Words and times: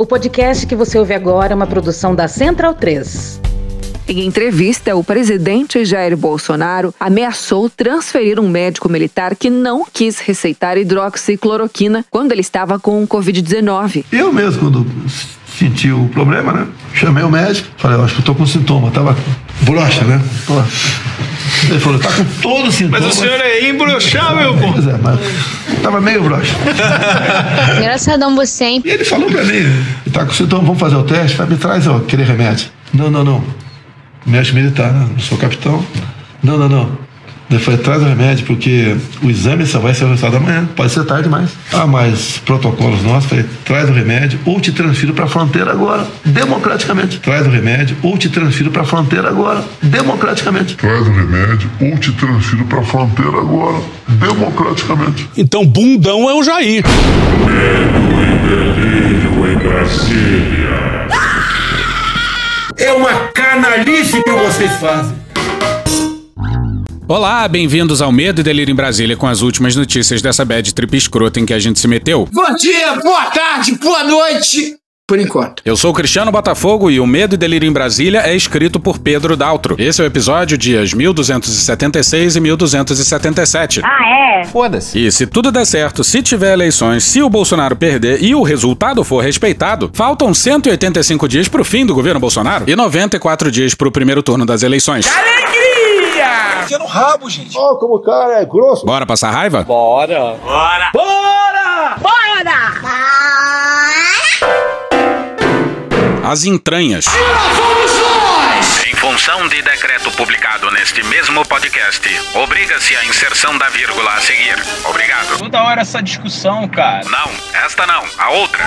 O 0.00 0.06
podcast 0.06 0.64
que 0.64 0.76
você 0.76 0.96
ouve 0.96 1.12
agora 1.12 1.52
é 1.52 1.56
uma 1.56 1.66
produção 1.66 2.14
da 2.14 2.28
Central 2.28 2.72
3. 2.72 3.40
Em 4.06 4.24
entrevista, 4.24 4.94
o 4.94 5.02
presidente 5.02 5.84
Jair 5.84 6.16
Bolsonaro 6.16 6.94
ameaçou 7.00 7.68
transferir 7.68 8.38
um 8.38 8.48
médico 8.48 8.88
militar 8.88 9.34
que 9.34 9.50
não 9.50 9.84
quis 9.84 10.20
receitar 10.20 10.78
hidroxicloroquina 10.78 12.04
quando 12.12 12.30
ele 12.30 12.42
estava 12.42 12.78
com 12.78 13.04
Covid-19. 13.08 14.04
Eu 14.12 14.32
mesmo, 14.32 14.60
quando 14.60 14.86
senti 15.48 15.90
o 15.90 16.08
problema, 16.10 16.52
né? 16.52 16.68
Chamei 16.94 17.24
o 17.24 17.30
médico, 17.30 17.68
falei, 17.76 18.00
acho 18.00 18.14
que 18.14 18.20
eu 18.20 18.24
tô 18.24 18.36
com 18.36 18.46
sintoma, 18.46 18.92
tava 18.92 19.16
broxa, 19.62 20.04
né? 20.04 20.20
Pô. 20.46 20.62
Ele 21.68 21.80
falou, 21.80 21.98
tá 21.98 22.12
com 22.12 22.24
todo 22.40 22.70
sintoma. 22.70 23.00
Mas 23.00 23.16
o 23.16 23.20
senhor 23.20 23.40
é 23.40 23.68
imbrochável, 23.68 24.56
pô. 24.56 24.72
Pois 24.72 24.86
é, 24.86 24.96
mas 25.02 25.18
tava 25.82 26.00
meio 26.00 26.22
broxa. 26.22 26.54
Engraçadão 27.78 28.34
você, 28.34 28.64
hein? 28.64 28.82
E 28.84 28.90
ele 28.90 29.04
falou 29.04 29.30
pra 29.30 29.44
mim, 29.44 29.84
tá 30.12 30.24
com 30.24 30.32
sintoma, 30.32 30.62
vamos 30.62 30.78
fazer 30.78 30.96
o 30.96 31.02
teste? 31.02 31.36
Vai, 31.36 31.46
me 31.46 31.56
traz 31.56 31.86
ó, 31.86 31.96
aquele 31.96 32.22
remédio. 32.22 32.68
Não, 32.92 33.10
não, 33.10 33.24
não. 33.24 33.44
Médico 34.26 34.56
militar, 34.56 34.92
né? 34.92 35.08
Eu 35.16 35.20
sou 35.20 35.38
capitão. 35.38 35.84
Não, 36.42 36.58
não, 36.58 36.68
não. 36.68 37.07
Ele 37.50 37.58
falou, 37.58 37.80
traz 37.80 38.02
o 38.02 38.04
remédio, 38.04 38.44
porque 38.44 38.94
o 39.22 39.30
exame 39.30 39.64
só 39.66 39.78
vai 39.78 39.94
ser 39.94 40.04
o 40.04 40.08
resultado 40.08 40.36
amanhã. 40.36 40.68
Pode 40.76 40.92
ser 40.92 41.04
tarde 41.04 41.24
demais. 41.24 41.50
Ah, 41.72 41.86
mas 41.86 42.38
protocolos 42.44 43.02
nossos, 43.02 43.30
falei, 43.30 43.46
traz 43.64 43.88
o 43.88 43.92
remédio 43.92 44.38
ou 44.44 44.60
te 44.60 44.70
transfiro 44.70 45.14
para 45.14 45.24
a 45.24 45.28
fronteira 45.28 45.70
agora, 45.70 46.06
democraticamente. 46.24 47.20
Traz 47.20 47.46
o 47.46 47.50
remédio 47.50 47.96
ou 48.02 48.18
te 48.18 48.28
transfiro 48.28 48.70
para 48.70 48.82
a 48.82 48.84
fronteira 48.84 49.28
agora, 49.28 49.64
democraticamente. 49.82 50.76
Traz 50.76 51.06
o 51.06 51.10
remédio 51.10 51.70
ou 51.80 51.96
te 51.96 52.12
transfiro 52.12 52.64
para 52.66 52.80
a 52.80 52.84
fronteira 52.84 53.38
agora, 53.38 53.80
democraticamente. 54.06 55.28
Então, 55.34 55.64
bundão 55.64 56.28
é 56.28 56.34
o 56.34 56.42
Jair. 56.42 56.84
Delírio 58.48 59.52
em 59.52 59.56
Brasília. 59.56 61.08
É 62.76 62.92
uma 62.92 63.12
canalice 63.34 64.22
que 64.22 64.30
vocês 64.30 64.72
fazem. 64.72 65.16
Olá, 67.10 67.48
bem-vindos 67.48 68.02
ao 68.02 68.12
Medo 68.12 68.42
e 68.42 68.44
Delírio 68.44 68.70
em 68.70 68.74
Brasília 68.74 69.16
com 69.16 69.26
as 69.26 69.40
últimas 69.40 69.74
notícias 69.74 70.20
dessa 70.20 70.44
bad 70.44 70.74
trip 70.74 70.94
escrota 70.94 71.40
em 71.40 71.46
que 71.46 71.54
a 71.54 71.58
gente 71.58 71.80
se 71.80 71.88
meteu. 71.88 72.28
Bom 72.30 72.54
dia, 72.54 72.96
boa 72.96 73.24
tarde, 73.30 73.74
boa 73.76 74.04
noite. 74.04 74.76
Por 75.06 75.18
enquanto. 75.18 75.62
Eu 75.64 75.74
sou 75.74 75.90
o 75.90 75.94
Cristiano 75.94 76.30
Botafogo 76.30 76.90
e 76.90 77.00
o 77.00 77.06
Medo 77.06 77.34
e 77.34 77.38
Delírio 77.38 77.66
em 77.66 77.72
Brasília 77.72 78.20
é 78.26 78.36
escrito 78.36 78.78
por 78.78 78.98
Pedro 78.98 79.38
Daltro. 79.38 79.74
Esse 79.78 80.02
é 80.02 80.04
o 80.04 80.06
episódio 80.06 80.58
dias 80.58 80.92
1276 80.92 82.36
e 82.36 82.40
1277. 82.40 83.80
Ah, 83.82 84.40
é? 84.42 84.44
Foda-se. 84.44 84.98
E 84.98 85.10
se 85.10 85.26
tudo 85.26 85.50
der 85.50 85.64
certo, 85.64 86.04
se 86.04 86.20
tiver 86.20 86.52
eleições, 86.52 87.04
se 87.04 87.22
o 87.22 87.30
Bolsonaro 87.30 87.74
perder 87.74 88.22
e 88.22 88.34
o 88.34 88.42
resultado 88.42 89.02
for 89.02 89.24
respeitado, 89.24 89.90
faltam 89.94 90.34
185 90.34 91.26
dias 91.26 91.48
pro 91.48 91.64
fim 91.64 91.86
do 91.86 91.94
governo 91.94 92.20
Bolsonaro 92.20 92.66
e 92.68 92.76
94 92.76 93.50
dias 93.50 93.74
pro 93.74 93.90
primeiro 93.90 94.22
turno 94.22 94.44
das 94.44 94.62
eleições. 94.62 95.06
Enfia 96.62 96.78
no 96.78 96.86
rabo, 96.86 97.28
gente. 97.30 97.56
Ó, 97.56 97.74
como 97.76 97.96
o 97.96 98.02
cara 98.02 98.40
é 98.40 98.44
grosso. 98.44 98.84
Bora 98.84 99.06
passar 99.06 99.30
raiva? 99.30 99.62
Bora. 99.62 100.36
As 106.24 106.44
entranhas. 106.44 107.06
Em 108.86 108.94
função 108.96 109.48
de 109.48 109.62
decreto 109.62 110.10
publicado 110.12 110.70
neste 110.72 111.02
mesmo 111.04 111.42
podcast, 111.46 112.06
obriga-se 112.34 112.94
a 112.96 113.04
inserção 113.06 113.56
da 113.56 113.70
vírgula 113.70 114.12
a 114.12 114.20
seguir. 114.20 114.56
Obrigado. 114.84 115.38
Toda 115.38 115.62
hora 115.62 115.80
essa 115.80 116.02
discussão, 116.02 116.68
cara. 116.68 117.02
Não, 117.08 117.30
esta 117.64 117.86
não, 117.86 118.04
a 118.18 118.30
outra. 118.30 118.64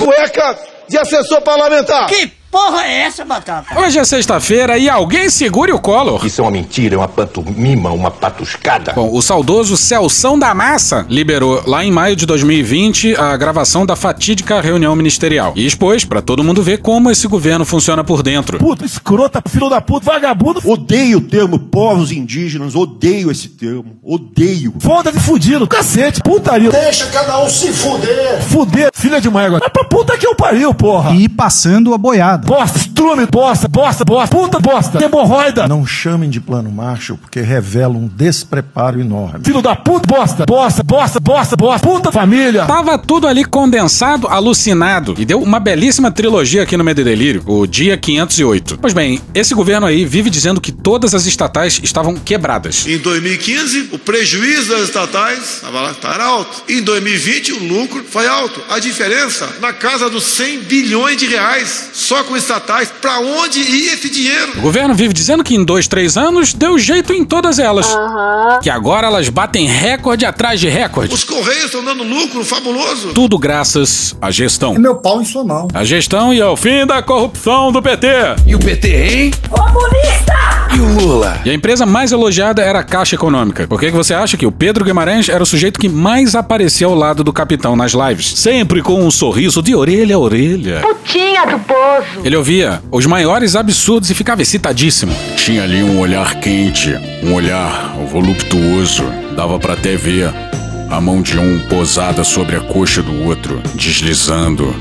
Cueca 0.00 0.73
de 0.88 0.98
assessor 0.98 1.42
parlamentar. 1.42 2.08
Hoje 3.76 3.98
é 3.98 4.04
sexta-feira 4.04 4.78
e 4.78 4.88
alguém 4.88 5.28
segure 5.28 5.72
o 5.72 5.80
Collor. 5.80 6.24
Isso 6.24 6.40
é 6.40 6.44
uma 6.44 6.52
mentira, 6.52 6.94
é 6.94 6.98
uma 6.98 7.08
pantomima, 7.08 7.90
uma 7.90 8.12
patuscada. 8.12 8.92
Bom, 8.92 9.10
o 9.12 9.20
saudoso 9.20 9.76
Celção 9.76 10.38
da 10.38 10.54
Massa 10.54 11.04
liberou 11.08 11.64
lá 11.66 11.84
em 11.84 11.90
maio 11.90 12.14
de 12.14 12.24
2020 12.24 13.16
a 13.16 13.36
gravação 13.36 13.84
da 13.84 13.96
fatídica 13.96 14.60
reunião 14.60 14.94
ministerial 14.94 15.52
e 15.56 15.66
expôs 15.66 16.04
pra 16.04 16.22
todo 16.22 16.44
mundo 16.44 16.62
ver 16.62 16.78
como 16.78 17.10
esse 17.10 17.26
governo 17.26 17.64
funciona 17.64 18.04
por 18.04 18.22
dentro. 18.22 18.58
Puta, 18.58 18.84
escrota, 18.84 19.42
filho 19.48 19.68
da 19.68 19.80
puta, 19.80 20.06
vagabundo. 20.06 20.60
Odeio 20.64 21.18
o 21.18 21.22
termo 21.22 21.58
povos 21.58 22.12
indígenas, 22.12 22.76
odeio 22.76 23.32
esse 23.32 23.48
termo, 23.48 23.96
odeio. 24.02 24.74
Foda-se 24.78 25.18
fudido, 25.18 25.66
cacete, 25.66 26.20
putaria. 26.22 26.70
Deixa 26.70 27.06
cada 27.06 27.42
um 27.42 27.48
se 27.48 27.72
fuder. 27.72 28.42
Fuder, 28.44 28.90
filha 28.94 29.20
de 29.20 29.28
uma 29.28 29.42
égua. 29.42 29.58
Mas 29.60 29.72
pra 29.72 29.84
puta 29.84 30.16
que 30.16 30.26
eu 30.26 30.36
pariu, 30.36 30.72
porra. 30.72 31.14
E 31.16 31.28
passando 31.28 31.92
a 31.92 31.98
boiada. 31.98 32.43
Bosta, 32.44 32.78
estrume, 32.78 33.26
bosta, 33.26 33.68
bosta, 33.68 34.04
bosta, 34.04 34.36
puta 34.36 34.60
bosta, 34.60 35.02
hemorroida. 35.02 35.66
Não 35.66 35.86
chamem 35.86 36.28
de 36.28 36.40
plano 36.40 36.70
Marshall 36.70 37.18
porque 37.18 37.40
revela 37.40 37.94
um 37.94 38.06
despreparo 38.06 39.00
enorme. 39.00 39.44
Filho 39.44 39.62
da 39.62 39.74
puta, 39.74 40.06
bosta, 40.06 40.44
bosta, 40.44 40.82
bosta, 40.82 41.20
bosta, 41.20 41.56
bosta, 41.56 41.86
puta 41.86 42.12
família. 42.12 42.66
Tava 42.66 42.98
tudo 42.98 43.26
ali 43.26 43.46
condensado, 43.46 44.28
alucinado, 44.28 45.14
e 45.16 45.24
deu 45.24 45.40
uma 45.40 45.58
belíssima 45.58 46.10
trilogia 46.10 46.62
aqui 46.62 46.76
no 46.76 46.84
Medo 46.84 47.00
e 47.00 47.04
Delírio, 47.04 47.42
o 47.46 47.66
Dia 47.66 47.96
508. 47.96 48.78
Pois 48.78 48.92
bem, 48.92 49.20
esse 49.34 49.54
governo 49.54 49.86
aí 49.86 50.04
vive 50.04 50.28
dizendo 50.28 50.60
que 50.60 50.70
todas 50.70 51.14
as 51.14 51.24
estatais 51.24 51.80
estavam 51.82 52.14
quebradas. 52.14 52.86
Em 52.86 52.98
2015, 52.98 53.88
o 53.92 53.98
prejuízo 53.98 54.68
das 54.68 54.82
estatais 54.82 55.56
estava 55.56 55.80
lá, 55.80 55.94
tá, 55.94 56.12
era 56.12 56.24
alto. 56.24 56.62
Em 56.68 56.82
2020, 56.82 57.52
o 57.54 57.64
lucro 57.64 58.04
foi 58.04 58.26
alto. 58.26 58.60
A 58.68 58.78
diferença, 58.78 59.48
na 59.62 59.72
casa 59.72 60.10
dos 60.10 60.24
100 60.24 60.60
bilhões 60.64 61.16
de 61.16 61.26
reais, 61.26 61.90
só 61.94 62.22
com 62.24 62.33
estatais. 62.36 62.92
Pra 63.00 63.18
onde 63.20 63.60
ia 63.60 63.94
esse 63.94 64.08
dinheiro? 64.10 64.58
O 64.58 64.60
governo 64.60 64.94
vive 64.94 65.12
dizendo 65.12 65.44
que 65.44 65.54
em 65.54 65.64
dois, 65.64 65.88
três 65.88 66.16
anos 66.16 66.52
deu 66.52 66.78
jeito 66.78 67.12
em 67.12 67.24
todas 67.24 67.58
elas. 67.58 67.86
Que 68.62 68.70
agora 68.70 69.06
elas 69.06 69.28
batem 69.28 69.66
recorde 69.66 70.24
atrás 70.24 70.60
de 70.60 70.68
recorde. 70.68 71.12
Os 71.14 71.24
Correios 71.24 71.66
estão 71.66 71.84
dando 71.84 72.02
lucro 72.02 72.44
fabuloso. 72.44 73.12
Tudo 73.12 73.38
graças 73.38 74.16
à 74.20 74.30
gestão. 74.30 74.74
Meu 74.74 74.96
pau 74.96 75.20
em 75.20 75.24
sua 75.24 75.44
mão. 75.44 75.68
A 75.72 75.84
gestão 75.84 76.32
e 76.32 76.40
ao 76.40 76.56
fim 76.56 76.86
da 76.86 77.02
corrupção 77.02 77.72
do 77.72 77.82
PT. 77.82 78.06
E 78.46 78.54
o 78.54 78.58
PT, 78.58 78.88
hein? 78.88 79.30
E 80.74 80.80
o 80.80 80.88
Lula? 80.88 81.40
E 81.44 81.50
a 81.50 81.54
empresa 81.54 81.86
mais 81.86 82.10
elogiada 82.10 82.60
era 82.60 82.80
a 82.80 82.82
Caixa 82.82 83.14
Econômica. 83.14 83.66
Por 83.68 83.78
que, 83.78 83.86
que 83.86 83.96
você 83.96 84.12
acha 84.12 84.36
que 84.36 84.44
o 84.44 84.50
Pedro 84.50 84.84
Guimarães 84.84 85.28
era 85.28 85.40
o 85.40 85.46
sujeito 85.46 85.78
que 85.78 85.88
mais 85.88 86.34
aparecia 86.34 86.86
ao 86.86 86.94
lado 86.94 87.22
do 87.22 87.32
capitão 87.32 87.76
nas 87.76 87.92
lives? 87.92 88.34
Sempre 88.36 88.82
com 88.82 89.04
um 89.04 89.10
sorriso 89.10 89.62
de 89.62 89.74
orelha 89.74 90.16
a 90.16 90.18
orelha. 90.18 90.80
Putinha 90.80 91.46
do 91.46 91.58
poço. 91.60 92.23
Ele 92.24 92.36
ouvia 92.36 92.82
os 92.90 93.04
maiores 93.04 93.54
absurdos 93.54 94.08
e 94.08 94.14
ficava 94.14 94.40
excitadíssimo. 94.40 95.12
Tinha 95.36 95.62
ali 95.62 95.82
um 95.82 96.00
olhar 96.00 96.40
quente, 96.40 96.94
um 97.22 97.34
olhar 97.34 97.94
voluptuoso. 98.10 99.04
Dava 99.36 99.58
pra 99.58 99.74
até 99.74 99.94
ver 99.94 100.32
a 100.90 101.00
mão 101.02 101.20
de 101.20 101.38
um 101.38 101.60
posada 101.68 102.24
sobre 102.24 102.56
a 102.56 102.60
coxa 102.60 103.02
do 103.02 103.24
outro, 103.24 103.60
deslizando 103.74 104.74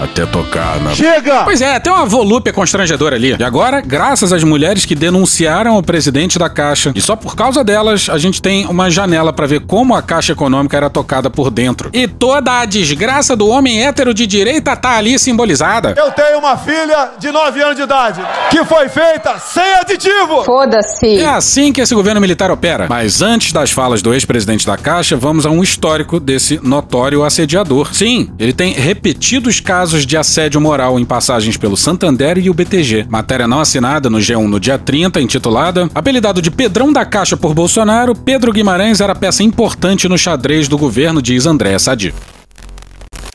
até 0.00 0.26
tocar 0.26 0.80
na. 0.80 0.94
Chega! 0.94 1.44
Pois 1.44 1.60
é, 1.60 1.78
tem 1.80 1.92
uma 1.92 2.04
volúpia 2.04 2.52
constrangedora 2.52 3.16
ali. 3.16 3.36
E 3.38 3.44
agora, 3.44 3.80
graças 3.80 4.32
às 4.32 4.44
mulheres 4.44 4.84
que 4.84 4.94
denunciaram 4.94 5.76
o 5.76 5.82
presidente 5.82 6.38
da 6.38 6.48
Caixa, 6.48 6.92
e 6.94 7.00
só 7.00 7.16
por 7.16 7.34
causa 7.34 7.64
delas, 7.64 8.08
a 8.10 8.18
gente 8.18 8.40
tem 8.42 8.66
uma 8.66 8.90
janela 8.90 9.32
pra 9.32 9.46
ver 9.46 9.60
como 9.60 9.94
a 9.94 10.02
Caixa 10.02 10.32
Econômica 10.32 10.76
era 10.76 10.90
tocada 10.90 11.30
por 11.30 11.50
dentro. 11.50 11.90
E 11.92 12.06
toda 12.06 12.60
a 12.60 12.64
desgraça 12.64 13.34
do 13.34 13.48
homem 13.48 13.84
hétero 13.84 14.12
de 14.12 14.26
direita 14.26 14.76
tá 14.76 14.96
ali 14.96 15.18
simbolizada. 15.18 15.94
Eu 15.96 16.10
tenho 16.12 16.38
uma 16.38 16.56
filha 16.56 17.12
de 17.18 17.30
9 17.30 17.62
anos 17.62 17.76
de 17.76 17.82
idade 17.82 18.20
que 18.50 18.64
foi 18.64 18.88
feita 18.88 19.38
sem 19.38 19.74
aditivo. 19.76 20.44
Foda-se. 20.44 21.18
É 21.18 21.26
assim 21.26 21.72
que 21.72 21.80
esse 21.80 21.94
governo 21.94 22.20
militar 22.20 22.50
opera. 22.50 22.86
Mas 22.88 23.22
antes 23.22 23.52
das 23.52 23.70
falas 23.70 24.02
do 24.02 24.12
ex-presidente 24.12 24.66
da 24.66 24.76
Caixa, 24.76 25.16
vamos 25.16 25.46
a 25.46 25.50
um 25.50 25.62
histórico 25.62 26.20
desse 26.20 26.60
notório 26.62 27.24
assediador. 27.24 27.94
Sim, 27.94 28.30
ele 28.38 28.52
tem 28.52 28.72
repetidos 28.72 29.60
casos 29.60 29.85
de 29.90 30.16
assédio 30.16 30.60
moral 30.60 30.98
em 30.98 31.04
passagens 31.04 31.56
pelo 31.56 31.76
Santander 31.76 32.38
e 32.38 32.50
o 32.50 32.54
BTG. 32.54 33.06
Matéria 33.08 33.46
não 33.46 33.60
assinada 33.60 34.10
no 34.10 34.18
G1 34.18 34.46
no 34.46 34.58
dia 34.58 34.78
30, 34.78 35.20
intitulada 35.20 35.88
Apelidado 35.94 36.42
de 36.42 36.50
Pedrão 36.50 36.92
da 36.92 37.04
Caixa 37.04 37.36
por 37.36 37.54
Bolsonaro, 37.54 38.14
Pedro 38.14 38.52
Guimarães 38.52 39.00
era 39.00 39.14
peça 39.14 39.42
importante 39.42 40.08
no 40.08 40.18
xadrez 40.18 40.68
do 40.68 40.76
governo, 40.76 41.22
diz 41.22 41.46
Andréa 41.46 41.78
Sadi. 41.78 42.12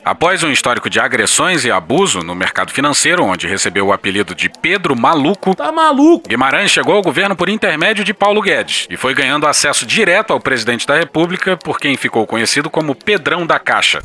Após 0.04 0.42
um 0.42 0.50
histórico 0.50 0.90
de 0.90 0.98
agressões 0.98 1.64
e 1.64 1.70
abuso 1.70 2.18
no 2.20 2.34
mercado 2.34 2.72
financeiro, 2.72 3.24
onde 3.24 3.46
recebeu 3.46 3.86
o 3.86 3.92
apelido 3.92 4.34
de 4.34 4.48
Pedro 4.48 4.98
Maluco, 5.00 5.54
Tá 5.54 5.70
maluco? 5.70 6.28
Guimarães 6.28 6.72
chegou 6.72 6.96
ao 6.96 7.02
governo 7.02 7.36
por 7.36 7.48
intermédio 7.48 8.04
de 8.04 8.12
Paulo 8.12 8.42
Guedes 8.42 8.88
e 8.90 8.96
foi 8.96 9.14
ganhando 9.14 9.46
acesso 9.46 9.86
direto 9.86 10.32
ao 10.32 10.40
presidente 10.40 10.88
da 10.88 10.96
República, 10.96 11.56
por 11.56 11.78
quem 11.78 11.96
ficou 11.96 12.26
conhecido 12.26 12.68
como 12.68 12.96
Pedrão 12.96 13.46
da 13.46 13.60
Caixa. 13.60 14.02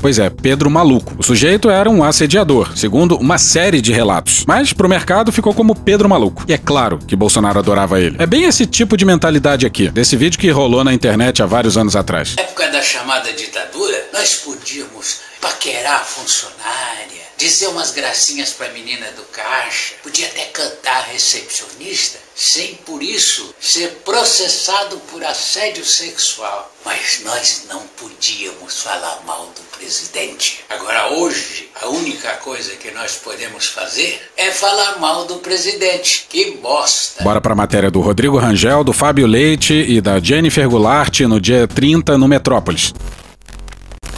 Pois 0.00 0.18
é, 0.18 0.30
Pedro 0.30 0.70
Maluco. 0.70 1.14
O 1.18 1.22
sujeito 1.22 1.70
era 1.70 1.90
um 1.90 2.04
assediador, 2.04 2.76
segundo 2.76 3.16
uma 3.16 3.38
série 3.38 3.80
de 3.80 3.92
relatos. 3.92 4.44
Mas 4.46 4.72
pro 4.72 4.88
mercado 4.88 5.32
ficou 5.32 5.52
como 5.52 5.74
Pedro 5.74 6.08
Maluco. 6.08 6.44
E 6.48 6.52
é 6.52 6.58
claro 6.58 6.98
que 6.98 7.16
Bolsonaro 7.16 7.58
adorava 7.58 8.00
ele. 8.00 8.16
É 8.18 8.26
bem 8.26 8.44
esse 8.44 8.66
tipo 8.66 8.96
de 8.96 9.04
mentalidade 9.04 9.66
aqui, 9.66 9.88
desse 9.90 10.16
vídeo 10.16 10.38
que 10.38 10.50
rolou 10.50 10.84
na 10.84 10.94
internet 10.94 11.42
há 11.42 11.46
vários 11.46 11.76
anos 11.76 11.96
atrás. 11.96 12.36
Na 12.36 12.42
época 12.42 12.68
da 12.68 12.80
chamada 12.80 13.32
ditadura, 13.32 14.08
nós 14.12 14.36
podíamos 14.36 15.20
paquerar 15.40 16.00
a 16.00 16.04
funcionária, 16.04 17.22
dizer 17.36 17.68
umas 17.68 17.90
gracinhas 17.90 18.50
pra 18.50 18.68
menina 18.70 19.06
do 19.16 19.22
caixa, 19.24 19.94
podia 20.02 20.26
até 20.26 20.44
cantar 20.46 21.08
recepcionista, 21.12 22.18
sem 22.38 22.76
por 22.86 23.02
isso 23.02 23.52
ser 23.58 23.88
processado 24.04 24.96
por 25.10 25.24
assédio 25.24 25.84
sexual. 25.84 26.72
Mas 26.84 27.20
nós 27.24 27.66
não 27.68 27.82
podíamos 27.98 28.80
falar 28.80 29.22
mal 29.26 29.46
do 29.56 29.76
presidente. 29.76 30.60
Agora, 30.70 31.14
hoje, 31.14 31.68
a 31.82 31.88
única 31.88 32.34
coisa 32.34 32.76
que 32.76 32.92
nós 32.92 33.16
podemos 33.16 33.66
fazer 33.66 34.22
é 34.36 34.52
falar 34.52 35.00
mal 35.00 35.24
do 35.26 35.38
presidente. 35.38 36.26
Que 36.28 36.52
bosta! 36.52 37.24
Bora 37.24 37.40
pra 37.40 37.56
matéria 37.56 37.90
do 37.90 38.00
Rodrigo 38.00 38.38
Rangel, 38.38 38.84
do 38.84 38.92
Fábio 38.92 39.26
Leite 39.26 39.74
e 39.74 40.00
da 40.00 40.20
Jennifer 40.20 40.68
Goulart 40.68 41.20
no 41.22 41.40
dia 41.40 41.66
30 41.66 42.16
no 42.16 42.28
Metrópolis. 42.28 42.94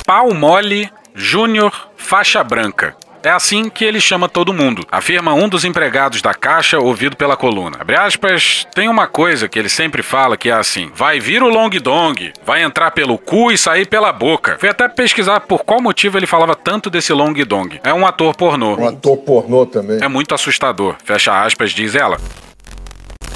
Pau 0.04 0.34
mole 0.34 0.90
Júnior 1.14 1.88
Faixa 1.96 2.44
Branca. 2.44 2.94
É 3.22 3.28
assim 3.30 3.68
que 3.68 3.84
ele 3.84 4.00
chama 4.00 4.30
todo 4.30 4.52
mundo, 4.52 4.82
afirma 4.90 5.34
um 5.34 5.46
dos 5.46 5.64
empregados 5.64 6.22
da 6.22 6.32
caixa 6.32 6.78
ouvido 6.78 7.16
pela 7.16 7.36
coluna. 7.36 7.76
Abre 7.78 7.94
aspas, 7.96 8.66
tem 8.74 8.88
uma 8.88 9.06
coisa 9.06 9.46
que 9.46 9.58
ele 9.58 9.68
sempre 9.68 10.02
fala 10.02 10.38
que 10.38 10.48
é 10.48 10.52
assim: 10.52 10.90
vai 10.94 11.20
vir 11.20 11.42
o 11.42 11.48
long 11.48 11.68
dong, 11.68 12.32
vai 12.46 12.62
entrar 12.62 12.92
pelo 12.92 13.18
cu 13.18 13.52
e 13.52 13.58
sair 13.58 13.86
pela 13.86 14.10
boca. 14.10 14.56
Fui 14.58 14.70
até 14.70 14.88
pesquisar 14.88 15.40
por 15.40 15.64
qual 15.64 15.82
motivo 15.82 16.16
ele 16.18 16.26
falava 16.26 16.54
tanto 16.54 16.88
desse 16.88 17.12
long 17.12 17.34
dong. 17.46 17.78
É 17.84 17.92
um 17.92 18.06
ator 18.06 18.34
pornô. 18.34 18.76
Um 18.76 18.88
ator 18.88 19.18
pornô 19.18 19.66
também. 19.66 19.98
É 20.00 20.08
muito 20.08 20.34
assustador, 20.34 20.96
fecha 21.04 21.42
aspas, 21.42 21.72
diz 21.72 21.94
ela. 21.94 22.16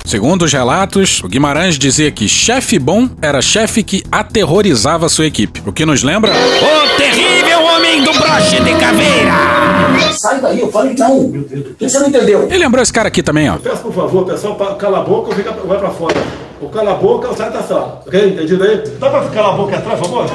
Segundo 0.06 0.42
os 0.42 0.52
relatos, 0.52 1.22
o 1.22 1.28
Guimarães 1.28 1.78
dizia 1.78 2.10
que 2.10 2.28
chefe 2.28 2.78
bom 2.78 3.08
era 3.20 3.42
chefe 3.42 3.82
que 3.82 4.02
aterrorizava 4.10 5.08
sua 5.08 5.26
equipe. 5.26 5.62
O 5.66 5.72
que 5.72 5.84
nos 5.84 6.02
lembra? 6.02 6.30
O 6.32 6.96
terrível 6.96 7.62
homem 7.64 8.02
do 8.02 8.12
broche 8.12 8.60
de 8.60 8.74
caveira! 8.78 9.53
Sai 10.16 10.40
daí, 10.40 10.60
eu 10.60 10.70
falei 10.70 10.94
não. 10.98 11.20
O 11.20 11.44
que 11.78 11.88
você 11.88 11.98
não 11.98 12.08
entendeu? 12.08 12.44
Ele 12.44 12.58
lembrou 12.58 12.82
esse 12.82 12.92
cara 12.92 13.08
aqui 13.08 13.22
também, 13.22 13.50
ó. 13.50 13.56
Peço 13.58 13.82
por 13.82 13.92
favor, 13.92 14.24
pessoal, 14.24 14.54
cala 14.76 14.98
a 15.00 15.02
boca 15.02 15.28
ou 15.30 15.34
fica, 15.34 15.52
vai 15.52 15.78
pra 15.78 15.90
fora. 15.90 16.14
Ou 16.60 16.68
cala 16.68 16.92
a 16.92 16.94
boca 16.94 17.28
ou 17.28 17.36
sai 17.36 17.50
da 17.50 17.62
sala. 17.62 18.00
Ok? 18.06 18.28
Entendido 18.30 18.62
aí? 18.64 18.78
Dá 18.98 19.10
pra 19.10 19.24
calar 19.28 19.54
a 19.54 19.56
boca 19.56 19.76
atrás, 19.76 19.98
por 19.98 20.08
favor? 20.08 20.26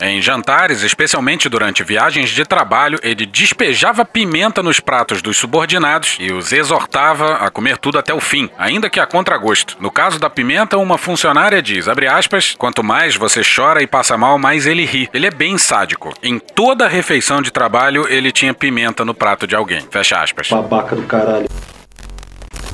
Em 0.00 0.20
jantares, 0.20 0.82
especialmente 0.82 1.48
durante 1.48 1.84
viagens 1.84 2.30
de 2.30 2.44
trabalho, 2.44 2.98
ele 3.02 3.24
despejava 3.24 4.04
pimenta 4.04 4.62
nos 4.62 4.80
pratos 4.80 5.22
dos 5.22 5.36
subordinados 5.36 6.16
e 6.18 6.32
os 6.32 6.52
exortava 6.52 7.36
a 7.36 7.50
comer 7.50 7.78
tudo 7.78 7.98
até 7.98 8.12
o 8.12 8.20
fim, 8.20 8.50
ainda 8.58 8.90
que 8.90 9.00
a 9.00 9.06
contragosto. 9.06 9.76
No 9.80 9.90
caso 9.90 10.18
da 10.18 10.28
pimenta, 10.28 10.76
uma 10.78 10.98
funcionária 10.98 11.62
diz, 11.62 11.86
aspas, 11.88 12.54
quanto 12.58 12.82
mais 12.82 13.16
você 13.16 13.42
chora 13.42 13.82
e 13.82 13.86
passa 13.86 14.16
mal, 14.16 14.38
mais 14.38 14.66
ele 14.66 14.84
ri. 14.84 15.08
Ele 15.14 15.26
é 15.26 15.30
bem 15.30 15.56
sádico. 15.56 16.12
Em 16.22 16.38
toda 16.38 16.88
refeição 16.88 17.40
de 17.40 17.50
trabalho, 17.50 18.06
ele 18.08 18.32
tinha 18.32 18.52
pimenta 18.52 19.04
no 19.04 19.14
prato 19.14 19.46
de 19.46 19.54
alguém. 19.54 19.80
Fecha 19.90 20.20
aspas. 20.20 20.48
Babaca 20.48 20.96
do 20.96 21.02
caralho. 21.04 21.46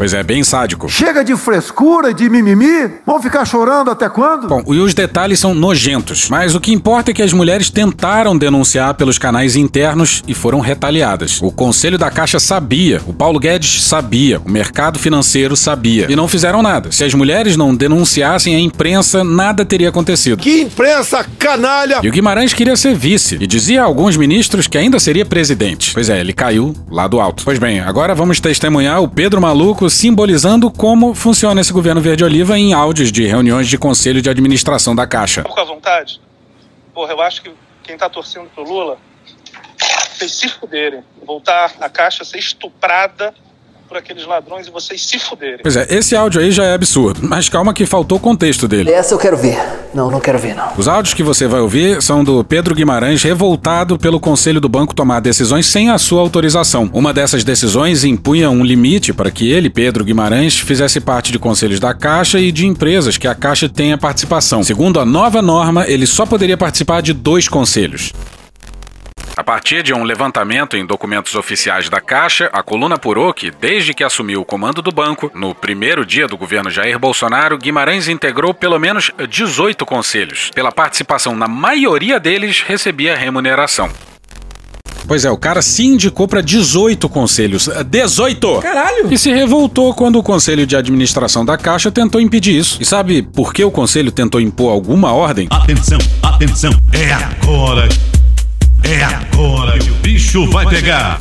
Pois 0.00 0.14
é, 0.14 0.22
bem 0.22 0.42
sádico. 0.42 0.88
Chega 0.88 1.22
de 1.22 1.36
frescura 1.36 2.10
e 2.10 2.14
de 2.14 2.26
mimimi. 2.30 2.90
Vão 3.04 3.20
ficar 3.20 3.44
chorando 3.44 3.90
até 3.90 4.08
quando? 4.08 4.48
Bom, 4.48 4.62
e 4.68 4.78
os 4.78 4.94
detalhes 4.94 5.38
são 5.38 5.52
nojentos, 5.52 6.30
mas 6.30 6.54
o 6.54 6.60
que 6.60 6.72
importa 6.72 7.10
é 7.10 7.14
que 7.14 7.22
as 7.22 7.34
mulheres 7.34 7.68
tentaram 7.68 8.34
denunciar 8.34 8.94
pelos 8.94 9.18
canais 9.18 9.56
internos 9.56 10.22
e 10.26 10.32
foram 10.32 10.58
retaliadas. 10.60 11.38
O 11.42 11.52
Conselho 11.52 11.98
da 11.98 12.10
Caixa 12.10 12.40
sabia, 12.40 13.02
o 13.06 13.12
Paulo 13.12 13.38
Guedes 13.38 13.82
sabia, 13.82 14.40
o 14.40 14.50
mercado 14.50 14.98
financeiro 14.98 15.54
sabia 15.54 16.06
e 16.08 16.16
não 16.16 16.26
fizeram 16.26 16.62
nada. 16.62 16.90
Se 16.90 17.04
as 17.04 17.12
mulheres 17.12 17.54
não 17.54 17.74
denunciassem 17.74 18.54
a 18.54 18.58
imprensa, 18.58 19.22
nada 19.22 19.66
teria 19.66 19.90
acontecido. 19.90 20.40
Que 20.40 20.62
imprensa 20.62 21.26
canalha! 21.38 22.00
E 22.02 22.08
o 22.08 22.12
Guimarães 22.12 22.54
queria 22.54 22.74
ser 22.74 22.94
vice 22.94 23.36
e 23.38 23.46
dizia 23.46 23.82
a 23.82 23.84
alguns 23.84 24.16
ministros 24.16 24.66
que 24.66 24.78
ainda 24.78 24.98
seria 24.98 25.26
presidente. 25.26 25.92
Pois 25.92 26.08
é, 26.08 26.18
ele 26.18 26.32
caiu 26.32 26.74
lá 26.90 27.06
do 27.06 27.20
alto. 27.20 27.44
Pois 27.44 27.58
bem, 27.58 27.80
agora 27.80 28.14
vamos 28.14 28.40
testemunhar 28.40 29.02
o 29.02 29.06
Pedro 29.06 29.42
Maluco 29.42 29.89
simbolizando 29.90 30.70
como 30.70 31.14
funciona 31.14 31.60
esse 31.60 31.72
governo 31.72 32.00
verde-oliva 32.00 32.58
em 32.58 32.72
áudios 32.72 33.12
de 33.12 33.26
reuniões 33.26 33.68
de 33.68 33.76
conselho 33.76 34.22
de 34.22 34.30
administração 34.30 34.94
da 34.94 35.06
Caixa. 35.06 35.42
Com 35.42 35.60
a 35.60 35.64
vontade? 35.64 36.20
Porra, 36.94 37.12
eu 37.12 37.20
acho 37.20 37.42
que 37.42 37.52
quem 37.82 37.96
tá 37.96 38.08
torcendo 38.08 38.48
pro 38.54 38.62
Lula, 38.62 38.98
vocês 40.12 40.32
se 40.32 40.48
fuderem. 40.48 41.02
Voltar 41.26 41.72
a 41.80 41.88
Caixa 41.88 42.24
ser 42.24 42.38
estuprada 42.38 43.34
por 43.90 43.96
aqueles 43.96 44.24
ladrões 44.24 44.68
e 44.68 44.70
vocês 44.70 45.04
se 45.04 45.18
fuderem. 45.18 45.58
Pois 45.64 45.74
é, 45.74 45.84
esse 45.90 46.14
áudio 46.14 46.40
aí 46.40 46.52
já 46.52 46.64
é 46.64 46.74
absurdo, 46.74 47.22
mas 47.24 47.48
calma 47.48 47.74
que 47.74 47.84
faltou 47.84 48.18
o 48.18 48.20
contexto 48.20 48.68
dele. 48.68 48.88
Essa 48.88 49.14
eu 49.14 49.18
quero 49.18 49.36
ver. 49.36 49.58
Não, 49.92 50.08
não 50.08 50.20
quero 50.20 50.38
ver, 50.38 50.54
não. 50.54 50.72
Os 50.76 50.86
áudios 50.86 51.12
que 51.12 51.24
você 51.24 51.48
vai 51.48 51.58
ouvir 51.58 52.00
são 52.00 52.22
do 52.22 52.44
Pedro 52.44 52.72
Guimarães 52.72 53.20
revoltado 53.20 53.98
pelo 53.98 54.20
conselho 54.20 54.60
do 54.60 54.68
banco 54.68 54.94
tomar 54.94 55.18
decisões 55.18 55.66
sem 55.66 55.90
a 55.90 55.98
sua 55.98 56.20
autorização. 56.20 56.88
Uma 56.92 57.12
dessas 57.12 57.42
decisões 57.42 58.04
impunha 58.04 58.48
um 58.48 58.62
limite 58.62 59.12
para 59.12 59.28
que 59.28 59.50
ele, 59.50 59.68
Pedro 59.68 60.04
Guimarães, 60.04 60.56
fizesse 60.56 61.00
parte 61.00 61.32
de 61.32 61.40
conselhos 61.40 61.80
da 61.80 61.92
Caixa 61.92 62.38
e 62.38 62.52
de 62.52 62.68
empresas 62.68 63.18
que 63.18 63.26
a 63.26 63.34
Caixa 63.34 63.68
tenha 63.68 63.98
participação. 63.98 64.62
Segundo 64.62 65.00
a 65.00 65.04
nova 65.04 65.42
norma, 65.42 65.84
ele 65.88 66.06
só 66.06 66.24
poderia 66.24 66.56
participar 66.56 67.02
de 67.02 67.12
dois 67.12 67.48
conselhos. 67.48 68.12
A 69.36 69.44
partir 69.44 69.82
de 69.82 69.94
um 69.94 70.02
levantamento 70.02 70.76
em 70.76 70.84
documentos 70.84 71.34
oficiais 71.34 71.88
da 71.88 72.00
Caixa, 72.00 72.50
a 72.52 72.62
coluna 72.62 72.96
apurou 72.96 73.32
que, 73.32 73.50
desde 73.50 73.94
que 73.94 74.04
assumiu 74.04 74.40
o 74.40 74.44
comando 74.44 74.82
do 74.82 74.90
banco, 74.90 75.30
no 75.34 75.54
primeiro 75.54 76.04
dia 76.04 76.26
do 76.26 76.36
governo 76.36 76.70
Jair 76.70 76.98
Bolsonaro, 76.98 77.56
Guimarães 77.56 78.08
integrou 78.08 78.52
pelo 78.52 78.78
menos 78.78 79.10
18 79.28 79.86
conselhos. 79.86 80.50
Pela 80.54 80.72
participação 80.72 81.34
na 81.34 81.48
maioria 81.48 82.18
deles, 82.18 82.62
recebia 82.66 83.16
remuneração. 83.16 83.88
Pois 85.06 85.24
é, 85.24 85.30
o 85.30 85.36
cara 85.36 85.62
se 85.62 85.84
indicou 85.84 86.28
para 86.28 86.40
18 86.40 87.08
conselhos. 87.08 87.68
18! 87.86 88.60
Caralho! 88.60 89.12
E 89.12 89.18
se 89.18 89.32
revoltou 89.32 89.94
quando 89.94 90.18
o 90.18 90.22
conselho 90.22 90.66
de 90.66 90.76
administração 90.76 91.44
da 91.44 91.56
Caixa 91.56 91.90
tentou 91.90 92.20
impedir 92.20 92.56
isso. 92.56 92.78
E 92.80 92.84
sabe 92.84 93.22
por 93.22 93.52
que 93.52 93.64
o 93.64 93.70
conselho 93.70 94.12
tentou 94.12 94.40
impor 94.40 94.70
alguma 94.70 95.12
ordem? 95.12 95.48
Atenção, 95.50 95.98
atenção, 96.22 96.70
é 96.92 97.12
agora! 97.12 97.88
É 98.84 99.04
agora 99.04 99.78
que 99.78 99.90
o 99.90 99.94
bicho 99.94 100.46
vai 100.50 100.66
pegar! 100.66 101.20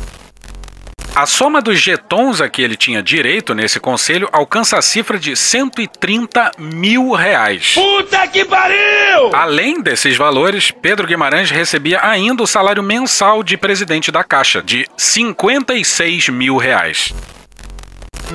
A 1.14 1.26
soma 1.26 1.60
dos 1.60 1.80
jetons 1.80 2.40
a 2.40 2.48
que 2.48 2.62
ele 2.62 2.76
tinha 2.76 3.02
direito 3.02 3.54
nesse 3.54 3.80
conselho 3.80 4.28
alcança 4.32 4.78
a 4.78 4.82
cifra 4.82 5.18
de 5.18 5.34
130 5.34 6.52
mil 6.56 7.12
reais. 7.12 7.74
Puta 7.74 8.26
que 8.28 8.44
pariu! 8.44 9.34
Além 9.34 9.82
desses 9.82 10.16
valores, 10.16 10.70
Pedro 10.70 11.06
Guimarães 11.06 11.50
recebia 11.50 12.00
ainda 12.02 12.42
o 12.42 12.46
salário 12.46 12.82
mensal 12.82 13.42
de 13.42 13.56
presidente 13.56 14.12
da 14.12 14.22
Caixa, 14.22 14.62
de 14.62 14.86
56 14.96 16.28
mil 16.28 16.56
reais. 16.56 17.12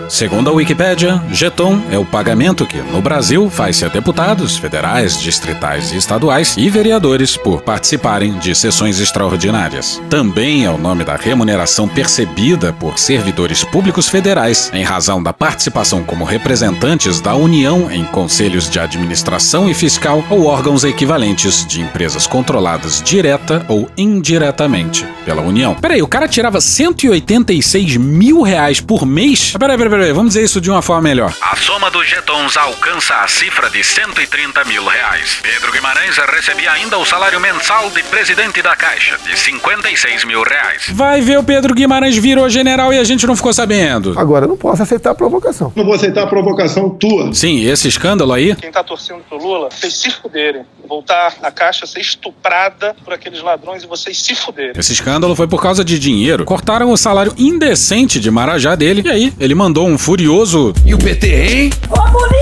Segundo 0.09 0.49
a 0.49 0.53
Wikipédia, 0.53 1.21
jeton 1.31 1.81
é 1.91 1.97
o 1.97 2.05
pagamento 2.05 2.65
que, 2.65 2.77
no 2.77 3.01
Brasil, 3.01 3.49
faz-se 3.49 3.85
a 3.85 3.87
deputados, 3.87 4.57
federais, 4.57 5.19
distritais 5.19 5.91
e 5.91 5.97
estaduais 5.97 6.55
e 6.57 6.69
vereadores 6.69 7.35
por 7.37 7.61
participarem 7.61 8.37
de 8.37 8.53
sessões 8.55 8.99
extraordinárias. 8.99 10.01
Também 10.09 10.65
é 10.65 10.69
o 10.69 10.77
nome 10.77 11.03
da 11.03 11.15
remuneração 11.15 11.87
percebida 11.87 12.71
por 12.73 12.99
servidores 12.99 13.63
públicos 13.63 14.07
federais 14.07 14.69
em 14.73 14.83
razão 14.83 15.21
da 15.21 15.33
participação 15.33 16.03
como 16.03 16.23
representantes 16.23 17.19
da 17.19 17.35
União 17.35 17.91
em 17.91 18.05
conselhos 18.05 18.69
de 18.69 18.79
administração 18.79 19.69
e 19.69 19.73
fiscal 19.73 20.23
ou 20.29 20.45
órgãos 20.45 20.83
equivalentes 20.83 21.65
de 21.65 21.81
empresas 21.81 22.27
controladas 22.27 23.01
direta 23.01 23.65
ou 23.67 23.89
indiretamente 23.97 25.05
pela 25.25 25.41
União. 25.41 25.75
Peraí, 25.75 26.01
o 26.01 26.07
cara 26.07 26.27
tirava 26.27 26.61
186 26.61 27.97
mil 27.97 28.41
reais 28.41 28.79
por 28.79 29.05
mês? 29.05 29.53
Peraí, 29.57 29.77
peraí, 29.77 29.84
peraí, 29.89 30.11
vamos 30.13 30.33
dizer 30.33 30.43
isso 30.43 30.61
de 30.61 30.69
uma 30.69 30.81
forma 30.81 31.01
melhor. 31.03 31.33
A 31.41 31.55
soma 31.55 31.89
dos 31.91 32.07
jetons 32.07 32.57
alcança 32.57 33.15
a 33.15 33.27
cifra 33.27 33.69
de 33.69 33.83
130 33.83 34.63
mil 34.65 34.85
reais. 34.85 35.39
Pedro 35.41 35.71
Guimarães 35.71 36.17
recebia 36.17 36.71
ainda 36.71 36.97
o 36.97 37.05
salário 37.05 37.39
mensal 37.39 37.89
de 37.89 38.03
presidente 38.03 38.61
da 38.61 38.75
Caixa, 38.75 39.17
de 39.25 39.37
56 39.37 40.25
mil 40.25 40.43
reais. 40.43 40.83
Vai 40.89 41.21
ver 41.21 41.39
o 41.39 41.43
Pedro 41.43 41.73
Guimarães 41.73 42.15
virou 42.17 42.49
general 42.49 42.93
e 42.93 42.99
a 42.99 43.03
gente 43.03 43.25
não 43.27 43.35
ficou 43.35 43.53
sabendo. 43.53 44.17
Agora, 44.17 44.45
eu 44.45 44.49
não 44.49 44.57
posso 44.57 44.81
aceitar 44.83 45.11
a 45.11 45.15
provocação. 45.15 45.71
Não 45.75 45.83
vou 45.83 45.93
aceitar 45.93 46.23
a 46.23 46.27
provocação 46.27 46.89
tua. 46.89 47.33
Sim, 47.33 47.65
esse 47.65 47.87
escândalo 47.87 48.33
aí. 48.33 48.55
Quem 48.55 48.71
tá 48.71 48.83
torcendo 48.83 49.21
pro 49.27 49.37
Lula, 49.37 49.69
vocês 49.69 49.93
se 49.93 50.11
fuderem. 50.11 50.63
Voltar 50.87 51.33
a 51.41 51.51
Caixa 51.51 51.85
ser 51.85 51.99
estuprada 51.99 52.95
por 53.03 53.13
aqueles 53.13 53.41
ladrões 53.41 53.83
e 53.83 53.87
vocês 53.87 54.21
se 54.21 54.35
fuderem. 54.35 54.73
Esse 54.77 54.93
escândalo 54.93 55.35
foi 55.35 55.47
por 55.47 55.61
causa 55.61 55.83
de 55.83 55.97
dinheiro. 55.97 56.45
Cortaram 56.45 56.91
o 56.91 56.97
salário 56.97 57.33
indecente 57.37 58.19
de 58.19 58.29
Marajá 58.29 58.75
dele 58.75 59.01
e 59.05 59.09
aí 59.09 59.33
ele 59.39 59.55
mandou 59.55 59.74
um 59.83 59.97
furioso. 59.97 60.73
E 60.85 60.93
o 60.93 60.97
PT, 60.97 61.27
hein? 61.27 61.69
Comunista! 61.89 62.34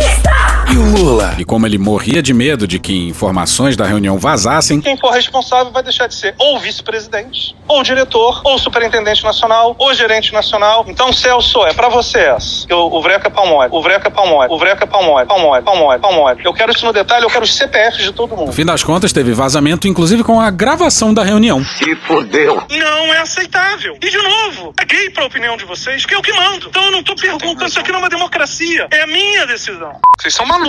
E 0.72 0.78
o 0.78 0.84
Lula? 0.98 1.36
E 1.38 1.46
como 1.46 1.66
ele 1.66 1.78
morria 1.78 2.22
de 2.22 2.34
medo 2.34 2.66
de 2.68 2.80
que 2.80 3.08
informações 3.10 3.76
da 3.76 3.86
reunião 3.86 4.18
vazassem, 4.18 4.82
Quem 4.82 4.98
for 4.98 5.12
responsável 5.12 5.72
vai 5.72 5.84
deixar 5.84 6.08
de 6.08 6.16
ser 6.16 6.34
ou 6.38 6.60
vice-presidente, 6.60 7.56
ou 7.68 7.84
diretor, 7.84 8.42
ou 8.44 8.58
superintendente 8.58 9.24
nacional, 9.24 9.76
ou 9.78 9.94
gerente 9.94 10.34
nacional. 10.34 10.86
Então, 10.88 11.12
Celso, 11.14 11.64
é 11.66 11.74
pra 11.74 11.90
você 11.90 12.20
essa. 12.20 12.66
Eu, 12.70 12.80
o 12.92 13.02
Vreca 13.02 13.28
é 13.28 13.32
palmole, 13.32 13.70
o 13.72 13.82
Vreca 13.82 14.08
é 14.08 14.12
palmole, 14.12 14.52
o 14.52 14.58
Vreca 14.58 14.84
é 14.84 14.88
palmole, 14.88 15.28
palmole, 15.28 15.64
palmole, 15.64 16.00
palmole. 16.00 16.42
Eu 16.44 16.54
quero 16.54 16.72
isso 16.72 16.86
no 16.86 16.94
detalhe, 16.94 17.24
eu 17.26 17.30
quero 17.30 17.44
os 17.44 17.56
CPFs 17.56 18.04
de 18.04 18.12
todo 18.12 18.36
mundo. 18.36 18.48
no 18.48 18.54
fim 18.54 18.66
das 18.66 18.84
contas 18.84 19.14
teve 19.14 19.34
vazamento, 19.34 19.88
inclusive 19.88 20.24
com 20.24 20.40
a 20.40 20.50
gravação 20.50 21.14
da 21.14 21.24
reunião. 21.24 21.64
Se 21.64 21.96
fodeu. 21.98 22.64
Não 22.70 23.14
é 23.14 23.20
aceitável. 23.20 23.98
E 24.02 24.10
de 24.10 24.18
novo, 24.18 24.74
caguei 24.76 25.10
pra 25.12 25.26
opinião 25.26 25.56
de 25.56 25.66
vocês, 25.66 26.06
que 26.06 26.14
é 26.14 26.18
o 26.18 26.22
que 26.22 26.34
mando. 26.34 26.68
Então 26.70 26.84
eu 26.86 26.92
não 26.92 27.04
tô 27.04 27.16
perguntando, 27.16 27.66
isso 27.68 27.80
aqui 27.80 27.92
não 27.92 28.00
é 28.00 28.04
uma 28.04 28.10
democracia. 28.10 28.88
É 28.92 29.04
a 29.04 29.08
minha 29.08 29.46
decisão. 29.46 29.94
Vocês 30.20 30.34
são 30.34 30.46
malucos, 30.46 30.63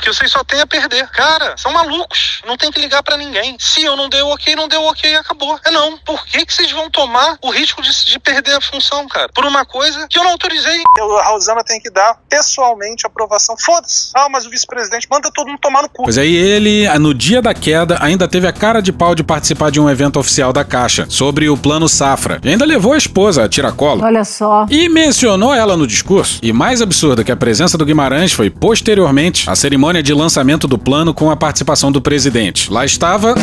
que 0.00 0.12
vocês 0.12 0.30
só 0.30 0.44
têm 0.44 0.60
a 0.60 0.66
perder. 0.66 1.08
Cara, 1.10 1.54
são 1.56 1.72
malucos. 1.72 2.42
Não 2.46 2.56
tem 2.56 2.70
que 2.70 2.80
ligar 2.80 3.02
pra 3.02 3.16
ninguém. 3.16 3.56
Se 3.58 3.82
eu 3.82 3.96
não 3.96 4.08
dei 4.08 4.22
o 4.22 4.28
ok, 4.28 4.54
não 4.54 4.68
deu 4.68 4.82
o 4.82 4.90
ok, 4.90 5.14
acabou. 5.16 5.58
É 5.64 5.70
não. 5.70 5.98
Por 5.98 6.24
que, 6.26 6.44
que 6.44 6.52
vocês 6.52 6.70
vão 6.70 6.90
tomar 6.90 7.38
o 7.42 7.50
risco 7.50 7.82
de, 7.82 7.90
de 8.06 8.18
perder 8.18 8.56
a 8.56 8.60
função, 8.60 9.06
cara? 9.08 9.28
Por 9.34 9.44
uma 9.44 9.64
coisa 9.64 10.06
que 10.08 10.18
eu 10.18 10.24
não 10.24 10.32
autorizei. 10.32 10.82
Eu, 10.98 11.18
a 11.18 11.28
Rosana 11.28 11.64
tem 11.64 11.80
que 11.80 11.90
dar 11.90 12.18
pessoalmente 12.28 13.06
a 13.06 13.08
aprovação. 13.08 13.56
Foda-se. 13.58 14.10
Ah, 14.14 14.28
mas 14.30 14.46
o 14.46 14.50
vice-presidente 14.50 15.06
manda 15.10 15.30
todo 15.32 15.48
mundo 15.48 15.58
tomar 15.58 15.82
no 15.82 15.88
cu. 15.88 16.04
Pois 16.04 16.18
aí 16.18 16.34
ele, 16.34 16.86
no 16.98 17.14
dia 17.14 17.40
da 17.40 17.54
queda, 17.54 17.98
ainda 18.00 18.28
teve 18.28 18.46
a 18.46 18.52
cara 18.52 18.80
de 18.80 18.92
pau 18.92 19.14
de 19.14 19.24
participar 19.24 19.70
de 19.70 19.80
um 19.80 19.88
evento 19.88 20.18
oficial 20.18 20.52
da 20.52 20.64
Caixa 20.64 21.06
sobre 21.08 21.48
o 21.48 21.56
plano 21.56 21.88
Safra. 21.88 22.40
E 22.42 22.48
ainda 22.50 22.64
levou 22.64 22.92
a 22.92 22.98
esposa 22.98 23.44
a 23.44 23.48
tiracolo. 23.48 24.04
Olha 24.04 24.24
só. 24.24 24.66
E 24.70 24.88
mencionou 24.88 25.54
ela 25.54 25.76
no 25.76 25.86
discurso. 25.86 26.38
E 26.42 26.52
mais 26.52 26.82
absurdo 26.82 27.24
que 27.24 27.32
a 27.32 27.36
presença 27.36 27.78
do 27.78 27.84
Guimarães 27.84 28.32
foi 28.32 28.50
posteriormente 28.50 29.23
a 29.46 29.54
cerimônia 29.54 30.02
de 30.02 30.12
lançamento 30.12 30.66
do 30.66 30.78
plano 30.78 31.14
com 31.14 31.30
a 31.30 31.36
participação 31.36 31.90
do 31.90 32.00
presidente. 32.00 32.70
Lá 32.70 32.84
estava. 32.84 33.34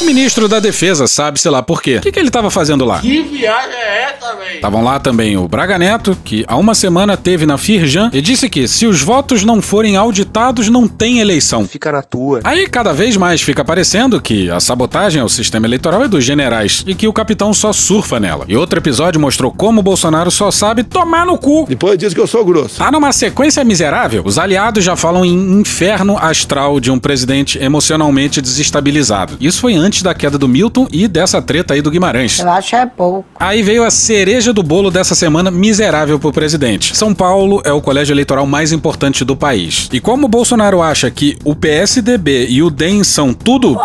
O 0.00 0.04
ministro 0.04 0.48
da 0.48 0.58
Defesa, 0.58 1.06
sabe-se 1.06 1.48
lá 1.48 1.62
por 1.62 1.80
quê. 1.80 1.98
O 1.98 2.00
que, 2.00 2.10
que 2.10 2.18
ele 2.18 2.28
estava 2.28 2.50
fazendo 2.50 2.84
lá? 2.84 2.98
Que 2.98 3.22
viagem 3.22 3.76
é 3.76 4.12
essa, 4.12 4.34
velho? 4.34 4.56
Estavam 4.56 4.82
lá 4.82 4.98
também 4.98 5.36
o 5.36 5.46
Braga 5.46 5.78
Neto, 5.78 6.16
que 6.24 6.44
há 6.48 6.56
uma 6.56 6.74
semana 6.74 7.16
teve 7.16 7.46
na 7.46 7.56
Firjan 7.56 8.10
e 8.12 8.20
disse 8.20 8.50
que 8.50 8.66
se 8.66 8.84
os 8.86 9.00
votos 9.00 9.44
não 9.44 9.62
forem 9.62 9.96
auditados, 9.96 10.68
não 10.68 10.88
tem 10.88 11.20
eleição. 11.20 11.66
Fica 11.68 11.92
na 11.92 12.02
tua. 12.02 12.40
Aí 12.42 12.66
cada 12.68 12.92
vez 12.92 13.16
mais 13.16 13.42
fica 13.42 13.64
parecendo 13.64 14.20
que 14.20 14.50
a 14.50 14.58
sabotagem 14.58 15.22
ao 15.22 15.28
sistema 15.28 15.66
eleitoral 15.66 16.02
é 16.02 16.08
dos 16.08 16.24
generais 16.24 16.82
e 16.86 16.94
que 16.94 17.06
o 17.06 17.12
capitão 17.12 17.54
só 17.54 17.72
surfa 17.72 18.18
nela. 18.18 18.44
E 18.48 18.56
outro 18.56 18.80
episódio 18.80 19.20
mostrou 19.20 19.52
como 19.52 19.80
o 19.80 19.82
Bolsonaro 19.84 20.30
só 20.30 20.50
sabe 20.50 20.82
tomar 20.82 21.24
no 21.24 21.38
cu. 21.38 21.66
Depois 21.68 21.96
diz 21.96 22.12
que 22.12 22.20
eu 22.20 22.26
sou 22.26 22.44
grosso. 22.44 22.78
Tá 22.78 22.90
numa 22.90 23.12
sequência 23.12 23.62
miserável, 23.62 24.22
os 24.24 24.36
aliados 24.36 24.82
já 24.82 24.96
falam 24.96 25.24
em 25.24 25.60
inferno 25.60 26.18
astral 26.18 26.80
de 26.80 26.90
um 26.90 26.98
presidente 26.98 27.58
emocionalmente 27.62 28.40
desestabilizado. 28.40 29.36
Isso 29.40 29.51
foi 29.58 29.74
antes 29.74 30.02
da 30.02 30.14
queda 30.14 30.38
do 30.38 30.48
Milton 30.48 30.86
e 30.92 31.08
dessa 31.08 31.40
treta 31.40 31.74
aí 31.74 31.82
do 31.82 31.90
Guimarães. 31.90 32.38
Eu 32.38 32.50
acho 32.50 32.76
é 32.76 32.86
pouco. 32.86 33.24
Aí 33.38 33.62
veio 33.62 33.84
a 33.84 33.90
cereja 33.90 34.52
do 34.52 34.62
bolo 34.62 34.90
dessa 34.90 35.14
semana 35.14 35.50
miserável 35.50 36.18
pro 36.18 36.32
presidente. 36.32 36.96
São 36.96 37.14
Paulo 37.14 37.60
é 37.64 37.72
o 37.72 37.80
colégio 37.80 38.12
eleitoral 38.12 38.46
mais 38.46 38.72
importante 38.72 39.24
do 39.24 39.36
país. 39.36 39.88
E 39.92 40.00
como 40.00 40.26
o 40.26 40.28
Bolsonaro 40.28 40.82
acha 40.82 41.10
que 41.10 41.36
o 41.44 41.54
PSDB 41.54 42.46
e 42.48 42.62
o 42.62 42.70
DEM 42.70 43.04
são 43.04 43.32
tudo. 43.32 43.78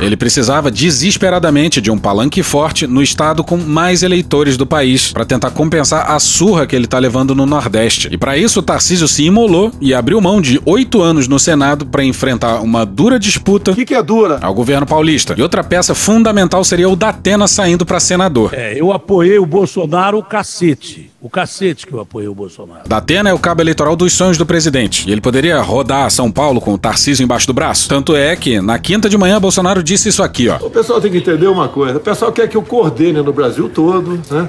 Ele 0.00 0.16
precisava 0.16 0.70
desesperadamente 0.70 1.80
de 1.80 1.90
um 1.90 1.98
palanque 1.98 2.42
forte 2.42 2.86
no 2.86 3.02
estado 3.02 3.44
com 3.44 3.56
mais 3.56 4.02
eleitores 4.02 4.56
do 4.56 4.66
país 4.66 5.12
para 5.12 5.24
tentar 5.24 5.50
compensar 5.50 6.10
a 6.10 6.18
surra 6.18 6.66
que 6.66 6.74
ele 6.74 6.86
tá 6.86 6.98
levando 6.98 7.34
no 7.34 7.46
Nordeste. 7.46 8.08
E 8.10 8.16
para 8.16 8.36
isso, 8.36 8.60
o 8.60 8.62
Tarcísio 8.62 9.06
se 9.06 9.24
imolou 9.24 9.70
e 9.80 9.94
abriu 9.94 10.20
mão 10.20 10.40
de 10.40 10.60
oito 10.64 11.02
anos 11.02 11.28
no 11.28 11.38
Senado 11.38 11.86
para 11.86 12.04
enfrentar 12.04 12.60
uma 12.60 12.84
dura 12.84 13.18
disputa. 13.18 13.70
O 13.70 13.74
que, 13.74 13.84
que 13.84 13.94
é 13.94 14.02
dura? 14.02 14.38
Ao 14.42 14.54
governo 14.62 14.86
paulista. 14.86 15.34
E 15.36 15.42
outra 15.42 15.64
peça 15.64 15.92
fundamental 15.92 16.62
seria 16.62 16.88
o 16.88 16.94
Datena 16.94 17.48
saindo 17.48 17.84
para 17.84 17.98
senador. 17.98 18.54
É, 18.54 18.80
eu 18.80 18.92
apoiei 18.92 19.36
o 19.38 19.44
Bolsonaro 19.44 20.18
o 20.18 20.22
cacete. 20.22 21.10
O 21.20 21.28
cacete 21.28 21.84
que 21.84 21.92
eu 21.92 22.00
apoiei 22.00 22.28
o 22.28 22.34
Bolsonaro. 22.34 22.88
Datena 22.88 23.30
é 23.30 23.32
o 23.32 23.38
cabo 23.38 23.60
eleitoral 23.60 23.96
dos 23.96 24.12
sonhos 24.12 24.38
do 24.38 24.46
presidente. 24.46 25.08
E 25.08 25.12
ele 25.12 25.20
poderia 25.20 25.60
rodar 25.60 26.08
São 26.10 26.30
Paulo 26.30 26.60
com 26.60 26.74
o 26.74 26.78
Tarcísio 26.78 27.24
embaixo 27.24 27.46
do 27.46 27.52
braço. 27.52 27.88
Tanto 27.88 28.14
é 28.14 28.36
que, 28.36 28.60
na 28.60 28.78
quinta 28.78 29.08
de 29.08 29.18
manhã, 29.18 29.40
Bolsonaro 29.40 29.82
disse 29.82 30.08
isso 30.08 30.22
aqui, 30.22 30.48
ó. 30.48 30.58
O 30.64 30.70
pessoal 30.70 31.00
tem 31.00 31.10
que 31.10 31.18
entender 31.18 31.48
uma 31.48 31.68
coisa. 31.68 31.96
O 31.96 32.00
pessoal 32.00 32.30
quer 32.30 32.48
que 32.48 32.56
eu 32.56 32.62
coordene 32.62 33.20
no 33.20 33.32
Brasil 33.32 33.68
todo, 33.68 34.20
né? 34.30 34.48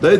Daí 0.00 0.18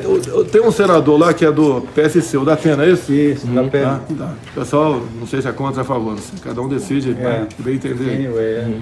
tem 0.51 0.63
um 0.63 0.73
senador 0.73 1.19
lá 1.19 1.35
que 1.35 1.45
é 1.45 1.53
do 1.53 1.83
PSC, 1.95 2.39
o 2.39 2.45
da 2.45 2.55
Atena, 2.55 2.85
é 2.85 2.93
esse? 2.93 3.13
Isso, 3.13 3.47
da 3.47 3.61
Atena. 3.61 4.01
Tá, 4.09 4.15
tá. 4.17 4.35
O 4.53 4.61
pessoal, 4.61 5.03
não 5.21 5.27
sei 5.27 5.43
se 5.43 5.49
é 5.49 5.53
contra 5.53 5.81
ou 5.81 5.83
a 5.83 5.85
favor, 5.85 6.15
assim, 6.15 6.37
cada 6.43 6.63
um 6.63 6.69
decide, 6.69 7.11
né? 7.11 7.47
bem 7.59 7.75
entender. 7.75 8.81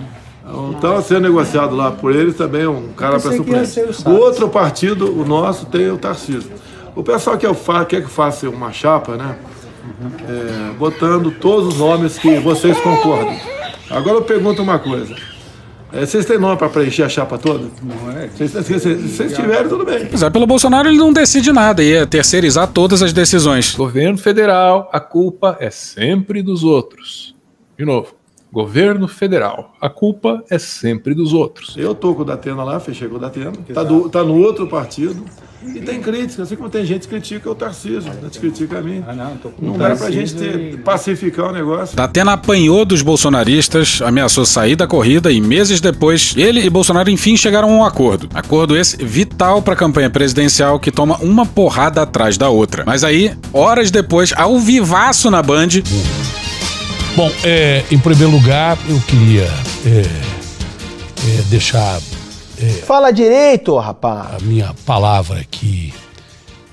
Então, 0.76 1.00
sendo 1.02 1.20
negociado 1.22 1.74
lá 1.74 1.90
por 1.90 2.14
eles 2.14 2.36
também 2.36 2.62
é 2.62 2.68
um 2.68 2.88
cara 2.88 3.18
para 3.18 3.30
ia 3.32 3.36
suplente. 3.38 3.80
o 4.06 4.10
outro 4.10 4.48
partido, 4.48 5.10
o 5.18 5.24
nosso, 5.24 5.66
tem 5.66 5.90
o 5.90 5.96
Tarcísio. 5.96 6.50
O 6.94 7.02
pessoal 7.02 7.36
quer, 7.38 7.52
fa- 7.54 7.84
quer 7.84 8.02
que 8.02 8.10
faça 8.10 8.48
uma 8.48 8.70
chapa, 8.72 9.16
né? 9.16 9.36
É, 10.28 10.72
botando 10.78 11.30
todos 11.30 11.68
os 11.74 11.78
nomes 11.78 12.18
que 12.18 12.38
vocês 12.40 12.78
concordam. 12.80 13.36
Agora 13.90 14.16
eu 14.16 14.22
pergunto 14.22 14.62
uma 14.62 14.78
coisa. 14.78 15.14
É, 15.92 16.04
vocês 16.04 16.24
têm 16.26 16.38
nome 16.38 16.56
para 16.56 16.68
preencher 16.68 17.04
a 17.04 17.08
chapa 17.08 17.38
toda? 17.38 17.68
Não 17.82 18.10
é. 18.10 18.28
Se 18.28 18.48
vocês, 18.48 18.82
vocês 18.82 19.32
tiverem, 19.34 19.68
tudo 19.68 19.84
bem. 19.84 20.06
Pois 20.06 20.22
é, 20.22 20.30
pelo 20.30 20.46
Bolsonaro 20.46 20.88
ele 20.88 20.98
não 20.98 21.12
decide 21.12 21.52
nada, 21.52 21.82
ia 21.82 22.06
terceirizar 22.06 22.66
todas 22.68 23.02
as 23.02 23.12
decisões. 23.12 23.74
Governo 23.74 24.18
federal, 24.18 24.88
a 24.92 24.98
culpa 25.00 25.56
é 25.60 25.70
sempre 25.70 26.42
dos 26.42 26.64
outros. 26.64 27.34
De 27.78 27.84
novo, 27.84 28.08
governo 28.54 29.08
federal, 29.08 29.74
a 29.80 29.90
culpa 29.90 30.44
é 30.48 30.60
sempre 30.60 31.12
dos 31.12 31.32
outros. 31.32 31.76
Eu 31.76 31.92
tô 31.92 32.14
com 32.14 32.22
o 32.22 32.24
Datena 32.24 32.62
lá, 32.62 32.78
fechei 32.78 33.08
com 33.08 33.16
o 33.16 33.18
Datena, 33.18 33.50
tá, 33.74 33.82
do, 33.82 34.08
tá 34.08 34.22
no 34.22 34.38
outro 34.38 34.68
partido. 34.68 35.24
E 35.66 35.80
tem 35.80 35.98
crítica, 36.00 36.42
assim 36.42 36.56
como 36.56 36.68
tem 36.68 36.84
gente 36.84 37.08
que 37.08 37.08
critica 37.08 37.50
o 37.50 37.54
Tarcísio, 37.54 38.02
né? 38.02 38.28
te 38.30 38.38
critica 38.38 38.78
a 38.78 38.82
mim. 38.82 39.02
não 39.58 39.78
dá 39.78 39.96
pra 39.96 40.10
gente 40.10 40.34
ter, 40.34 40.78
pacificar 40.82 41.48
o 41.48 41.52
negócio. 41.52 41.96
Datena 41.96 42.34
apanhou 42.34 42.84
dos 42.84 43.00
bolsonaristas, 43.00 44.02
ameaçou 44.02 44.44
sair 44.44 44.76
da 44.76 44.86
corrida 44.86 45.32
e 45.32 45.40
meses 45.40 45.80
depois, 45.80 46.34
ele 46.36 46.60
e 46.60 46.68
Bolsonaro 46.68 47.10
enfim 47.10 47.34
chegaram 47.34 47.70
a 47.70 47.76
um 47.78 47.84
acordo. 47.84 48.28
Acordo 48.34 48.76
esse 48.76 49.02
vital 49.02 49.62
para 49.62 49.72
a 49.72 49.76
campanha 49.76 50.10
presidencial 50.10 50.78
que 50.78 50.92
toma 50.92 51.16
uma 51.22 51.46
porrada 51.46 52.02
atrás 52.02 52.36
da 52.36 52.50
outra. 52.50 52.84
Mas 52.86 53.02
aí, 53.02 53.32
horas 53.50 53.90
depois, 53.90 54.34
ao 54.36 54.60
vivaço 54.60 55.30
na 55.30 55.42
Band, 55.42 55.80
Bom, 57.16 57.30
é, 57.44 57.84
em 57.92 57.98
primeiro 57.98 58.32
lugar, 58.32 58.76
eu 58.88 59.00
queria 59.06 59.48
é, 59.86 60.00
é, 60.00 61.42
deixar 61.48 62.00
Fala 62.86 63.12
direito, 63.12 63.76
rapaz. 63.76 64.34
a 64.34 64.44
minha 64.44 64.74
palavra 64.86 65.40
aqui 65.40 65.92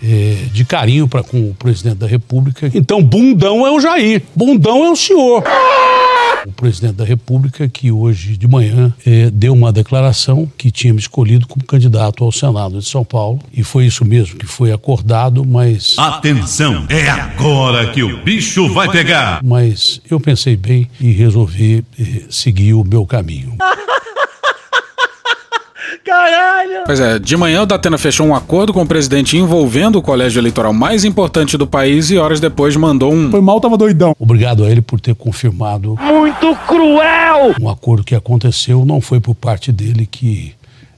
é, 0.03 0.45
de 0.51 0.65
carinho 0.65 1.07
para 1.07 1.21
com 1.23 1.49
o 1.49 1.53
presidente 1.53 1.97
da 1.97 2.07
República. 2.07 2.71
Então, 2.73 3.03
bundão 3.03 3.67
é 3.67 3.71
o 3.71 3.79
Jair, 3.79 4.23
bundão 4.35 4.85
é 4.85 4.89
o 4.89 4.95
senhor. 4.95 5.43
O 6.45 6.51
presidente 6.51 6.93
da 6.95 7.05
República 7.05 7.69
que 7.69 7.91
hoje 7.91 8.35
de 8.35 8.47
manhã 8.47 8.93
é, 9.05 9.29
deu 9.29 9.53
uma 9.53 9.71
declaração 9.71 10.51
que 10.57 10.71
tinha 10.71 10.93
me 10.93 10.99
escolhido 10.99 11.47
como 11.47 11.63
candidato 11.65 12.23
ao 12.23 12.31
Senado 12.31 12.79
de 12.79 12.85
São 12.85 13.03
Paulo 13.03 13.39
e 13.53 13.63
foi 13.63 13.85
isso 13.85 14.03
mesmo 14.03 14.37
que 14.39 14.45
foi 14.47 14.71
acordado, 14.71 15.45
mas 15.45 15.95
Atenção, 15.97 16.85
é 16.89 17.09
agora 17.09 17.91
que 17.91 18.01
o 18.03 18.23
bicho 18.23 18.67
vai 18.73 18.89
pegar. 18.89 19.41
mas 19.43 20.01
eu 20.09 20.19
pensei 20.19 20.55
bem 20.55 20.89
e 20.99 21.11
resolvi 21.11 21.83
eh, 21.99 22.23
seguir 22.29 22.73
o 22.73 22.83
meu 22.83 23.05
caminho. 23.05 23.55
Caralho! 26.11 26.83
Pois 26.85 26.99
é, 26.99 27.17
de 27.17 27.37
manhã 27.37 27.61
o 27.61 27.65
Datena 27.65 27.97
fechou 27.97 28.27
um 28.27 28.35
acordo 28.35 28.73
com 28.73 28.81
o 28.81 28.85
presidente 28.85 29.37
envolvendo 29.37 29.97
o 29.97 30.01
colégio 30.01 30.41
eleitoral 30.41 30.73
mais 30.73 31.05
importante 31.05 31.57
do 31.57 31.65
país 31.65 32.11
e 32.11 32.17
horas 32.17 32.41
depois 32.41 32.75
mandou 32.75 33.13
um. 33.13 33.31
Foi 33.31 33.39
mal, 33.39 33.61
tava 33.61 33.77
doidão. 33.77 34.13
Obrigado 34.19 34.65
a 34.65 34.69
ele 34.69 34.81
por 34.81 34.99
ter 34.99 35.15
confirmado 35.15 35.95
Muito 36.01 36.53
cruel! 36.67 37.55
um 37.61 37.69
acordo 37.69 38.03
que 38.03 38.13
aconteceu. 38.13 38.85
Não 38.85 38.99
foi 38.99 39.21
por 39.21 39.33
parte 39.35 39.71
dele 39.71 40.05
que 40.05 40.53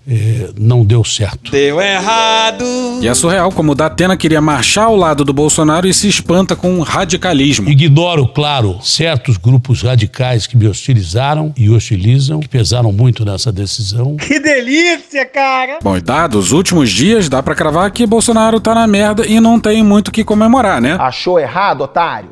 eh, 0.08 0.50
não 0.58 0.84
deu 0.84 1.04
certo. 1.04 1.52
Deu 1.52 1.82
errado! 1.82 2.66
E 3.02 3.08
é 3.08 3.14
surreal 3.14 3.52
como 3.52 3.72
o 3.72 3.76
Datena 3.76 4.18
queria 4.18 4.42
marchar 4.42 4.86
ao 4.86 4.96
lado 4.96 5.24
do 5.24 5.34
Bolsonaro 5.34 5.88
e 5.88 5.94
se 5.94 6.08
espanta 6.08 6.56
com 6.56 6.78
o 6.80 6.84
radicalismo. 6.84 7.70
Ignoro, 7.70 8.28
claro, 8.28 8.80
certos 8.82 9.38
grupos 9.38 9.82
radicais 9.82 10.48
que 10.48 10.58
me 10.58 10.68
hostilizaram 10.68 11.54
e 11.58 11.70
hostilizam, 11.70 12.40
que 12.40 12.48
pesaram 12.48 12.92
muito 12.92 13.26
nessa 13.26 13.52
decisão. 13.52 14.18
Que 14.18 14.40
delícia, 14.40 15.26
cara! 15.26 15.80
Bom, 15.82 15.98
e 15.98 16.02
dados 16.02 16.46
os 16.46 16.52
últimos 16.52 16.90
dias, 16.90 17.30
dá 17.30 17.42
pra 17.42 17.56
cravar 17.56 17.90
que 17.92 18.06
Bolsonaro 18.06 18.60
tá 18.60 18.76
na 18.76 18.88
merda 18.88 19.26
e 19.26 19.40
não 19.40 19.60
tem 19.60 19.84
muito 19.84 20.10
o 20.10 20.12
que 20.12 20.24
comemorar, 20.24 20.82
né? 20.82 20.98
Achou 21.00 21.40
errado, 21.40 21.82
otário? 21.82 22.30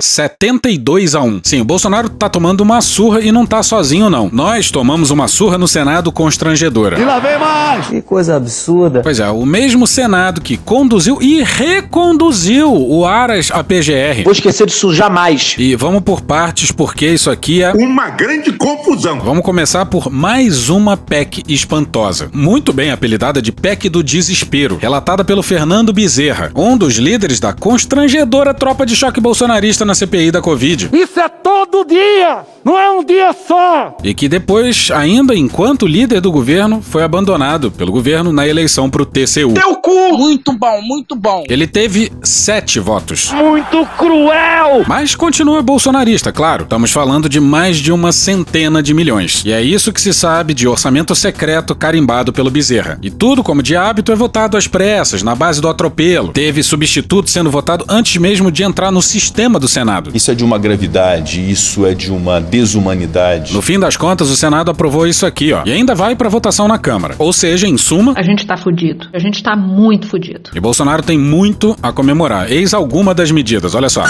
72 0.00 1.14
a 1.14 1.22
1. 1.22 1.40
Sim, 1.42 1.60
o 1.60 1.64
Bolsonaro 1.64 2.08
tá 2.08 2.28
tomando 2.28 2.60
uma 2.60 2.80
surra 2.80 3.20
e 3.20 3.32
não 3.32 3.46
tá 3.46 3.62
sozinho, 3.62 4.10
não. 4.10 4.28
Nós 4.32 4.70
tomamos 4.70 5.10
uma 5.10 5.26
surra 5.28 5.58
no 5.58 5.66
Senado 5.66 6.12
constrangedora. 6.12 7.00
E 7.00 7.04
lá 7.04 7.18
vem 7.18 7.38
mais! 7.38 7.86
Que 7.88 8.02
coisa 8.02 8.36
absurda. 8.36 9.00
Pois 9.02 9.18
é, 9.18 9.28
o 9.30 9.44
mesmo 9.46 9.86
Senado 9.86 10.40
que 10.40 10.56
conduziu 10.56 11.20
e 11.20 11.42
reconduziu 11.42 12.72
o 12.72 13.06
Aras 13.06 13.50
à 13.52 13.64
PGR. 13.64 14.22
Vou 14.24 14.32
esquecer 14.32 14.66
disso 14.66 14.92
jamais. 14.92 15.56
E 15.58 15.74
vamos 15.74 16.02
por 16.02 16.20
partes, 16.20 16.70
porque 16.70 17.06
isso 17.06 17.30
aqui 17.30 17.62
é. 17.62 17.72
Uma 17.72 18.10
grande 18.10 18.52
confusão. 18.52 19.20
Vamos 19.20 19.42
começar 19.44 19.86
por 19.86 20.10
mais 20.10 20.68
uma 20.68 20.96
PEC 20.96 21.42
espantosa. 21.48 22.28
Muito 22.32 22.72
bem 22.72 22.90
apelidada 22.90 23.40
de 23.40 23.50
PEC 23.50 23.88
do 23.88 24.02
Desespero, 24.02 24.76
relatada 24.80 25.24
pelo 25.24 25.42
Fernando 25.42 25.92
Bezerra, 25.92 26.50
um 26.54 26.76
dos 26.76 26.96
líderes 26.96 27.40
da 27.40 27.52
constrangedora 27.52 28.52
tropa 28.52 28.84
de 28.84 28.94
choque 28.94 29.20
bolsonarista 29.20 29.63
na 29.84 29.94
CPI 29.94 30.30
da 30.30 30.42
Covid. 30.42 30.90
Isso 30.92 31.18
é 31.18 31.28
todo 31.28 31.84
dia! 31.86 32.44
Não 32.62 32.78
é 32.78 32.90
um 32.90 33.04
dia 33.04 33.34
só! 33.46 33.96
E 34.02 34.12
que 34.12 34.28
depois, 34.28 34.90
ainda 34.90 35.34
enquanto 35.34 35.86
líder 35.86 36.20
do 36.20 36.30
governo, 36.30 36.82
foi 36.82 37.02
abandonado 37.02 37.70
pelo 37.70 37.92
governo 37.92 38.32
na 38.32 38.46
eleição 38.46 38.90
pro 38.90 39.06
TCU. 39.06 39.54
Teu 39.54 39.76
cu! 39.76 40.18
Muito 40.18 40.52
bom, 40.52 40.80
muito 40.82 41.16
bom. 41.16 41.44
Ele 41.48 41.66
teve 41.66 42.12
sete 42.22 42.78
votos. 42.78 43.32
Muito 43.32 43.86
cruel! 43.98 44.84
Mas 44.86 45.14
continua 45.14 45.62
bolsonarista, 45.62 46.30
claro. 46.30 46.64
Estamos 46.64 46.92
falando 46.92 47.28
de 47.28 47.40
mais 47.40 47.78
de 47.78 47.90
uma 47.90 48.12
centena 48.12 48.82
de 48.82 48.92
milhões. 48.92 49.42
E 49.44 49.52
é 49.52 49.62
isso 49.62 49.92
que 49.92 50.00
se 50.00 50.12
sabe 50.12 50.52
de 50.52 50.68
orçamento 50.68 51.14
secreto 51.14 51.74
carimbado 51.74 52.32
pelo 52.32 52.50
Bezerra. 52.50 52.98
E 53.02 53.10
tudo, 53.10 53.42
como 53.42 53.62
de 53.62 53.76
hábito, 53.76 54.12
é 54.12 54.14
votado 54.16 54.56
às 54.56 54.66
pressas, 54.66 55.22
na 55.22 55.34
base 55.34 55.60
do 55.60 55.68
atropelo. 55.68 56.32
Teve 56.32 56.62
substituto 56.62 57.30
sendo 57.30 57.50
votado 57.50 57.84
antes 57.88 58.16
mesmo 58.16 58.50
de 58.50 58.62
entrar 58.62 58.90
no 58.90 59.02
sistema 59.02 59.53
do 59.58 59.68
Senado. 59.68 60.10
Isso 60.14 60.30
é 60.30 60.34
de 60.34 60.44
uma 60.44 60.58
gravidade, 60.58 61.50
isso 61.50 61.86
é 61.86 61.94
de 61.94 62.12
uma 62.12 62.40
desumanidade. 62.40 63.52
No 63.52 63.62
fim 63.62 63.78
das 63.78 63.96
contas, 63.96 64.30
o 64.30 64.36
Senado 64.36 64.70
aprovou 64.70 65.06
isso 65.06 65.26
aqui, 65.26 65.52
ó. 65.52 65.62
E 65.64 65.72
ainda 65.72 65.94
vai 65.94 66.14
para 66.16 66.28
votação 66.28 66.68
na 66.68 66.78
Câmara. 66.78 67.14
Ou 67.18 67.32
seja, 67.32 67.66
em 67.66 67.76
suma. 67.76 68.14
A 68.16 68.22
gente 68.22 68.46
tá 68.46 68.56
fudido. 68.56 69.08
A 69.12 69.18
gente 69.18 69.42
tá 69.42 69.56
muito 69.56 70.06
fudido. 70.06 70.50
E 70.54 70.60
Bolsonaro 70.60 71.02
tem 71.02 71.18
muito 71.18 71.76
a 71.82 71.92
comemorar. 71.92 72.50
Eis 72.50 72.74
alguma 72.74 73.14
das 73.14 73.30
medidas, 73.30 73.74
olha 73.74 73.88
só. 73.88 74.04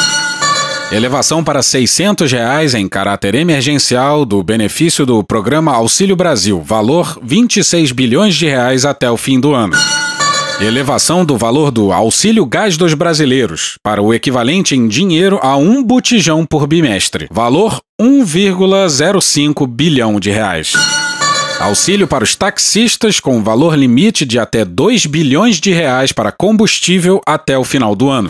Elevação 0.92 1.42
para 1.42 1.62
600 1.62 2.30
reais 2.30 2.74
em 2.74 2.88
caráter 2.88 3.34
emergencial 3.34 4.24
do 4.24 4.42
benefício 4.42 5.04
do 5.04 5.24
programa 5.24 5.72
Auxílio 5.72 6.14
Brasil, 6.14 6.62
valor 6.64 7.18
26 7.22 7.90
bilhões 7.90 8.34
de 8.34 8.46
reais 8.46 8.84
até 8.84 9.10
o 9.10 9.16
fim 9.16 9.40
do 9.40 9.54
ano. 9.54 9.74
Elevação 10.60 11.24
do 11.24 11.36
valor 11.36 11.70
do 11.70 11.92
auxílio 11.92 12.46
gás 12.46 12.76
dos 12.76 12.94
brasileiros 12.94 13.76
para 13.82 14.00
o 14.00 14.14
equivalente 14.14 14.76
em 14.76 14.86
dinheiro 14.86 15.38
a 15.42 15.56
um 15.56 15.82
botijão 15.82 16.46
por 16.46 16.66
bimestre, 16.66 17.28
valor 17.30 17.80
1,05 18.00 19.66
bilhão 19.66 20.20
de 20.20 20.30
reais. 20.30 20.72
Auxílio 21.60 22.06
para 22.06 22.24
os 22.24 22.36
taxistas 22.36 23.18
com 23.18 23.42
valor 23.42 23.76
limite 23.76 24.24
de 24.24 24.38
até 24.38 24.64
2 24.64 25.06
bilhões 25.06 25.60
de 25.60 25.72
reais 25.72 26.12
para 26.12 26.32
combustível 26.32 27.20
até 27.26 27.58
o 27.58 27.64
final 27.64 27.96
do 27.96 28.08
ano. 28.08 28.28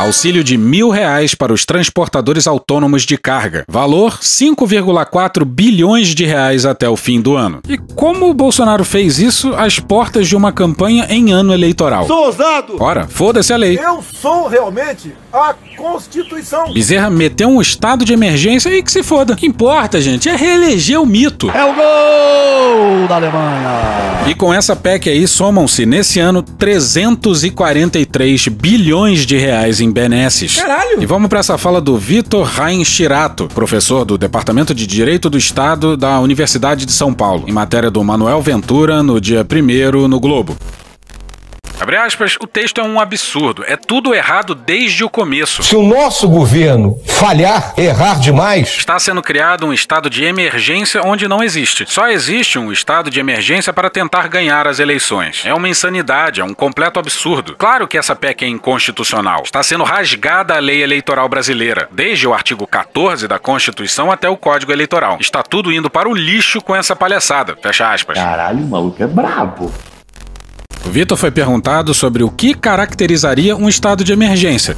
Auxílio 0.00 0.42
de 0.42 0.56
mil 0.56 0.88
reais 0.88 1.34
para 1.34 1.52
os 1.52 1.66
transportadores 1.66 2.46
autônomos 2.46 3.02
de 3.02 3.18
carga. 3.18 3.66
Valor 3.68 4.18
5,4 4.18 5.44
bilhões 5.44 6.14
de 6.14 6.24
reais 6.24 6.64
até 6.64 6.88
o 6.88 6.96
fim 6.96 7.20
do 7.20 7.36
ano. 7.36 7.60
E 7.68 7.76
como 7.76 8.30
o 8.30 8.32
Bolsonaro 8.32 8.82
fez 8.82 9.18
isso 9.18 9.54
às 9.54 9.78
portas 9.78 10.26
de 10.26 10.34
uma 10.34 10.52
campanha 10.52 11.06
em 11.10 11.32
ano 11.32 11.52
eleitoral? 11.52 12.06
Sou 12.06 12.24
ousado! 12.24 12.78
Ora, 12.80 13.06
foda-se 13.08 13.52
a 13.52 13.58
lei. 13.58 13.78
Eu 13.78 14.02
sou 14.02 14.48
realmente 14.48 15.12
a 15.30 15.54
Constituição. 15.76 16.72
Bezerra 16.72 17.10
meteu 17.10 17.50
um 17.50 17.60
estado 17.60 18.02
de 18.02 18.14
emergência 18.14 18.70
e 18.70 18.82
que 18.82 18.90
se 18.90 19.02
foda. 19.02 19.34
O 19.34 19.36
que 19.36 19.46
importa, 19.46 20.00
gente, 20.00 20.30
é 20.30 20.34
reeleger 20.34 20.98
o 20.98 21.04
mito. 21.04 21.50
É 21.50 21.62
o 21.62 21.74
gol 21.74 23.06
da 23.06 23.16
Alemanha. 23.16 24.24
E 24.26 24.34
com 24.34 24.52
essa 24.52 24.74
PEC 24.74 25.10
aí 25.10 25.28
somam-se 25.28 25.84
nesse 25.84 26.20
ano 26.20 26.42
343 26.42 28.48
bilhões 28.48 29.26
de 29.26 29.36
reais 29.36 29.80
em 29.80 29.89
benesses. 29.90 30.56
Caralho! 30.56 31.02
E 31.02 31.06
vamos 31.06 31.28
para 31.28 31.40
essa 31.40 31.58
fala 31.58 31.80
do 31.80 31.96
Vitor 31.96 32.44
Rain 32.44 32.84
Chirato, 32.84 33.48
professor 33.48 34.04
do 34.04 34.16
Departamento 34.16 34.74
de 34.74 34.86
Direito 34.86 35.28
do 35.28 35.38
Estado 35.38 35.96
da 35.96 36.20
Universidade 36.20 36.86
de 36.86 36.92
São 36.92 37.12
Paulo, 37.12 37.44
em 37.46 37.52
matéria 37.52 37.90
do 37.90 38.02
Manuel 38.02 38.40
Ventura 38.40 39.02
no 39.02 39.20
dia 39.20 39.46
1 39.46 40.08
no 40.08 40.20
Globo. 40.20 40.56
Abre 41.80 41.96
aspas, 41.96 42.36
o 42.40 42.46
texto 42.46 42.80
é 42.80 42.84
um 42.84 43.00
absurdo. 43.00 43.64
É 43.66 43.76
tudo 43.76 44.14
errado 44.14 44.54
desde 44.54 45.02
o 45.02 45.08
começo. 45.08 45.62
Se 45.62 45.74
o 45.74 45.82
nosso 45.82 46.28
governo 46.28 46.98
falhar, 47.06 47.72
errar 47.76 48.20
demais. 48.20 48.68
Está 48.76 48.98
sendo 48.98 49.22
criado 49.22 49.66
um 49.66 49.72
estado 49.72 50.10
de 50.10 50.24
emergência 50.24 51.00
onde 51.02 51.26
não 51.26 51.42
existe. 51.42 51.84
Só 51.88 52.08
existe 52.08 52.58
um 52.58 52.70
estado 52.70 53.10
de 53.10 53.18
emergência 53.18 53.72
para 53.72 53.88
tentar 53.88 54.28
ganhar 54.28 54.68
as 54.68 54.78
eleições. 54.78 55.42
É 55.44 55.54
uma 55.54 55.68
insanidade, 55.68 56.40
é 56.40 56.44
um 56.44 56.52
completo 56.52 57.00
absurdo. 57.00 57.56
Claro 57.56 57.88
que 57.88 57.96
essa 57.96 58.14
PEC 58.14 58.44
é 58.44 58.48
inconstitucional. 58.48 59.42
Está 59.44 59.62
sendo 59.62 59.84
rasgada 59.84 60.54
a 60.54 60.58
lei 60.58 60.82
eleitoral 60.82 61.28
brasileira, 61.28 61.88
desde 61.90 62.28
o 62.28 62.34
artigo 62.34 62.66
14 62.66 63.26
da 63.26 63.38
Constituição 63.38 64.10
até 64.12 64.28
o 64.28 64.36
Código 64.36 64.70
Eleitoral. 64.70 65.16
Está 65.18 65.42
tudo 65.42 65.72
indo 65.72 65.88
para 65.88 66.08
o 66.08 66.14
lixo 66.14 66.60
com 66.60 66.76
essa 66.76 66.94
palhaçada. 66.94 67.56
Fecha 67.62 67.90
aspas. 67.90 68.18
Caralho, 68.18 68.64
o 68.64 68.68
maluco 68.68 69.02
é 69.02 69.06
brabo. 69.06 69.72
Vitor 70.88 71.16
foi 71.16 71.30
perguntado 71.30 71.92
sobre 71.94 72.22
o 72.22 72.30
que 72.30 72.54
caracterizaria 72.54 73.54
um 73.54 73.68
estado 73.68 74.02
de 74.02 74.12
emergência. 74.12 74.76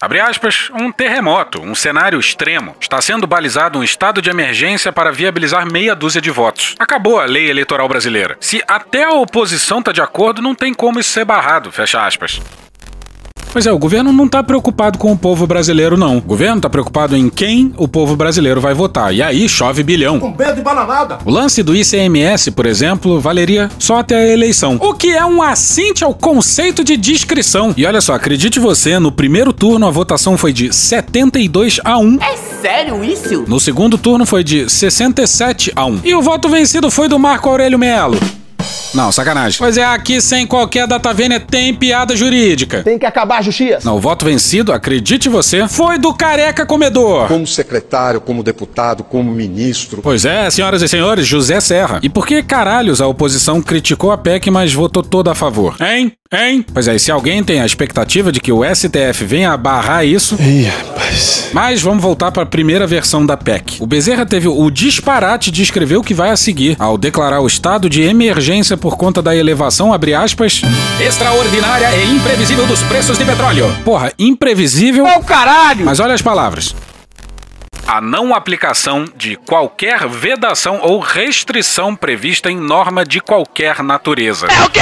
Abre 0.00 0.20
aspas, 0.20 0.70
um 0.74 0.92
terremoto, 0.92 1.60
um 1.60 1.74
cenário 1.74 2.20
extremo. 2.20 2.76
Está 2.80 3.00
sendo 3.00 3.26
balizado 3.26 3.80
um 3.80 3.82
estado 3.82 4.22
de 4.22 4.30
emergência 4.30 4.92
para 4.92 5.10
viabilizar 5.10 5.70
meia 5.70 5.94
dúzia 5.94 6.20
de 6.20 6.30
votos. 6.30 6.76
Acabou 6.78 7.18
a 7.18 7.24
lei 7.24 7.50
eleitoral 7.50 7.88
brasileira. 7.88 8.36
Se 8.40 8.62
até 8.68 9.04
a 9.04 9.12
oposição 9.12 9.80
está 9.80 9.90
de 9.90 10.00
acordo, 10.00 10.40
não 10.40 10.54
tem 10.54 10.72
como 10.72 11.00
isso 11.00 11.10
ser 11.10 11.24
barrado, 11.24 11.72
fecha 11.72 12.04
aspas. 12.04 12.40
Pois 13.52 13.66
é, 13.66 13.72
o 13.72 13.78
governo 13.78 14.12
não 14.12 14.26
está 14.26 14.42
preocupado 14.42 14.98
com 14.98 15.12
o 15.12 15.16
povo 15.16 15.46
brasileiro, 15.46 15.96
não. 15.96 16.18
O 16.18 16.20
governo 16.20 16.56
está 16.56 16.68
preocupado 16.68 17.16
em 17.16 17.28
quem 17.28 17.72
o 17.76 17.88
povo 17.88 18.14
brasileiro 18.14 18.60
vai 18.60 18.74
votar. 18.74 19.14
E 19.14 19.22
aí 19.22 19.48
chove 19.48 19.82
bilhão. 19.82 20.20
Com 20.20 20.30
medo 20.30 20.54
de 20.54 20.62
bananada. 20.62 21.18
O 21.24 21.30
lance 21.30 21.62
do 21.62 21.74
ICMS, 21.74 22.50
por 22.50 22.66
exemplo, 22.66 23.20
valeria 23.20 23.70
só 23.78 23.98
até 23.98 24.16
a 24.16 24.26
eleição. 24.26 24.76
O 24.80 24.94
que 24.94 25.10
é 25.10 25.24
um 25.24 25.42
assinte 25.42 26.04
ao 26.04 26.14
conceito 26.14 26.84
de 26.84 26.96
discrição. 26.96 27.72
E 27.76 27.86
olha 27.86 28.00
só, 28.00 28.14
acredite 28.14 28.60
você, 28.60 28.98
no 28.98 29.10
primeiro 29.10 29.52
turno 29.52 29.86
a 29.86 29.90
votação 29.90 30.36
foi 30.36 30.52
de 30.52 30.72
72 30.72 31.80
a 31.84 31.98
1. 31.98 32.18
É 32.20 32.36
sério 32.36 33.04
isso? 33.04 33.44
No 33.46 33.58
segundo 33.58 33.96
turno 33.96 34.26
foi 34.26 34.44
de 34.44 34.68
67 34.68 35.72
a 35.74 35.86
1. 35.86 36.00
E 36.04 36.14
o 36.14 36.22
voto 36.22 36.48
vencido 36.48 36.90
foi 36.90 37.08
do 37.08 37.18
Marco 37.18 37.48
Aurélio 37.48 37.78
Melo. 37.78 38.18
Não, 38.94 39.12
sacanagem. 39.12 39.58
Pois 39.58 39.76
é, 39.76 39.84
aqui 39.84 40.20
sem 40.20 40.46
qualquer 40.46 40.86
data 40.86 41.12
vênia 41.12 41.38
tem 41.38 41.74
piada 41.74 42.16
jurídica. 42.16 42.82
Tem 42.82 42.98
que 42.98 43.06
acabar 43.06 43.38
a 43.38 43.42
justiça. 43.42 43.80
Não, 43.84 43.96
o 43.96 44.00
voto 44.00 44.24
vencido, 44.24 44.72
acredite 44.72 45.28
você, 45.28 45.68
foi 45.68 45.98
do 45.98 46.12
careca 46.14 46.64
comedor. 46.64 47.28
Como 47.28 47.46
secretário, 47.46 48.20
como 48.20 48.42
deputado, 48.42 49.04
como 49.04 49.30
ministro. 49.32 50.00
Pois 50.02 50.24
é, 50.24 50.50
senhoras 50.50 50.82
e 50.82 50.88
senhores, 50.88 51.26
José 51.26 51.60
Serra. 51.60 52.00
E 52.02 52.08
por 52.08 52.26
que 52.26 52.42
caralhos 52.42 53.00
a 53.00 53.06
oposição 53.06 53.60
criticou 53.60 54.10
a 54.10 54.18
PEC, 54.18 54.50
mas 54.50 54.72
votou 54.72 55.02
toda 55.02 55.32
a 55.32 55.34
favor? 55.34 55.76
Hein? 55.80 56.12
Hein? 56.30 56.62
Pois 56.74 56.86
é, 56.86 56.94
e 56.94 56.98
se 56.98 57.10
alguém 57.10 57.42
tem 57.42 57.58
a 57.58 57.64
expectativa 57.64 58.30
de 58.30 58.38
que 58.38 58.52
o 58.52 58.62
STF 58.62 59.24
venha 59.24 59.50
a 59.50 59.56
barrar 59.56 60.04
isso. 60.04 60.36
Ih, 60.38 60.64
rapaz. 60.64 61.48
Mas 61.54 61.80
vamos 61.80 62.02
voltar 62.02 62.30
para 62.30 62.42
a 62.42 62.46
primeira 62.46 62.86
versão 62.86 63.24
da 63.24 63.34
PEC. 63.34 63.78
O 63.80 63.86
Bezerra 63.86 64.26
teve 64.26 64.46
o 64.46 64.70
disparate 64.70 65.50
de 65.50 65.62
escrever 65.62 65.96
o 65.96 66.02
que 66.02 66.12
vai 66.12 66.28
a 66.28 66.36
seguir, 66.36 66.76
ao 66.78 66.98
declarar 66.98 67.40
o 67.40 67.46
estado 67.46 67.88
de 67.88 68.02
emergência 68.02 68.76
por 68.76 68.98
conta 68.98 69.22
da 69.22 69.34
elevação, 69.34 69.90
abre 69.90 70.12
aspas, 70.12 70.60
extraordinária 71.00 71.96
e 71.96 72.16
imprevisível 72.16 72.66
dos 72.66 72.82
preços 72.82 73.16
de 73.16 73.24
petróleo. 73.24 73.74
Porra, 73.82 74.12
imprevisível. 74.18 75.06
Ô, 75.06 75.20
caralho! 75.20 75.86
Mas 75.86 75.98
olha 75.98 76.12
as 76.12 76.22
palavras 76.22 76.74
a 77.86 78.02
não 78.02 78.34
aplicação 78.34 79.06
de 79.16 79.34
qualquer 79.34 80.06
vedação 80.06 80.78
ou 80.82 81.00
restrição 81.00 81.96
prevista 81.96 82.50
em 82.50 82.56
norma 82.58 83.02
de 83.02 83.18
qualquer 83.18 83.82
natureza. 83.82 84.46
É 84.46 84.62
o 84.62 84.68
quê? 84.68 84.80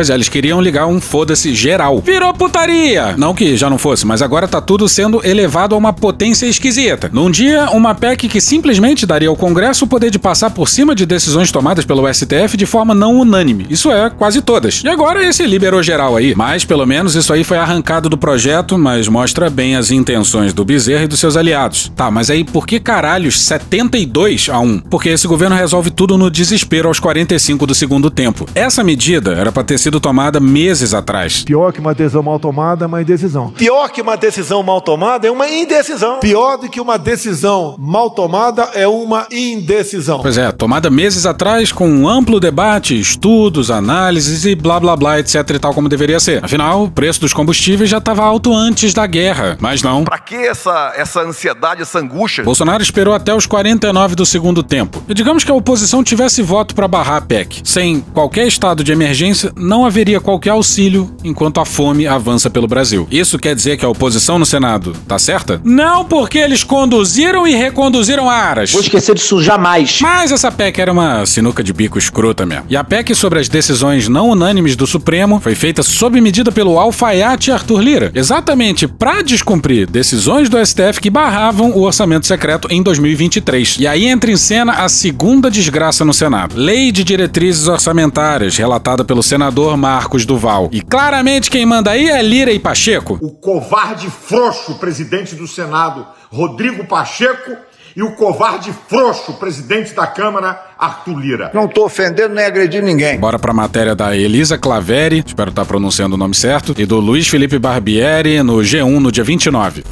Pois 0.00 0.08
é, 0.08 0.14
eles 0.14 0.30
queriam 0.30 0.62
ligar 0.62 0.86
um 0.86 0.98
foda-se 0.98 1.54
geral. 1.54 2.00
Virou 2.00 2.32
putaria! 2.32 3.14
Não 3.18 3.34
que 3.34 3.54
já 3.54 3.68
não 3.68 3.76
fosse, 3.76 4.06
mas 4.06 4.22
agora 4.22 4.48
tá 4.48 4.58
tudo 4.58 4.88
sendo 4.88 5.20
elevado 5.22 5.74
a 5.74 5.78
uma 5.78 5.92
potência 5.92 6.46
esquisita. 6.46 7.10
Num 7.12 7.30
dia, 7.30 7.68
uma 7.72 7.94
PEC 7.94 8.26
que 8.26 8.40
simplesmente 8.40 9.04
daria 9.04 9.28
ao 9.28 9.36
Congresso 9.36 9.84
o 9.84 9.86
poder 9.86 10.10
de 10.10 10.18
passar 10.18 10.48
por 10.52 10.70
cima 10.70 10.94
de 10.94 11.04
decisões 11.04 11.52
tomadas 11.52 11.84
pelo 11.84 12.10
STF 12.10 12.56
de 12.56 12.64
forma 12.64 12.94
não 12.94 13.18
unânime. 13.18 13.66
Isso 13.68 13.92
é, 13.92 14.08
quase 14.08 14.40
todas. 14.40 14.80
E 14.82 14.88
agora 14.88 15.22
esse 15.22 15.44
liberou 15.44 15.82
geral 15.82 16.16
aí. 16.16 16.34
Mas, 16.34 16.64
pelo 16.64 16.86
menos, 16.86 17.14
isso 17.14 17.30
aí 17.30 17.44
foi 17.44 17.58
arrancado 17.58 18.08
do 18.08 18.16
projeto, 18.16 18.78
mas 18.78 19.06
mostra 19.06 19.50
bem 19.50 19.76
as 19.76 19.90
intenções 19.90 20.54
do 20.54 20.64
Bezerra 20.64 21.04
e 21.04 21.08
dos 21.08 21.20
seus 21.20 21.36
aliados. 21.36 21.92
Tá, 21.94 22.10
mas 22.10 22.30
aí 22.30 22.42
por 22.42 22.66
que 22.66 22.80
caralhos 22.80 23.38
72 23.38 24.48
a 24.48 24.60
1? 24.60 24.78
Porque 24.78 25.10
esse 25.10 25.28
governo 25.28 25.56
resolve 25.56 25.90
tudo 25.90 26.16
no 26.16 26.30
desespero 26.30 26.88
aos 26.88 26.98
45 26.98 27.66
do 27.66 27.74
segundo 27.74 28.08
tempo. 28.08 28.46
Essa 28.54 28.82
medida 28.82 29.34
era 29.34 29.52
pra 29.52 29.62
ter 29.62 29.76
sido 29.76 29.89
sido 29.90 29.98
tomada 29.98 30.38
meses 30.38 30.94
atrás. 30.94 31.42
Pior 31.42 31.72
que 31.72 31.80
uma 31.80 31.92
decisão 31.92 32.22
mal 32.22 32.38
tomada 32.38 32.84
é 32.84 32.86
uma 32.86 33.02
indecisão. 33.02 33.50
Pior 33.50 33.90
que 33.90 34.00
uma 34.00 34.16
decisão 34.16 34.62
mal 34.62 34.80
tomada 34.80 35.26
é 35.26 35.30
uma 35.30 35.48
indecisão. 35.48 36.20
Pior 36.20 36.56
do 36.58 36.68
que 36.68 36.80
uma 36.80 36.96
decisão 36.96 37.74
mal 37.76 38.10
tomada 38.10 38.70
é 38.74 38.86
uma 38.86 39.26
indecisão. 39.32 40.20
Pois 40.20 40.38
é, 40.38 40.52
tomada 40.52 40.88
meses 40.88 41.26
atrás 41.26 41.72
com 41.72 41.88
um 41.88 42.08
amplo 42.08 42.38
debate, 42.38 42.98
estudos, 42.98 43.68
análises 43.68 44.44
e 44.44 44.54
blá 44.54 44.78
blá 44.78 44.96
blá, 44.96 45.18
etc 45.18 45.50
e 45.50 45.58
tal 45.58 45.74
como 45.74 45.88
deveria 45.88 46.20
ser. 46.20 46.44
Afinal, 46.44 46.84
o 46.84 46.90
preço 46.90 47.20
dos 47.20 47.32
combustíveis 47.32 47.90
já 47.90 47.98
estava 47.98 48.22
alto 48.22 48.54
antes 48.54 48.94
da 48.94 49.06
guerra. 49.06 49.56
Mas 49.58 49.82
não. 49.82 50.04
Pra 50.04 50.18
que 50.18 50.36
essa, 50.36 50.92
essa 50.96 51.22
ansiedade, 51.22 51.82
essa 51.82 51.98
angústia? 51.98 52.44
Bolsonaro 52.44 52.82
esperou 52.82 53.12
até 53.12 53.34
os 53.34 53.46
49 53.46 54.14
do 54.14 54.24
segundo 54.24 54.62
tempo. 54.62 55.02
E 55.08 55.14
digamos 55.14 55.42
que 55.42 55.50
a 55.50 55.54
oposição 55.54 56.04
tivesse 56.04 56.42
voto 56.42 56.76
para 56.76 56.86
barrar 56.86 57.16
a 57.16 57.20
PEC. 57.20 57.62
Sem 57.64 58.00
qualquer 58.00 58.46
estado 58.46 58.84
de 58.84 58.92
emergência, 58.92 59.52
não 59.56 59.79
haveria 59.84 60.20
qualquer 60.20 60.50
auxílio 60.50 61.10
enquanto 61.24 61.60
a 61.60 61.64
fome 61.64 62.06
avança 62.06 62.48
pelo 62.48 62.66
Brasil. 62.66 63.06
Isso 63.10 63.38
quer 63.38 63.54
dizer 63.54 63.76
que 63.76 63.84
a 63.84 63.88
oposição 63.88 64.38
no 64.38 64.46
Senado 64.46 64.92
tá 65.06 65.18
certa? 65.18 65.60
Não, 65.64 66.04
porque 66.04 66.38
eles 66.38 66.62
conduziram 66.62 67.46
e 67.46 67.54
reconduziram 67.54 68.30
aras. 68.30 68.72
Vou 68.72 68.80
esquecer 68.80 69.14
disso 69.14 69.42
jamais. 69.42 69.98
Mas 70.00 70.32
essa 70.32 70.50
PEC 70.50 70.80
era 70.80 70.92
uma 70.92 71.24
sinuca 71.26 71.62
de 71.62 71.72
bico 71.72 71.98
escrota 71.98 72.46
mesmo. 72.46 72.64
E 72.68 72.76
a 72.76 72.84
PEC 72.84 73.14
sobre 73.14 73.38
as 73.38 73.48
decisões 73.48 74.08
não 74.08 74.30
unânimes 74.30 74.76
do 74.76 74.86
Supremo 74.86 75.40
foi 75.40 75.54
feita 75.54 75.82
sob 75.82 76.20
medida 76.20 76.52
pelo 76.52 76.78
alfaiate 76.78 77.50
Arthur 77.50 77.80
Lira, 77.80 78.12
exatamente 78.14 78.86
para 78.86 79.22
descumprir 79.22 79.88
decisões 79.88 80.48
do 80.48 80.64
STF 80.64 81.00
que 81.00 81.10
barravam 81.10 81.70
o 81.70 81.82
orçamento 81.82 82.26
secreto 82.26 82.68
em 82.70 82.82
2023. 82.82 83.78
E 83.80 83.86
aí 83.86 84.06
entra 84.06 84.30
em 84.30 84.36
cena 84.36 84.72
a 84.72 84.88
segunda 84.88 85.50
desgraça 85.50 86.04
no 86.04 86.14
Senado. 86.14 86.54
Lei 86.56 86.92
de 86.92 87.04
Diretrizes 87.04 87.66
Orçamentárias, 87.66 88.56
relatada 88.56 89.04
pelo 89.04 89.22
senador 89.22 89.59
Marcos 89.76 90.24
Duval. 90.24 90.68
E 90.72 90.80
claramente 90.80 91.50
quem 91.50 91.66
manda 91.66 91.90
aí 91.90 92.08
é 92.08 92.22
Lira 92.22 92.52
e 92.52 92.58
Pacheco. 92.58 93.18
O 93.20 93.30
covarde 93.30 94.08
frouxo 94.08 94.78
presidente 94.78 95.34
do 95.34 95.46
Senado, 95.46 96.06
Rodrigo 96.30 96.86
Pacheco, 96.86 97.56
e 97.96 98.02
o 98.02 98.12
covarde 98.12 98.72
frouxo 98.88 99.34
presidente 99.34 99.92
da 99.94 100.06
Câmara, 100.06 100.60
Arthur 100.78 101.18
Lira. 101.18 101.50
Não 101.52 101.66
tô 101.66 101.84
ofendendo 101.84 102.34
nem 102.34 102.44
agredindo 102.44 102.86
ninguém. 102.86 103.18
Bora 103.18 103.38
pra 103.38 103.52
matéria 103.52 103.94
da 103.94 104.16
Elisa 104.16 104.56
Claveri, 104.56 105.24
espero 105.26 105.50
estar 105.50 105.64
pronunciando 105.64 106.14
o 106.14 106.18
nome 106.18 106.34
certo, 106.34 106.74
e 106.78 106.86
do 106.86 107.00
Luiz 107.00 107.28
Felipe 107.28 107.58
Barbieri 107.58 108.42
no 108.42 108.58
G1 108.58 108.98
no 108.98 109.10
dia 109.12 109.24
29. 109.24 109.84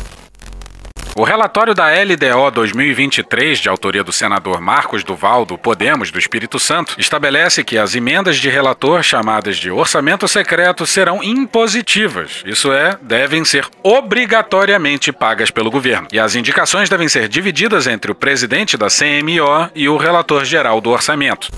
O 1.18 1.24
relatório 1.24 1.74
da 1.74 1.88
LDO 1.88 2.48
2023, 2.52 3.59
de 3.59 3.68
autoria 3.68 4.04
do 4.04 4.12
senador 4.12 4.61
Marcos 4.61 5.02
Duval, 5.02 5.44
do 5.44 5.59
Podemos 5.59 6.12
do 6.12 6.18
Espírito 6.18 6.61
Santo, 6.61 6.94
estabelece 6.96 7.64
que 7.64 7.76
as 7.76 7.96
emendas 7.96 8.37
de 8.37 8.48
relator 8.48 9.02
chamadas 9.02 9.57
de 9.57 9.68
orçamento 9.68 10.28
secreto 10.28 10.87
serão 10.87 11.20
impositivas, 11.20 12.44
isso 12.46 12.72
é, 12.72 12.96
devem 13.02 13.44
ser 13.44 13.66
obrigatoriamente 13.83 15.11
pagas 15.11 15.50
pelo 15.50 15.72
governo. 15.72 16.07
E 16.12 16.20
as 16.20 16.37
indicações 16.37 16.88
devem 16.88 17.09
ser 17.09 17.26
divididas 17.26 17.88
entre 17.88 18.12
o 18.12 18.14
presidente 18.14 18.76
da 18.76 18.87
CMO 18.87 19.72
e 19.74 19.88
o 19.88 19.96
relator 19.96 20.44
geral 20.44 20.81
do 20.81 20.90
orçamento. 20.90 21.50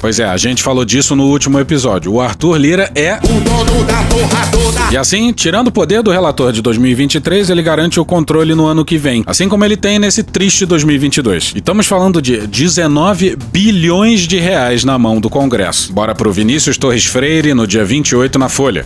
Pois 0.00 0.20
é, 0.20 0.24
a 0.24 0.36
gente 0.36 0.62
falou 0.62 0.84
disso 0.84 1.16
no 1.16 1.24
último 1.24 1.58
episódio. 1.58 2.12
O 2.12 2.20
Arthur 2.20 2.56
Lira 2.56 2.90
é 2.94 3.14
o 3.14 3.40
dono 3.40 3.84
da 3.84 4.02
porra 4.04 4.46
toda. 4.50 4.92
E 4.92 4.96
assim, 4.96 5.32
tirando 5.32 5.68
o 5.68 5.72
poder 5.72 6.02
do 6.02 6.10
relator 6.10 6.52
de 6.52 6.62
2023, 6.62 7.50
ele 7.50 7.62
garante 7.62 7.98
o 7.98 8.04
controle 8.04 8.54
no 8.54 8.66
ano 8.66 8.84
que 8.84 8.98
vem, 8.98 9.24
assim 9.26 9.48
como 9.48 9.64
ele 9.64 9.76
tem 9.76 9.98
nesse 9.98 10.22
triste 10.22 10.66
2022. 10.66 11.52
E 11.54 11.58
estamos 11.58 11.86
falando 11.86 12.20
de 12.20 12.46
19 12.46 13.36
bilhões 13.50 14.20
de 14.20 14.38
reais 14.38 14.84
na 14.84 14.98
mão 14.98 15.20
do 15.20 15.30
Congresso. 15.30 15.92
Bora 15.92 16.14
pro 16.14 16.32
Vinícius 16.32 16.76
Torres 16.78 17.04
Freire 17.06 17.54
no 17.54 17.66
dia 17.66 17.84
28 17.84 18.38
na 18.38 18.48
Folha. 18.48 18.84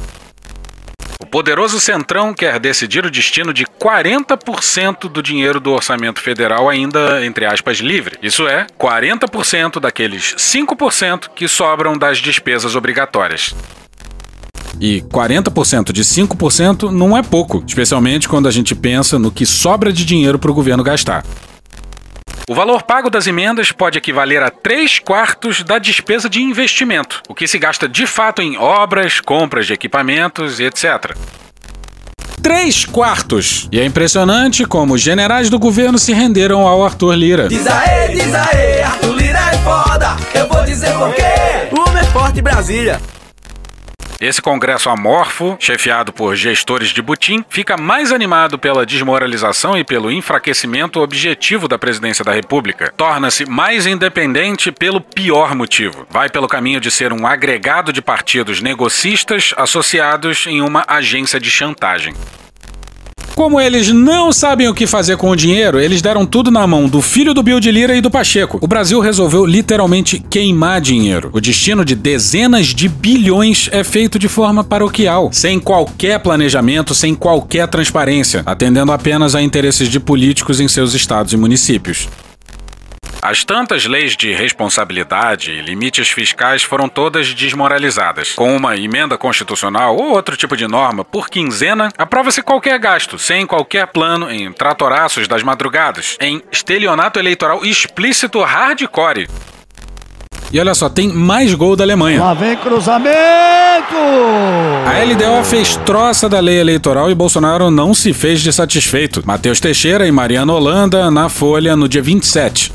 Poderoso 1.31 1.79
Centrão 1.79 2.35
quer 2.35 2.59
decidir 2.59 3.07
o 3.07 3.11
destino 3.11 3.55
de 3.55 3.64
40% 3.64 5.09
do 5.09 5.23
dinheiro 5.23 5.61
do 5.61 5.71
orçamento 5.71 6.21
federal 6.21 6.69
ainda, 6.69 7.25
entre 7.25 7.47
aspas, 7.47 7.79
livre. 7.79 8.19
Isso 8.21 8.49
é, 8.49 8.66
40% 8.77 9.79
daqueles 9.79 10.35
5% 10.37 11.31
que 11.33 11.47
sobram 11.47 11.97
das 11.97 12.19
despesas 12.19 12.75
obrigatórias. 12.75 13.55
E 14.81 15.03
40% 15.03 15.93
de 15.93 16.03
5% 16.03 16.90
não 16.90 17.16
é 17.16 17.23
pouco, 17.23 17.62
especialmente 17.64 18.29
quando 18.29 18.49
a 18.49 18.51
gente 18.51 18.75
pensa 18.75 19.16
no 19.16 19.31
que 19.31 19.47
sobra 19.47 19.93
de 19.93 20.05
dinheiro 20.05 20.38
para 20.38 20.51
o 20.51 20.55
governo 20.55 20.83
gastar. 20.83 21.25
O 22.51 22.55
valor 22.55 22.83
pago 22.83 23.09
das 23.09 23.29
emendas 23.29 23.71
pode 23.71 23.97
equivaler 23.97 24.43
a 24.43 24.51
3 24.51 24.99
quartos 24.99 25.63
da 25.63 25.79
despesa 25.79 26.29
de 26.29 26.43
investimento, 26.43 27.23
o 27.29 27.33
que 27.33 27.47
se 27.47 27.61
gasta 27.61 27.89
de 27.89 28.09
fato 28.09 28.43
em 28.43 28.59
obras, 28.59 29.21
compras 29.21 29.69
de 29.69 29.73
equipamentos 29.73 30.59
e 30.59 30.65
etc. 30.65 31.17
3 32.43 32.87
quartos! 32.87 33.69
E 33.71 33.79
é 33.79 33.85
impressionante 33.85 34.65
como 34.65 34.95
os 34.95 35.01
generais 35.01 35.49
do 35.49 35.61
governo 35.61 35.97
se 35.97 36.13
renderam 36.13 36.67
ao 36.67 36.85
Arthur 36.85 37.15
Lira. 37.15 37.47
Diz 37.47 37.65
aê, 37.69 38.09
diz 38.09 38.35
aê, 38.35 38.83
Arthur 38.83 39.15
Lira 39.15 39.39
é 39.39 39.59
foda! 39.59 40.17
Eu 40.35 40.49
vou 40.49 40.65
dizer 40.65 40.93
por 40.95 41.15
quê! 41.15 41.23
O 41.71 41.89
homem 41.89 42.03
é 42.03 42.07
forte 42.07 42.43
Brasília! 42.43 43.01
Esse 44.21 44.43
congresso 44.43 44.91
amorfo, 44.91 45.57
chefiado 45.59 46.13
por 46.13 46.37
gestores 46.37 46.91
de 46.91 47.01
Butim, 47.01 47.43
fica 47.49 47.79
mais 47.79 48.13
animado 48.13 48.59
pela 48.59 48.85
desmoralização 48.85 49.79
e 49.79 49.83
pelo 49.83 50.13
enfraquecimento 50.13 51.01
objetivo 51.01 51.67
da 51.67 51.79
presidência 51.79 52.23
da 52.23 52.31
República. 52.31 52.93
Torna-se 52.95 53.47
mais 53.47 53.87
independente 53.87 54.71
pelo 54.71 55.01
pior 55.01 55.55
motivo. 55.55 56.07
Vai 56.11 56.29
pelo 56.29 56.47
caminho 56.47 56.81
de 56.81 56.91
ser 56.91 57.15
um 57.15 57.27
agregado 57.27 57.95
de 57.95 58.03
partidos 58.03 58.61
negocistas 58.61 59.55
associados 59.57 60.47
em 60.47 60.61
uma 60.61 60.85
agência 60.87 61.41
de 61.41 61.51
chantagem. 61.51 62.13
Como 63.35 63.61
eles 63.61 63.88
não 63.88 64.33
sabem 64.33 64.69
o 64.69 64.75
que 64.75 64.87
fazer 64.87 65.16
com 65.16 65.31
o 65.31 65.37
dinheiro, 65.37 65.81
eles 65.81 66.03
deram 66.03 66.27
tudo 66.27 66.51
na 66.51 66.66
mão 66.66 66.88
do 66.88 67.01
filho 67.01 67.33
do 67.33 67.43
Bill 67.43 67.59
de 67.59 67.71
Lira 67.71 67.97
e 67.97 68.01
do 68.01 68.11
Pacheco. 68.11 68.59
O 68.61 68.66
Brasil 68.66 69.01
resolveu 69.01 69.47
literalmente 69.47 70.19
queimar 70.19 70.81
dinheiro. 70.81 71.31
O 71.33 71.40
destino 71.40 71.85
de 71.85 71.95
dezenas 71.95 72.66
de 72.66 72.88
bilhões 72.88 73.69
é 73.73 73.83
feito 73.83 74.19
de 74.19 74.29
forma 74.29 74.62
paroquial, 74.62 75.31
sem 75.33 75.59
qualquer 75.59 76.19
planejamento, 76.21 76.95
sem 76.95 77.14
qualquer 77.14 77.66
transparência, 77.69 78.43
atendendo 78.45 78.93
apenas 78.93 79.35
a 79.35 79.43
interesses 79.43 79.88
de 79.88 79.99
políticos 79.99 80.61
em 80.61 80.69
seus 80.69 80.93
estados 80.95 81.33
e 81.33 81.37
municípios. 81.37 82.09
As 83.23 83.45
tantas 83.45 83.85
leis 83.85 84.17
de 84.17 84.33
responsabilidade 84.33 85.51
e 85.51 85.61
limites 85.61 86.09
fiscais 86.09 86.63
foram 86.63 86.89
todas 86.89 87.35
desmoralizadas. 87.35 88.33
Com 88.33 88.57
uma 88.57 88.79
emenda 88.79 89.19
constitucional 89.19 89.95
ou 89.95 90.15
outro 90.15 90.39
tipo 90.39 90.57
de 90.57 90.67
norma 90.67 91.05
por 91.05 91.29
quinzena, 91.29 91.91
aprova-se 91.99 92.41
qualquer 92.41 92.79
gasto, 92.79 93.19
sem 93.19 93.47
qualquer 93.47 93.89
plano, 93.89 94.31
em 94.31 94.51
tratoraços 94.51 95.29
das 95.29 95.43
madrugadas, 95.43 96.17
em 96.19 96.43
estelionato 96.51 97.19
eleitoral 97.19 97.63
explícito 97.63 98.41
hardcore. 98.41 99.29
E 100.51 100.59
olha 100.59 100.75
só, 100.75 100.89
tem 100.89 101.13
mais 101.13 101.53
gol 101.55 101.77
da 101.77 101.85
Alemanha. 101.85 102.21
Lá 102.21 102.33
vem 102.33 102.57
cruzamento! 102.57 103.11
A 104.87 105.05
LDO 105.05 105.45
fez 105.45 105.77
troça 105.85 106.27
da 106.27 106.41
lei 106.41 106.59
eleitoral 106.59 107.11
e 107.11 107.15
Bolsonaro 107.15 107.71
não 107.71 107.93
se 107.93 108.15
fez 108.15 108.41
de 108.41 108.51
satisfeito. 108.51 109.23
Matheus 109.27 109.61
Teixeira 109.61 110.07
e 110.07 110.11
Mariana 110.11 110.55
Holanda 110.55 111.11
na 111.11 111.29
Folha 111.29 111.77
no 111.77 111.87
dia 111.87 112.03
27. 112.03 112.73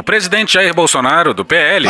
O 0.00 0.02
presidente 0.02 0.54
Jair 0.54 0.72
Bolsonaro, 0.72 1.34
do 1.34 1.44
PL, 1.44 1.86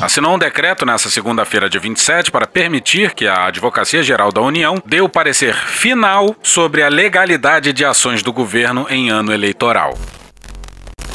assinou 0.00 0.36
um 0.36 0.38
decreto 0.38 0.86
nesta 0.86 1.10
segunda-feira, 1.10 1.68
dia 1.68 1.80
27, 1.80 2.30
para 2.30 2.46
permitir 2.46 3.14
que 3.14 3.26
a 3.26 3.46
Advocacia 3.46 4.00
Geral 4.00 4.30
da 4.30 4.40
União 4.40 4.80
dê 4.86 5.00
o 5.00 5.08
parecer 5.08 5.52
final 5.52 6.36
sobre 6.40 6.84
a 6.84 6.88
legalidade 6.88 7.72
de 7.72 7.84
ações 7.84 8.22
do 8.22 8.32
governo 8.32 8.86
em 8.88 9.10
ano 9.10 9.32
eleitoral. 9.32 9.98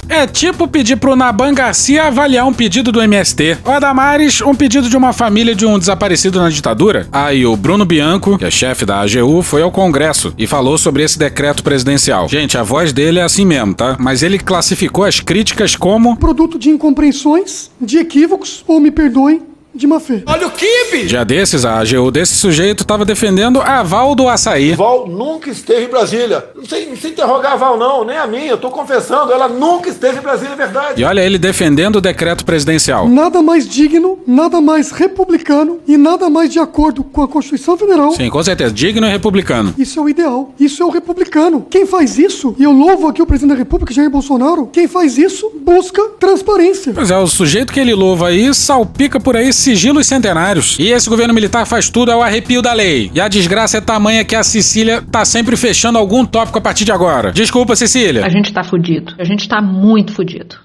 É 0.09 0.25
tipo 0.25 0.67
pedir 0.67 0.95
pro 0.95 1.15
Naban 1.15 1.53
Garcia 1.53 2.05
avaliar 2.05 2.45
um 2.47 2.53
pedido 2.53 2.91
do 2.91 3.01
MST. 3.01 3.57
O 3.65 3.69
Adamares, 3.69 4.41
um 4.41 4.55
pedido 4.55 4.89
de 4.89 4.95
uma 4.95 5.11
família 5.11 5.53
de 5.53 5.65
um 5.65 5.77
desaparecido 5.77 6.39
na 6.39 6.49
ditadura. 6.49 7.07
Aí 7.11 7.45
o 7.45 7.55
Bruno 7.55 7.85
Bianco, 7.85 8.37
que 8.37 8.45
é 8.45 8.51
chefe 8.51 8.85
da 8.85 9.01
AGU, 9.01 9.41
foi 9.41 9.61
ao 9.61 9.71
Congresso 9.71 10.33
e 10.37 10.47
falou 10.47 10.77
sobre 10.77 11.03
esse 11.03 11.19
decreto 11.19 11.63
presidencial. 11.63 12.27
Gente, 12.29 12.57
a 12.57 12.63
voz 12.63 12.93
dele 12.93 13.19
é 13.19 13.23
assim 13.23 13.45
mesmo, 13.45 13.73
tá? 13.73 13.97
Mas 13.99 14.23
ele 14.23 14.39
classificou 14.39 15.03
as 15.03 15.19
críticas 15.19 15.75
como 15.75 16.15
produto 16.17 16.57
de 16.57 16.69
incompreensões, 16.69 17.69
de 17.79 17.97
equívocos, 17.97 18.63
ou 18.67 18.79
me 18.79 18.91
perdoem, 18.91 19.41
de 19.77 19.87
má 19.87 19.99
fé. 19.99 20.23
Olha 20.25 20.47
o 20.47 20.51
kibe! 20.51 21.05
Dia 21.05 21.23
desses, 21.23 21.63
a 21.63 21.79
AGU 21.79 22.11
desse 22.11 22.35
sujeito 22.35 22.83
tava 22.85 23.05
defendendo 23.05 23.61
a 23.61 23.83
Val 23.83 24.15
do 24.15 24.27
Açaí. 24.27 24.73
Val 24.73 25.07
nunca 25.07 25.49
esteve 25.49 25.85
em 25.85 25.89
Brasília. 25.89 26.43
Não 26.55 26.65
sei, 26.65 26.87
não 26.87 26.97
sei 26.97 27.11
interrogar 27.11 27.53
a 27.53 27.55
Val, 27.55 27.77
não, 27.77 28.03
nem 28.03 28.17
a 28.17 28.27
mim. 28.27 28.45
Eu 28.45 28.57
tô 28.57 28.69
confessando, 28.69 29.31
ela 29.31 29.47
nunca 29.47 29.89
esteve 29.89 30.17
em 30.19 30.21
Brasília, 30.21 30.53
é 30.53 30.55
verdade. 30.55 31.01
E 31.01 31.05
olha 31.05 31.21
ele 31.21 31.37
defendendo 31.37 31.97
o 31.97 32.01
decreto 32.01 32.43
presidencial. 32.43 33.07
Nada 33.07 33.41
mais 33.41 33.67
digno, 33.67 34.19
nada 34.25 34.59
mais 34.59 34.91
republicano 34.91 35.79
e 35.87 35.95
nada 35.95 36.29
mais 36.29 36.49
de 36.51 36.59
acordo 36.59 37.03
com 37.03 37.21
a 37.21 37.27
Constituição 37.27 37.77
Federal. 37.77 38.11
Sim, 38.11 38.29
com 38.29 38.43
certeza. 38.43 38.73
Digno 38.73 39.05
e 39.05 39.09
republicano. 39.09 39.73
Isso 39.77 39.99
é 39.99 40.01
o 40.01 40.09
ideal. 40.09 40.53
Isso 40.59 40.81
é 40.81 40.85
o 40.85 40.89
republicano. 40.89 41.65
Quem 41.69 41.85
faz 41.85 42.17
isso, 42.17 42.55
e 42.57 42.63
eu 42.63 42.71
louvo 42.71 43.07
aqui 43.07 43.21
o 43.21 43.25
presidente 43.25 43.53
da 43.53 43.59
República, 43.59 43.93
Jair 43.93 44.09
Bolsonaro, 44.09 44.67
quem 44.73 44.87
faz 44.87 45.17
isso 45.17 45.51
busca 45.61 46.01
transparência. 46.19 46.93
Pois 46.93 47.11
é, 47.11 47.17
o 47.17 47.27
sujeito 47.27 47.71
que 47.71 47.79
ele 47.79 47.93
louva 47.93 48.27
aí 48.27 48.53
salpica 48.53 49.19
por 49.19 49.35
aí 49.35 49.53
sigilos 49.67 50.07
centenários. 50.07 50.77
E 50.79 50.87
esse 50.91 51.09
governo 51.09 51.33
militar 51.33 51.65
faz 51.65 51.89
tudo 51.89 52.09
ao 52.09 52.21
arrepio 52.23 52.61
da 52.61 52.71
lei. 52.71 53.11
E 53.13 53.19
a 53.19 53.27
desgraça 53.27 53.79
é 53.79 53.81
tamanha 53.81 54.23
que 54.23 54.33
a 54.33 54.41
Sicília 54.41 55.03
tá 55.11 55.25
sempre 55.25 55.57
fechando 55.57 55.97
algum 55.97 56.25
tópico 56.25 56.57
a 56.57 56.61
partir 56.61 56.85
de 56.85 56.93
agora. 56.93 57.33
Desculpa, 57.33 57.75
Cecília. 57.75 58.25
A 58.25 58.29
gente 58.29 58.53
tá 58.53 58.63
fudido. 58.63 59.13
A 59.19 59.25
gente 59.25 59.45
tá 59.49 59.61
muito 59.61 60.13
fudido. 60.13 60.55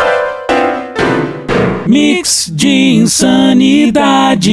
Mix 1.85 2.49
de 2.55 2.69
insanidade. 2.95 4.51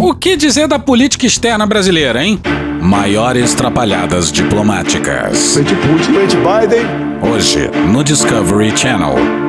O 0.00 0.14
que 0.14 0.36
dizer 0.36 0.66
da 0.66 0.80
política 0.80 1.24
externa 1.24 1.64
brasileira, 1.64 2.24
hein? 2.24 2.40
Maiores 2.82 3.54
trapalhadas 3.54 4.32
diplomáticas. 4.32 5.54
Frente 5.54 5.76
Putin, 5.76 6.12
frente 6.12 6.36
Biden. 6.36 6.84
Hoje, 7.22 7.70
no 7.92 8.02
Discovery 8.02 8.76
Channel. 8.76 9.39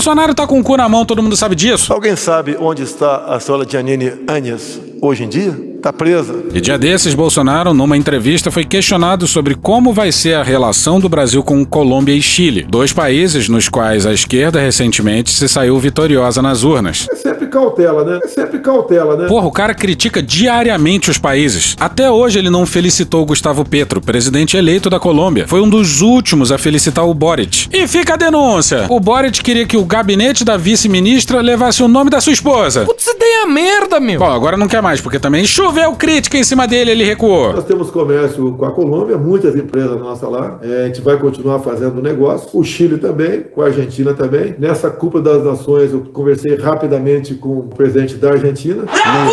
Bolsonaro 0.00 0.34
tá 0.34 0.46
com 0.46 0.58
o 0.58 0.64
cu 0.64 0.78
na 0.78 0.88
mão, 0.88 1.04
todo 1.04 1.22
mundo 1.22 1.36
sabe 1.36 1.54
disso. 1.54 1.92
Alguém 1.92 2.16
sabe 2.16 2.56
onde 2.58 2.82
está 2.82 3.26
a 3.26 3.38
senhora 3.38 3.68
Giannini 3.68 4.10
Anhas 4.26 4.80
hoje 4.98 5.24
em 5.24 5.28
dia? 5.28 5.69
Está 5.80 5.94
presa. 5.94 6.34
E 6.52 6.60
dia 6.60 6.76
desses, 6.76 7.14
Bolsonaro, 7.14 7.72
numa 7.72 7.96
entrevista, 7.96 8.50
foi 8.50 8.66
questionado 8.66 9.26
sobre 9.26 9.54
como 9.54 9.94
vai 9.94 10.12
ser 10.12 10.34
a 10.34 10.42
relação 10.42 11.00
do 11.00 11.08
Brasil 11.08 11.42
com 11.42 11.64
Colômbia 11.64 12.12
e 12.12 12.20
Chile, 12.20 12.66
dois 12.68 12.92
países 12.92 13.48
nos 13.48 13.66
quais 13.66 14.04
a 14.04 14.12
esquerda 14.12 14.60
recentemente 14.60 15.30
se 15.30 15.48
saiu 15.48 15.78
vitoriosa 15.78 16.42
nas 16.42 16.64
urnas. 16.64 17.06
É 17.10 17.16
sempre 17.16 17.46
cautela, 17.46 18.04
né? 18.04 18.20
É 18.22 18.28
sempre 18.28 18.58
cautela, 18.58 19.16
né? 19.16 19.26
Porra, 19.26 19.46
o 19.46 19.50
cara 19.50 19.72
critica 19.72 20.22
diariamente 20.22 21.10
os 21.10 21.16
países. 21.16 21.74
Até 21.80 22.10
hoje 22.10 22.38
ele 22.38 22.50
não 22.50 22.66
felicitou 22.66 23.24
Gustavo 23.24 23.64
Petro, 23.64 24.02
presidente 24.02 24.58
eleito 24.58 24.90
da 24.90 25.00
Colômbia. 25.00 25.48
Foi 25.48 25.62
um 25.62 25.68
dos 25.68 26.02
últimos 26.02 26.52
a 26.52 26.58
felicitar 26.58 27.06
o 27.06 27.14
Boric. 27.14 27.68
E 27.72 27.88
fica 27.88 28.14
a 28.14 28.16
denúncia. 28.18 28.84
O 28.90 29.00
Boric 29.00 29.42
queria 29.42 29.64
que 29.64 29.78
o 29.78 29.84
gabinete 29.86 30.44
da 30.44 30.58
vice-ministra 30.58 31.40
levasse 31.40 31.82
o 31.82 31.88
nome 31.88 32.10
da 32.10 32.20
sua 32.20 32.34
esposa. 32.34 32.84
Putz, 32.84 33.06
ideia 33.06 33.46
merda, 33.46 33.98
meu. 33.98 34.18
Bom, 34.18 34.30
agora 34.30 34.58
não 34.58 34.68
quer 34.68 34.82
mais, 34.82 35.00
porque 35.00 35.18
também 35.18 35.46
choveu 35.70 35.92
crítica 35.92 36.36
em 36.36 36.42
cima 36.42 36.66
dele, 36.66 36.90
ele 36.90 37.04
recuou. 37.04 37.52
Nós 37.52 37.64
temos 37.64 37.90
comércio 37.90 38.52
com 38.54 38.64
a 38.64 38.72
Colômbia, 38.72 39.16
muitas 39.16 39.54
empresas 39.54 39.98
nossas 40.00 40.28
lá. 40.28 40.58
É, 40.62 40.82
a 40.82 40.86
gente 40.86 41.00
vai 41.00 41.16
continuar 41.16 41.60
fazendo 41.60 42.02
negócio. 42.02 42.48
O 42.52 42.64
Chile 42.64 42.98
também, 42.98 43.42
com 43.42 43.62
a 43.62 43.66
Argentina 43.66 44.12
também. 44.12 44.56
Nessa 44.58 44.90
Copa 44.90 45.20
das 45.20 45.44
Nações, 45.44 45.92
eu 45.92 46.00
conversei 46.12 46.56
rapidamente 46.56 47.34
com 47.34 47.60
o 47.60 47.62
presidente 47.68 48.16
da 48.16 48.32
Argentina. 48.32 48.82
Não. 48.84 49.30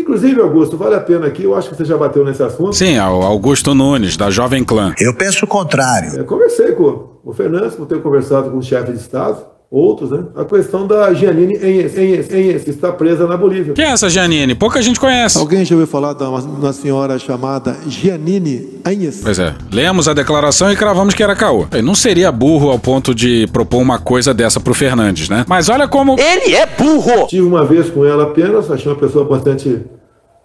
Inclusive, 0.00 0.40
Augusto, 0.40 0.76
vale 0.76 0.94
a 0.94 1.00
pena 1.00 1.26
aqui, 1.26 1.42
eu 1.44 1.56
acho 1.56 1.68
que 1.68 1.76
você 1.76 1.84
já 1.84 1.96
bateu 1.96 2.24
nesse 2.24 2.42
assunto. 2.42 2.74
Sim, 2.74 2.96
é 2.96 3.04
o 3.04 3.22
Augusto 3.22 3.74
Nunes, 3.74 4.16
da 4.16 4.30
Jovem 4.30 4.62
Clã. 4.62 4.94
Eu 5.00 5.14
penso 5.14 5.44
o 5.44 5.48
contrário. 5.48 6.20
É, 6.20 6.22
conversei 6.22 6.72
com 6.72 7.18
o 7.24 7.32
Fernandes, 7.32 7.74
como 7.74 7.86
tenho 7.86 8.00
conversado 8.00 8.50
com 8.50 8.58
o 8.58 8.62
chefe 8.62 8.92
de 8.92 8.98
Estado 8.98 9.52
outros, 9.72 10.10
né? 10.10 10.24
A 10.36 10.44
questão 10.44 10.86
da 10.86 11.14
Giannini 11.14 11.54
Enhes, 11.54 11.96
Enhes, 11.96 12.30
Enhes, 12.30 12.62
que 12.62 12.70
está 12.70 12.92
presa 12.92 13.26
na 13.26 13.38
Bolívia. 13.38 13.72
Quem 13.72 13.86
é 13.86 13.92
essa 13.92 14.10
Giannini? 14.10 14.54
Pouca 14.54 14.82
gente 14.82 15.00
conhece. 15.00 15.38
Alguém 15.38 15.64
já 15.64 15.74
ouviu 15.74 15.86
falar 15.86 16.12
de 16.12 16.22
uma, 16.22 16.40
uma 16.40 16.72
senhora 16.74 17.18
chamada 17.18 17.74
Giannini 17.86 18.80
Enhes? 18.86 19.22
Pois 19.24 19.38
é. 19.38 19.54
Lemos 19.72 20.06
a 20.08 20.12
declaração 20.12 20.70
e 20.70 20.76
cravamos 20.76 21.14
que 21.14 21.22
era 21.22 21.34
caô. 21.34 21.66
Ele 21.72 21.80
não 21.80 21.94
seria 21.94 22.30
burro 22.30 22.70
ao 22.70 22.78
ponto 22.78 23.14
de 23.14 23.46
propor 23.46 23.80
uma 23.80 23.98
coisa 23.98 24.34
dessa 24.34 24.60
pro 24.60 24.74
Fernandes, 24.74 25.30
né? 25.30 25.46
Mas 25.48 25.70
olha 25.70 25.88
como... 25.88 26.20
Ele 26.20 26.54
é 26.54 26.66
burro! 26.66 27.26
Tive 27.26 27.46
uma 27.46 27.64
vez 27.64 27.88
com 27.88 28.04
ela 28.04 28.24
apenas, 28.24 28.70
achei 28.70 28.92
uma 28.92 28.98
pessoa 28.98 29.24
bastante 29.24 29.80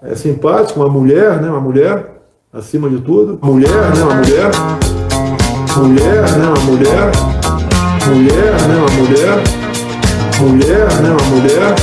é, 0.02 0.16
simpática, 0.16 0.80
uma 0.80 0.90
mulher, 0.90 1.42
né? 1.42 1.50
Uma 1.50 1.60
mulher, 1.60 2.22
acima 2.54 2.90
de 2.90 3.00
tudo. 3.02 3.38
Mulher, 3.42 3.70
né? 3.94 4.04
Uma 4.04 4.16
mulher. 4.16 4.52
Mulher, 5.76 6.38
né? 6.38 6.48
Uma 6.48 6.62
mulher 6.62 7.37
mulher, 8.08 8.54
né? 8.68 8.76
Uma 8.76 8.90
mulher. 8.92 9.44
Mulher, 10.40 11.02
né? 11.02 11.10
Uma 11.10 11.36
mulher. 11.36 11.76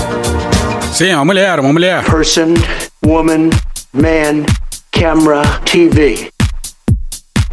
Sim, 0.92 1.14
uma 1.14 1.24
mulher, 1.24 1.60
uma 1.60 1.72
mulher. 1.72 2.04
Person, 2.04 2.54
woman, 3.04 3.50
man, 3.92 4.44
camera, 4.92 5.42
TV. 5.64 6.30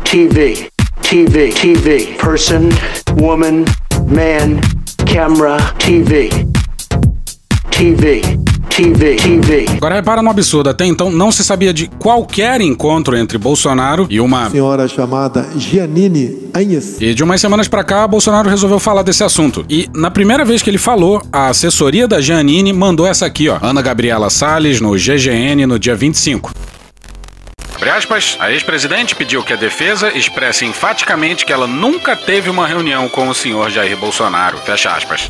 TV, 0.03 0.69
TV, 1.01 1.49
TV. 1.49 2.15
Person, 2.17 2.69
woman, 3.19 3.65
man, 4.07 4.59
camera, 5.05 5.57
TV. 5.79 6.29
TV. 7.71 8.21
TV, 8.75 9.15
TV. 9.17 9.65
Agora 9.75 9.95
repara 9.95 10.21
no 10.21 10.29
absurdo, 10.29 10.69
até 10.69 10.85
então 10.85 11.11
não 11.11 11.29
se 11.29 11.43
sabia 11.43 11.73
de 11.73 11.87
qualquer 11.99 12.61
encontro 12.61 13.17
entre 13.17 13.37
Bolsonaro 13.37 14.07
e 14.09 14.19
uma 14.21 14.49
senhora 14.49 14.87
chamada 14.87 15.45
Giannini 15.57 16.49
Anhes. 16.55 16.95
E 17.01 17.13
de 17.13 17.21
umas 17.21 17.41
semanas 17.41 17.67
para 17.67 17.83
cá, 17.83 18.07
Bolsonaro 18.07 18.49
resolveu 18.49 18.79
falar 18.79 19.03
desse 19.03 19.23
assunto. 19.23 19.65
E 19.69 19.89
na 19.93 20.09
primeira 20.09 20.45
vez 20.45 20.61
que 20.61 20.69
ele 20.69 20.77
falou, 20.77 21.21
a 21.33 21.49
assessoria 21.49 22.07
da 22.07 22.21
Giannini 22.21 22.71
mandou 22.71 23.05
essa 23.05 23.25
aqui, 23.25 23.49
ó. 23.49 23.59
Ana 23.61 23.81
Gabriela 23.81 24.29
Salles 24.29 24.79
no 24.79 24.91
GGN 24.93 25.65
no 25.65 25.77
dia 25.77 25.95
25. 25.95 26.53
Abre 27.75 27.89
aspas, 27.89 28.37
a 28.39 28.51
ex-presidente 28.51 29.15
pediu 29.15 29.43
que 29.43 29.51
a 29.51 29.55
defesa 29.57 30.15
expresse 30.15 30.63
enfaticamente 30.63 31.45
que 31.45 31.51
ela 31.51 31.67
nunca 31.67 32.15
teve 32.15 32.49
uma 32.49 32.65
reunião 32.65 33.09
com 33.09 33.27
o 33.27 33.33
senhor 33.33 33.69
Jair 33.69 33.97
Bolsonaro. 33.97 34.57
Fecha 34.59 34.91
aspas. 34.91 35.29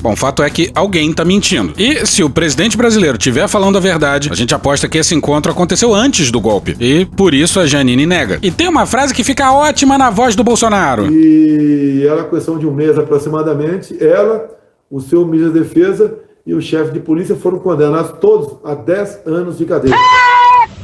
Bom, 0.00 0.14
fato 0.14 0.42
é 0.42 0.50
que 0.50 0.70
alguém 0.74 1.12
tá 1.12 1.24
mentindo. 1.24 1.72
E 1.78 2.06
se 2.06 2.22
o 2.22 2.30
presidente 2.30 2.76
brasileiro 2.76 3.16
estiver 3.16 3.48
falando 3.48 3.78
a 3.78 3.80
verdade, 3.80 4.28
a 4.30 4.34
gente 4.34 4.54
aposta 4.54 4.88
que 4.88 4.98
esse 4.98 5.14
encontro 5.14 5.50
aconteceu 5.50 5.94
antes 5.94 6.30
do 6.30 6.40
golpe. 6.40 6.76
E 6.78 7.04
por 7.04 7.32
isso 7.32 7.58
a 7.58 7.66
Janine 7.66 8.06
nega. 8.06 8.38
E 8.42 8.50
tem 8.50 8.68
uma 8.68 8.86
frase 8.86 9.14
que 9.14 9.24
fica 9.24 9.52
ótima 9.52 9.96
na 9.96 10.10
voz 10.10 10.36
do 10.36 10.44
Bolsonaro. 10.44 11.10
E 11.10 12.06
ela, 12.06 12.24
questão 12.24 12.58
de 12.58 12.66
um 12.66 12.72
mês 12.72 12.98
aproximadamente, 12.98 13.96
ela, 14.02 14.50
o 14.90 15.00
seu 15.00 15.26
ministro 15.26 15.54
da 15.54 15.60
Defesa 15.60 16.14
e 16.46 16.54
o 16.54 16.60
chefe 16.60 16.92
de 16.92 17.00
polícia 17.00 17.34
foram 17.34 17.58
condenados 17.58 18.18
todos 18.20 18.58
a 18.64 18.74
10 18.74 19.20
anos 19.26 19.56
de 19.56 19.64
cadeia. 19.64 19.96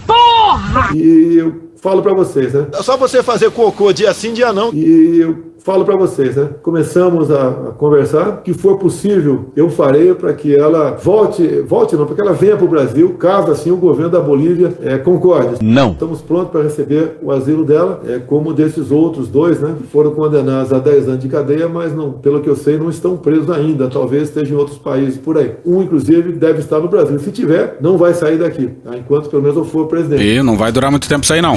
Porra! 0.07 0.91
E 0.95 1.37
eu 1.37 1.71
falo 1.77 2.03
para 2.03 2.15
vocês, 2.15 2.55
né? 2.55 2.67
É 2.73 2.83
só 2.83 2.97
você 2.97 3.23
fazer 3.23 3.51
cocô 3.51 3.93
dia 3.93 4.13
sim, 4.15 4.33
dia 4.33 4.53
não. 4.53 4.73
E 4.73 5.19
eu 5.19 5.51
falo 5.63 5.85
para 5.85 5.97
vocês, 5.97 6.37
né? 6.37 6.49
Começamos 6.63 7.31
a, 7.31 7.49
a, 7.49 7.53
conversar, 7.73 8.43
que 8.43 8.53
for 8.53 8.79
possível, 8.79 9.47
eu 9.55 9.69
farei 9.69 10.15
para 10.15 10.33
que 10.33 10.55
ela 10.55 10.93
volte, 10.93 11.47
volte 11.61 11.97
não, 11.97 12.07
para 12.07 12.15
que 12.15 12.21
ela 12.21 12.33
venha 12.33 12.57
para 12.57 12.65
o 12.65 12.69
Brasil, 12.69 13.15
caso 13.19 13.51
assim 13.51 13.71
o 13.71 13.77
governo 13.77 14.11
da 14.11 14.21
Bolívia 14.21 14.73
é, 14.83 14.99
concorde. 14.99 15.63
Não. 15.63 15.93
Estamos 15.93 16.21
prontos 16.21 16.51
para 16.51 16.63
receber 16.63 17.19
o 17.23 17.31
asilo 17.31 17.65
dela, 17.65 18.03
é, 18.07 18.19
como 18.19 18.53
desses 18.53 18.91
outros 18.91 19.29
dois, 19.29 19.61
né? 19.61 19.75
Que 19.79 19.87
foram 19.87 20.13
condenados 20.13 20.73
a 20.73 20.79
10 20.79 21.09
anos 21.09 21.21
de 21.21 21.29
cadeia, 21.29 21.69
mas 21.69 21.95
não, 21.95 22.13
pelo 22.13 22.41
que 22.41 22.49
eu 22.49 22.57
sei, 22.57 22.79
não 22.79 22.91
estão 22.91 23.17
presos 23.17 23.51
ainda. 23.51 23.89
Talvez 23.89 24.25
estejam 24.25 24.57
em 24.57 24.61
outros 24.61 24.79
países 24.79 25.19
por 25.19 25.37
aí. 25.37 25.53
Um, 25.65 25.83
inclusive, 25.83 26.33
deve 26.33 26.61
estar 26.61 26.81
no 26.81 26.89
Brasil. 26.89 27.19
Se 27.19 27.31
tiver, 27.31 27.79
não 27.81 27.97
vai 27.97 28.15
sair 28.15 28.39
daqui, 28.39 28.69
tá? 28.85 28.97
enquanto 28.97 29.29
pelo 29.29 29.43
menos 29.43 29.57
eu 29.57 29.65
for 29.65 29.87
presidente. 29.87 30.25
E 30.25 30.43
não 30.43 30.57
vai 30.57 30.73
durar 30.73 30.91
muito 30.91 31.09
tempo 31.09 31.25
isso 31.25 31.33
aí, 31.33 31.43
não. 31.43 31.55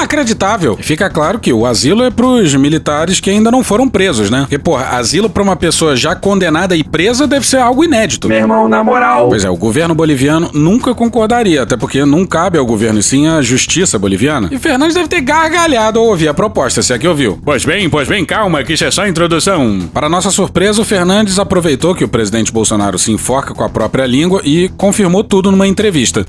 Inacreditável. 0.00 0.78
E 0.80 0.82
fica 0.82 1.10
claro 1.10 1.38
que 1.38 1.52
o 1.52 1.66
asilo 1.66 2.02
é 2.02 2.10
pros 2.10 2.54
militares 2.54 3.20
que 3.20 3.28
ainda 3.28 3.50
não 3.50 3.62
foram 3.62 3.86
presos, 3.86 4.30
né? 4.30 4.40
Porque, 4.40 4.58
porra, 4.58 4.96
asilo 4.96 5.28
pra 5.28 5.42
uma 5.42 5.56
pessoa 5.56 5.94
já 5.94 6.14
condenada 6.14 6.74
e 6.74 6.82
presa 6.82 7.26
deve 7.26 7.46
ser 7.46 7.58
algo 7.58 7.84
inédito. 7.84 8.26
Meu 8.26 8.38
irmão, 8.38 8.66
na 8.66 8.82
moral. 8.82 9.28
Pois 9.28 9.44
é, 9.44 9.50
o 9.50 9.56
governo 9.56 9.94
boliviano 9.94 10.50
nunca 10.54 10.94
concordaria, 10.94 11.62
até 11.62 11.76
porque 11.76 12.02
não 12.06 12.24
cabe 12.24 12.56
ao 12.56 12.64
governo 12.64 12.98
e 12.98 13.02
sim 13.02 13.28
à 13.28 13.42
justiça 13.42 13.98
boliviana. 13.98 14.48
E 14.50 14.58
Fernandes 14.58 14.94
deve 14.94 15.08
ter 15.08 15.20
gargalhado 15.20 15.98
ao 15.98 16.06
ouvir 16.06 16.28
a 16.28 16.34
proposta, 16.34 16.80
se 16.80 16.94
é 16.94 16.98
que 16.98 17.06
ouviu. 17.06 17.38
Pois 17.44 17.62
bem, 17.66 17.90
pois 17.90 18.08
bem, 18.08 18.24
calma, 18.24 18.64
que 18.64 18.72
isso 18.72 18.84
é 18.84 18.90
só 18.90 19.02
a 19.02 19.08
introdução. 19.08 19.86
Para 19.92 20.08
nossa 20.08 20.30
surpresa, 20.30 20.80
o 20.80 20.84
Fernandes 20.84 21.38
aproveitou 21.38 21.94
que 21.94 22.04
o 22.04 22.08
presidente 22.08 22.50
Bolsonaro 22.50 22.98
se 22.98 23.12
enfoca 23.12 23.52
com 23.52 23.64
a 23.64 23.68
própria 23.68 24.06
língua 24.06 24.40
e 24.44 24.70
confirmou 24.70 25.22
tudo 25.22 25.50
numa 25.50 25.68
entrevista. 25.68 26.24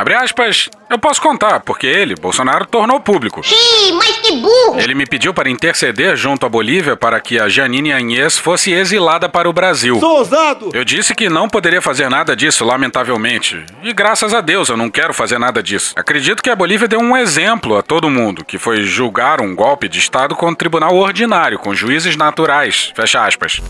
Abre 0.00 0.14
aspas, 0.14 0.70
eu 0.88 0.98
posso 0.98 1.20
contar, 1.20 1.60
porque 1.60 1.86
ele, 1.86 2.14
Bolsonaro, 2.14 2.64
tornou 2.64 2.98
público. 3.00 3.42
Sim, 3.44 3.92
mas 3.92 4.16
que 4.16 4.32
burro! 4.32 4.80
Ele 4.80 4.94
me 4.94 5.04
pediu 5.04 5.34
para 5.34 5.50
interceder 5.50 6.16
junto 6.16 6.46
à 6.46 6.48
Bolívia 6.48 6.96
para 6.96 7.20
que 7.20 7.38
a 7.38 7.50
Janine 7.50 7.92
Anhes 7.92 8.38
fosse 8.38 8.72
exilada 8.72 9.28
para 9.28 9.46
o 9.46 9.52
Brasil. 9.52 10.00
Sou 10.00 10.20
ousado! 10.20 10.70
Eu 10.72 10.86
disse 10.86 11.14
que 11.14 11.28
não 11.28 11.50
poderia 11.50 11.82
fazer 11.82 12.08
nada 12.08 12.34
disso, 12.34 12.64
lamentavelmente. 12.64 13.62
E 13.82 13.92
graças 13.92 14.32
a 14.32 14.40
Deus 14.40 14.70
eu 14.70 14.76
não 14.78 14.90
quero 14.90 15.12
fazer 15.12 15.38
nada 15.38 15.62
disso. 15.62 15.92
Acredito 15.94 16.42
que 16.42 16.48
a 16.48 16.56
Bolívia 16.56 16.88
deu 16.88 17.00
um 17.00 17.14
exemplo 17.14 17.76
a 17.76 17.82
todo 17.82 18.08
mundo, 18.08 18.42
que 18.42 18.56
foi 18.56 18.80
julgar 18.80 19.42
um 19.42 19.54
golpe 19.54 19.86
de 19.86 19.98
Estado 19.98 20.34
com 20.34 20.48
um 20.48 20.54
tribunal 20.54 20.96
ordinário, 20.96 21.58
com 21.58 21.74
juízes 21.74 22.16
naturais. 22.16 22.90
Fecha 22.96 23.22
aspas. 23.22 23.60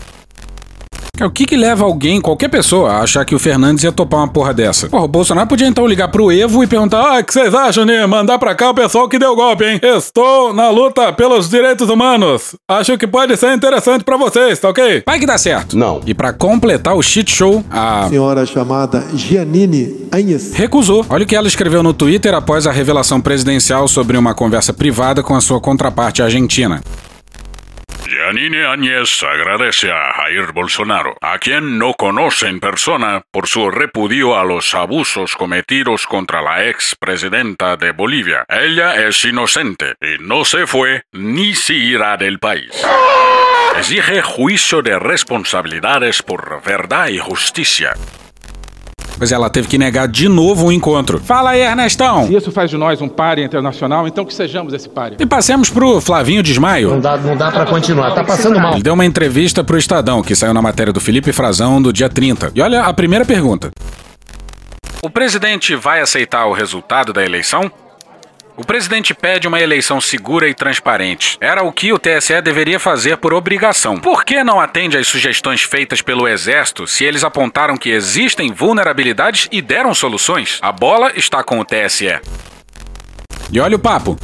O 1.25 1.29
que 1.31 1.45
que 1.45 1.55
leva 1.55 1.83
alguém, 1.83 2.19
qualquer 2.19 2.49
pessoa, 2.49 2.93
a 2.93 2.99
achar 3.01 3.23
que 3.25 3.35
o 3.35 3.39
Fernandes 3.39 3.83
ia 3.83 3.91
topar 3.91 4.21
uma 4.21 4.27
porra 4.27 4.53
dessa? 4.53 4.89
Porra, 4.89 5.03
o 5.03 5.07
Bolsonaro 5.07 5.47
podia 5.47 5.67
então 5.67 5.85
ligar 5.85 6.07
pro 6.07 6.31
Evo 6.31 6.63
e 6.63 6.67
perguntar: 6.67 7.01
Ah, 7.01 7.19
o 7.19 7.23
que 7.23 7.33
vocês 7.33 7.53
acham 7.53 7.85
de 7.85 8.05
mandar 8.07 8.39
pra 8.39 8.55
cá 8.55 8.69
o 8.71 8.73
pessoal 8.73 9.07
que 9.07 9.19
deu 9.19 9.35
golpe, 9.35 9.63
hein? 9.63 9.79
Estou 9.83 10.53
na 10.53 10.69
luta 10.69 11.13
pelos 11.13 11.49
direitos 11.49 11.89
humanos. 11.89 12.55
Acho 12.67 12.97
que 12.97 13.07
pode 13.07 13.35
ser 13.37 13.53
interessante 13.53 14.03
pra 14.03 14.17
vocês, 14.17 14.59
tá 14.59 14.69
ok? 14.69 15.03
Vai 15.05 15.19
que 15.19 15.25
dá 15.25 15.37
certo. 15.37 15.77
Não. 15.77 16.01
E 16.05 16.13
pra 16.13 16.33
completar 16.33 16.95
o 16.95 17.01
shit 17.01 17.31
show, 17.31 17.63
a 17.69 18.07
senhora 18.09 18.45
chamada 18.45 19.05
Giannini 19.13 20.07
Anhes 20.11 20.53
recusou. 20.53 21.05
Olha 21.09 21.23
o 21.23 21.27
que 21.27 21.35
ela 21.35 21.47
escreveu 21.47 21.83
no 21.83 21.93
Twitter 21.93 22.33
após 22.33 22.65
a 22.65 22.71
revelação 22.71 23.21
presidencial 23.21 23.87
sobre 23.87 24.17
uma 24.17 24.33
conversa 24.33 24.73
privada 24.73 25.21
com 25.21 25.35
a 25.35 25.41
sua 25.41 25.59
contraparte 25.59 26.21
argentina. 26.21 26.81
Janine 28.07 28.65
Áñez 28.65 29.23
agradece 29.23 29.91
a 29.91 30.13
Jair 30.13 30.51
Bolsonaro, 30.51 31.17
a 31.21 31.37
quien 31.39 31.77
no 31.77 31.93
conoce 31.93 32.47
en 32.47 32.59
persona, 32.59 33.23
por 33.31 33.47
su 33.47 33.69
repudio 33.69 34.37
a 34.37 34.43
los 34.43 34.73
abusos 34.75 35.35
cometidos 35.35 36.07
contra 36.07 36.41
la 36.41 36.67
ex 36.67 36.95
presidenta 36.99 37.77
de 37.77 37.91
Bolivia. 37.91 38.45
Ella 38.49 39.07
es 39.07 39.23
inocente 39.25 39.95
y 40.01 40.21
no 40.21 40.45
se 40.45 40.67
fue 40.67 41.03
ni 41.11 41.53
se 41.53 41.73
irá 41.73 42.17
del 42.17 42.39
país. 42.39 42.71
Exige 43.77 44.21
juicio 44.21 44.81
de 44.81 44.99
responsabilidades 44.99 46.21
por 46.21 46.61
verdad 46.63 47.07
y 47.07 47.17
justicia. 47.17 47.93
Pois 49.21 49.31
ela 49.31 49.51
teve 49.51 49.67
que 49.67 49.77
negar 49.77 50.07
de 50.07 50.27
novo 50.27 50.65
o 50.65 50.71
encontro. 50.71 51.19
Fala 51.19 51.51
aí, 51.51 51.61
Ernestão. 51.61 52.25
Se 52.25 52.35
isso 52.35 52.51
faz 52.51 52.71
de 52.71 52.75
nós 52.75 52.99
um 53.03 53.07
páreo 53.07 53.45
internacional, 53.45 54.07
então 54.07 54.25
que 54.25 54.33
sejamos 54.33 54.73
esse 54.73 54.89
páreo. 54.89 55.17
E 55.19 55.27
passemos 55.27 55.69
pro 55.69 56.01
Flavinho 56.01 56.41
Desmaio. 56.41 56.89
Não 56.89 56.99
dá, 56.99 57.17
não 57.17 57.37
dá 57.37 57.51
para 57.51 57.67
continuar, 57.67 58.15
tá 58.15 58.23
passando 58.23 58.59
mal. 58.59 58.73
Ele 58.73 58.81
deu 58.81 58.95
uma 58.95 59.05
entrevista 59.05 59.63
pro 59.63 59.77
Estadão, 59.77 60.23
que 60.23 60.33
saiu 60.33 60.55
na 60.55 60.61
matéria 60.63 60.91
do 60.91 60.99
Felipe 60.99 61.31
Frazão 61.31 61.79
do 61.79 61.93
dia 61.93 62.09
30. 62.09 62.51
E 62.55 62.61
olha 62.63 62.81
a 62.81 62.91
primeira 62.95 63.23
pergunta. 63.23 63.69
O 65.03 65.09
presidente 65.11 65.75
vai 65.75 66.01
aceitar 66.01 66.47
o 66.47 66.53
resultado 66.53 67.13
da 67.13 67.23
eleição? 67.23 67.71
O 68.57 68.65
presidente 68.65 69.13
pede 69.13 69.47
uma 69.47 69.61
eleição 69.61 70.01
segura 70.01 70.47
e 70.47 70.53
transparente. 70.53 71.37
Era 71.39 71.63
o 71.63 71.71
que 71.71 71.93
o 71.93 71.99
TSE 71.99 72.41
deveria 72.41 72.79
fazer 72.79 73.17
por 73.17 73.33
obrigação. 73.33 73.97
Por 73.97 74.25
que 74.25 74.43
não 74.43 74.59
atende 74.59 74.97
às 74.97 75.07
sugestões 75.07 75.63
feitas 75.63 76.01
pelo 76.01 76.27
Exército 76.27 76.85
se 76.85 77.05
eles 77.05 77.23
apontaram 77.23 77.77
que 77.77 77.89
existem 77.89 78.51
vulnerabilidades 78.51 79.47
e 79.51 79.61
deram 79.61 79.93
soluções? 79.93 80.59
A 80.61 80.71
bola 80.71 81.11
está 81.15 81.43
com 81.43 81.59
o 81.59 81.65
TSE. 81.65 82.19
E 83.51 83.59
olha 83.59 83.75
o 83.75 83.79
papo. 83.79 84.17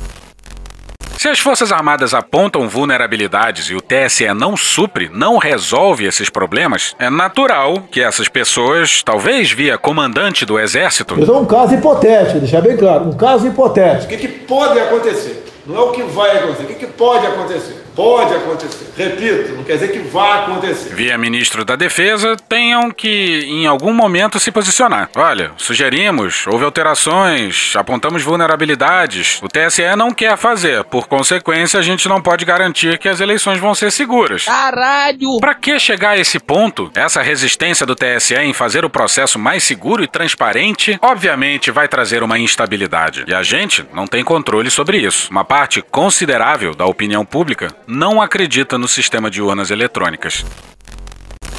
Se 1.18 1.28
as 1.28 1.40
Forças 1.40 1.72
Armadas 1.72 2.14
apontam 2.14 2.70
vulnerabilidades 2.70 3.72
e 3.72 3.76
o 3.76 3.82
TSE 3.82 4.32
não 4.36 4.56
supre, 4.56 5.10
não 5.12 5.40
resolve 5.40 6.06
esses 6.06 6.30
problemas, 6.30 6.96
é 7.00 7.10
natural 7.10 7.88
que 7.92 8.00
essas 8.00 8.30
pessoas, 8.30 9.02
talvez 9.02 9.52
via 9.52 9.80
comandante 9.80 10.46
do 10.46 10.60
Exército. 10.60 11.20
Isso 11.20 11.34
é 11.34 11.36
um 11.36 11.46
caso 11.46 11.74
hipotético, 11.74 12.40
deixar 12.40 12.62
bem 12.62 12.78
claro, 12.78 13.06
um 13.06 13.14
caso 13.14 13.48
hipotético. 13.48 14.06
O 14.06 14.08
que, 14.10 14.18
que 14.18 14.28
pode 14.28 14.80
acontecer? 14.80 15.44
Não 15.66 15.76
é 15.76 15.80
o 15.82 15.92
que 15.92 16.04
vai 16.04 16.38
acontecer, 16.38 16.64
o 16.64 16.68
que, 16.68 16.76
que 16.76 16.88
pode 16.88 17.26
acontecer? 17.26 17.87
Pode 17.98 18.32
acontecer. 18.32 18.94
Repito, 18.96 19.54
não 19.54 19.64
quer 19.64 19.74
dizer 19.74 19.88
que 19.88 19.98
vai 19.98 20.44
acontecer. 20.44 20.94
Via 20.94 21.18
ministro 21.18 21.66
da 21.66 21.76
Defesa, 21.76 22.38
tenham 22.48 22.92
que, 22.92 23.44
em 23.48 23.66
algum 23.66 23.92
momento, 23.92 24.40
se 24.40 24.52
posicionar. 24.52 25.10
Olha, 25.16 25.52
sugerimos, 25.58 26.46
houve 26.46 26.64
alterações, 26.64 27.76
apontamos 27.76 28.22
vulnerabilidades. 28.22 29.40
O 29.42 29.48
TSE 29.48 29.96
não 29.98 30.12
quer 30.12 30.38
fazer. 30.38 30.84
Por 30.84 31.08
consequência, 31.08 31.80
a 31.80 31.82
gente 31.82 32.08
não 32.08 32.22
pode 32.22 32.46
garantir 32.46 33.00
que 33.00 33.10
as 33.10 33.20
eleições 33.20 33.60
vão 33.60 33.74
ser 33.74 33.92
seguras. 33.92 34.46
Caralho! 34.46 35.40
Para 35.40 35.56
que 35.56 35.80
chegar 35.80 36.12
a 36.12 36.20
esse 36.20 36.40
ponto? 36.40 36.92
Essa 36.94 37.24
resistência 37.24 37.84
do 37.84 37.96
TSE 37.96 38.36
em 38.36 38.54
fazer 38.54 38.86
o 38.86 38.92
processo 38.92 39.40
mais 39.40 39.64
seguro 39.64 40.04
e 40.04 40.08
transparente, 40.08 41.00
obviamente 41.02 41.72
vai 41.72 41.88
trazer 41.88 42.22
uma 42.22 42.38
instabilidade. 42.38 43.26
E 43.28 43.34
a 43.34 43.42
gente 43.42 43.84
não 43.92 44.06
tem 44.06 44.24
controle 44.24 44.70
sobre 44.70 45.00
isso. 45.00 45.32
Uma 45.32 45.44
parte 45.44 45.82
considerável 45.82 46.76
da 46.76 46.86
opinião 46.86 47.26
pública 47.26 47.76
não 47.88 48.22
acredita 48.22 48.78
no 48.78 48.88
sistema 48.88 49.32
de 49.32 49.42
urnas 49.42 49.72
eletrônicas. 49.72 50.46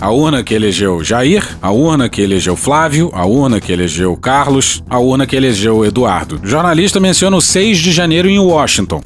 A 0.00 0.10
urna 0.10 0.44
que 0.44 0.54
elegeu 0.54 1.02
Jair, 1.02 1.42
a 1.60 1.72
urna 1.72 2.08
que 2.08 2.22
elegeu 2.22 2.54
Flávio, 2.54 3.10
a 3.12 3.26
urna 3.26 3.60
que 3.60 3.72
elegeu 3.72 4.16
Carlos, 4.16 4.80
a 4.88 4.98
urna 4.98 5.26
que 5.26 5.34
elegeu 5.34 5.84
Eduardo. 5.84 6.40
O 6.40 6.46
jornalista 6.46 7.00
menciona 7.00 7.36
o 7.36 7.40
6 7.40 7.78
de 7.78 7.90
janeiro 7.90 8.28
em 8.28 8.38
Washington. 8.38 9.02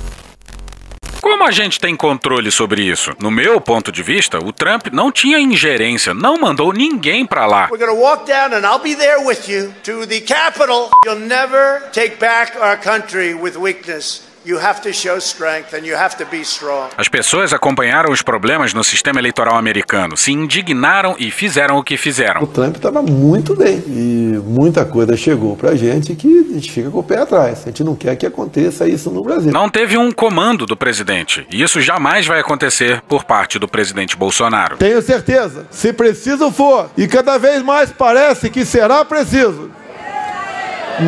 Como 1.23 1.45
a 1.45 1.51
gente 1.51 1.81
tem 1.81 1.97
controle 1.97 2.51
sobre 2.51 2.83
isso? 2.83 3.13
No 3.21 3.31
meu 3.31 3.61
ponto 3.61 3.91
de 3.91 4.03
vista, 4.03 4.39
o 4.39 4.53
Trump 4.53 4.89
não 4.93 5.11
tinha 5.11 5.39
ingerência, 5.39 6.13
não 6.13 6.37
mandou 6.37 6.73
ninguém 6.73 7.25
para 7.25 7.47
lá. 7.47 7.69
We're 7.71 7.87
to 7.87 7.95
walk 7.95 8.27
down 8.27 8.53
and 8.53 8.67
I'll 8.67 8.83
be 8.83 8.95
there 8.95 9.25
with 9.25 9.49
you 9.49 9.73
to 9.85 10.07
the 10.07 10.21
Capitol. 10.21 10.91
You'll 11.07 11.27
never 11.27 11.85
take 11.93 12.17
back 12.17 12.59
our 12.59 12.77
country 12.77 13.35
with 13.35 13.57
weakness. 13.57 14.32
You 14.45 14.59
have 14.59 14.81
to 14.83 14.93
show 14.93 15.17
strength 15.19 15.73
and 15.73 15.87
you 15.87 15.97
have 15.97 16.17
to 16.17 16.27
be 16.27 16.41
strong. 16.41 16.89
As 16.97 17.09
pessoas 17.09 17.53
acompanharam 17.53 18.13
os 18.13 18.23
problemas 18.23 18.75
no 18.75 18.83
sistema 18.83 19.21
eleitoral 19.21 19.57
americano, 19.57 20.17
se 20.17 20.33
indignaram 20.33 21.15
e 21.17 21.31
fizeram 21.31 21.77
o 21.77 21.85
que 21.85 21.97
fizeram. 21.97 22.43
O 22.43 22.47
Trump 22.49 22.75
estava 22.75 23.01
muito 23.03 23.55
bem 23.55 23.81
e 23.87 24.41
muita 24.45 24.85
coisa 24.85 25.17
chegou 25.17 25.57
pra 25.57 25.77
gente 25.77 26.17
que 26.17 26.49
a 26.51 26.55
gente 26.55 26.73
fica 26.73 26.91
com 26.91 26.99
o 26.99 27.03
pé 27.05 27.19
atrás. 27.19 27.63
A 27.63 27.67
gente 27.67 27.85
não 27.85 27.95
quer 27.95 28.17
que 28.17 28.27
aconteça 28.27 28.89
isso 28.89 29.13
no 29.13 29.23
Brasil. 29.23 29.53
Não 29.53 29.69
teve 29.69 29.97
um 29.97 30.11
comando 30.11 30.67
do 30.67 30.77
presidente, 30.77 31.47
e 31.49 31.63
isso 31.63 31.81
jamais 31.81 32.27
vai 32.27 32.41
acontecer 32.41 33.01
por 33.03 33.23
parte 33.23 33.61
do 33.61 33.69
presidente 33.69 34.17
Bolsonaro. 34.17 34.77
Tenho 34.77 35.01
certeza, 35.03 35.69
se 35.71 35.93
preciso 35.93 36.51
for, 36.51 36.91
e 36.97 37.07
cada 37.07 37.39
vez 37.39 37.63
mais 37.63 37.93
parece 37.93 38.51
que 38.51 38.65
será 38.65 39.05
preciso, 39.05 39.71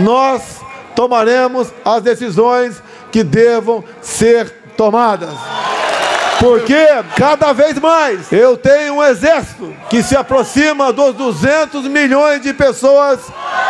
nós 0.04 0.60
tomaremos 0.94 1.72
as 1.84 2.00
decisões 2.00 2.80
que 3.14 3.22
devam 3.22 3.84
ser 4.02 4.50
tomadas. 4.76 5.30
Porque 6.40 6.74
cada 7.16 7.52
vez 7.52 7.78
mais 7.78 8.32
eu 8.32 8.56
tenho 8.56 8.94
um 8.94 9.04
exército 9.04 9.72
que 9.88 10.02
se 10.02 10.16
aproxima 10.16 10.92
dos 10.92 11.14
200 11.14 11.86
milhões 11.86 12.42
de 12.42 12.52
pessoas 12.52 13.20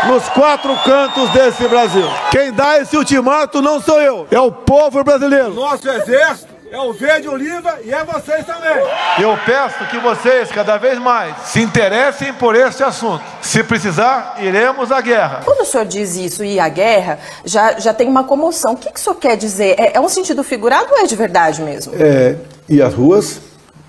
nos 0.07 0.27
quatro 0.31 0.75
cantos 0.79 1.29
desse 1.33 1.69
Brasil. 1.69 2.09
Quem 2.31 2.55
dá 2.55 2.81
esse 2.81 2.97
ultimato 2.97 3.61
não 3.61 3.83
sou 3.83 4.01
eu, 4.01 4.27
é 4.31 4.41
o 4.41 4.51
povo 4.51 5.05
brasileiro. 5.05 5.53
Nosso 5.53 5.87
exército 5.91 6.54
é 6.75 6.81
o 6.81 6.93
verde 6.93 7.29
oliva 7.29 7.79
e 7.85 7.95
é 7.95 8.05
vocês 8.05 8.45
também. 8.45 8.77
Eu 9.21 9.39
peço 9.47 9.87
que 9.87 9.99
vocês 9.99 10.51
cada 10.51 10.77
vez 10.77 10.99
mais 10.99 11.37
se 11.45 11.61
interessem 11.61 12.33
por 12.35 12.57
este 12.57 12.83
assunto. 12.83 13.23
Se 13.41 13.63
precisar, 13.63 14.39
iremos 14.41 14.91
à 14.91 15.01
guerra. 15.01 15.43
Quando 15.45 15.61
o 15.61 15.65
senhor 15.65 15.87
diz 15.87 16.17
isso 16.17 16.43
e 16.43 16.59
a 16.59 16.69
guerra, 16.69 17.21
já, 17.45 17.79
já 17.79 17.95
tem 17.95 18.09
uma 18.09 18.25
comoção. 18.25 18.73
O 18.73 18.77
que, 18.77 18.91
que 18.91 18.99
o 18.99 19.03
senhor 19.03 19.15
quer 19.15 19.37
dizer? 19.37 19.79
É, 19.79 19.97
é 19.97 20.01
um 20.01 20.09
sentido 20.09 20.43
figurado 20.43 20.89
ou 20.91 20.99
é 20.99 21.07
de 21.07 21.15
verdade 21.15 21.63
mesmo? 21.63 21.95
É, 21.97 22.35
e 22.69 22.83
as 22.83 22.93
ruas, 22.93 23.41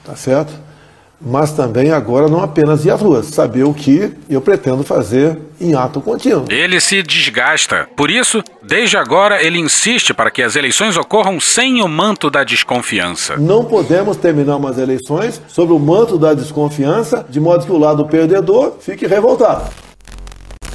tá 0.03 0.15
certo? 0.15 0.53
Mas 1.21 1.51
também 1.51 1.91
agora 1.91 2.27
não 2.27 2.41
apenas 2.41 2.85
ir 2.85 2.91
às 2.91 3.01
ruas, 3.01 3.27
saber 3.27 3.63
o 3.63 3.73
que 3.73 4.11
eu 4.29 4.41
pretendo 4.41 4.83
fazer 4.83 5.37
em 5.59 5.73
ato 5.73 6.01
contínuo. 6.01 6.45
Ele 6.49 6.79
se 6.79 7.01
desgasta. 7.01 7.87
Por 7.95 8.11
isso, 8.11 8.43
desde 8.61 8.97
agora, 8.97 9.41
ele 9.41 9.59
insiste 9.59 10.13
para 10.13 10.29
que 10.29 10.41
as 10.41 10.55
eleições 10.55 10.97
ocorram 10.97 11.39
sem 11.39 11.81
o 11.81 11.87
manto 11.87 12.29
da 12.29 12.43
desconfiança. 12.43 13.37
Não 13.37 13.63
podemos 13.63 14.17
terminar 14.17 14.57
umas 14.57 14.77
eleições 14.77 15.41
sobre 15.47 15.73
o 15.73 15.79
manto 15.79 16.17
da 16.17 16.33
desconfiança, 16.33 17.25
de 17.29 17.39
modo 17.39 17.65
que 17.65 17.71
o 17.71 17.77
lado 17.77 18.05
perdedor 18.05 18.73
fique 18.79 19.07
revoltado. 19.07 19.84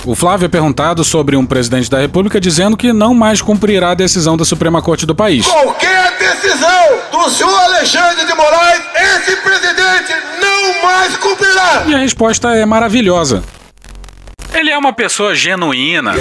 O 0.07 0.15
Flávio 0.15 0.47
é 0.47 0.49
perguntado 0.49 1.05
sobre 1.05 1.37
um 1.37 1.45
presidente 1.45 1.91
da 1.91 1.99
República 1.99 2.41
dizendo 2.41 2.77
que 2.77 2.93
não 2.93 3.13
mais 3.15 3.43
cumprirá 3.43 3.91
a 3.91 3.95
decisão 3.95 4.37
da 4.37 4.45
Suprema 4.45 4.81
Corte 4.81 5.05
do 5.05 5.15
país. 5.15 5.47
Qualquer 5.47 6.17
decisão 6.19 6.99
do 7.13 7.29
senhor 7.31 7.55
Alexandre 7.65 8.25
de 8.25 8.35
Moraes, 8.35 8.81
esse 8.97 9.37
presidente 9.37 10.15
não 10.41 10.83
mais 10.83 11.17
cumprirá. 11.17 11.85
E 11.87 11.95
a 11.95 11.99
resposta 11.99 12.55
é 12.55 12.65
maravilhosa. 12.65 13.43
Ele 14.53 14.71
é 14.71 14.77
uma 14.77 14.93
pessoa 14.93 15.35
genuína 15.35 16.13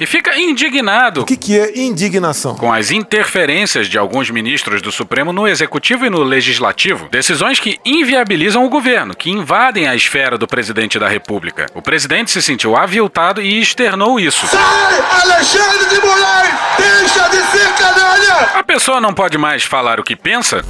e 0.00 0.06
fica 0.06 0.38
indignado. 0.38 1.22
O 1.22 1.24
que, 1.24 1.36
que 1.36 1.58
é 1.58 1.78
indignação? 1.78 2.54
Com 2.56 2.72
as 2.72 2.90
interferências 2.90 3.88
de 3.88 3.96
alguns 3.96 4.30
ministros 4.30 4.82
do 4.82 4.90
Supremo 4.90 5.32
no 5.32 5.46
Executivo 5.46 6.04
e 6.06 6.10
no 6.10 6.22
Legislativo. 6.22 7.08
Decisões 7.10 7.58
que 7.58 7.78
inviabilizam 7.84 8.64
o 8.64 8.68
governo, 8.68 9.14
que 9.14 9.30
invadem 9.30 9.86
a 9.86 9.94
esfera 9.94 10.36
do 10.36 10.46
presidente 10.46 10.98
da 10.98 11.08
República. 11.08 11.66
O 11.74 11.82
presidente 11.82 12.30
se 12.30 12.42
sentiu 12.42 12.76
aviltado 12.76 13.40
e 13.40 13.60
externou 13.60 14.18
isso. 14.18 14.46
Sai, 14.46 15.22
Alexandre 15.22 15.88
de 15.88 16.00
Moraes! 16.00 16.54
Deixa 16.78 17.28
de 17.28 17.36
ser 17.36 17.72
canalha! 17.74 18.50
A 18.54 18.62
pessoa 18.62 19.00
não 19.00 19.14
pode 19.14 19.38
mais 19.38 19.62
falar 19.62 20.00
o 20.00 20.04
que 20.04 20.16
pensa? 20.16 20.64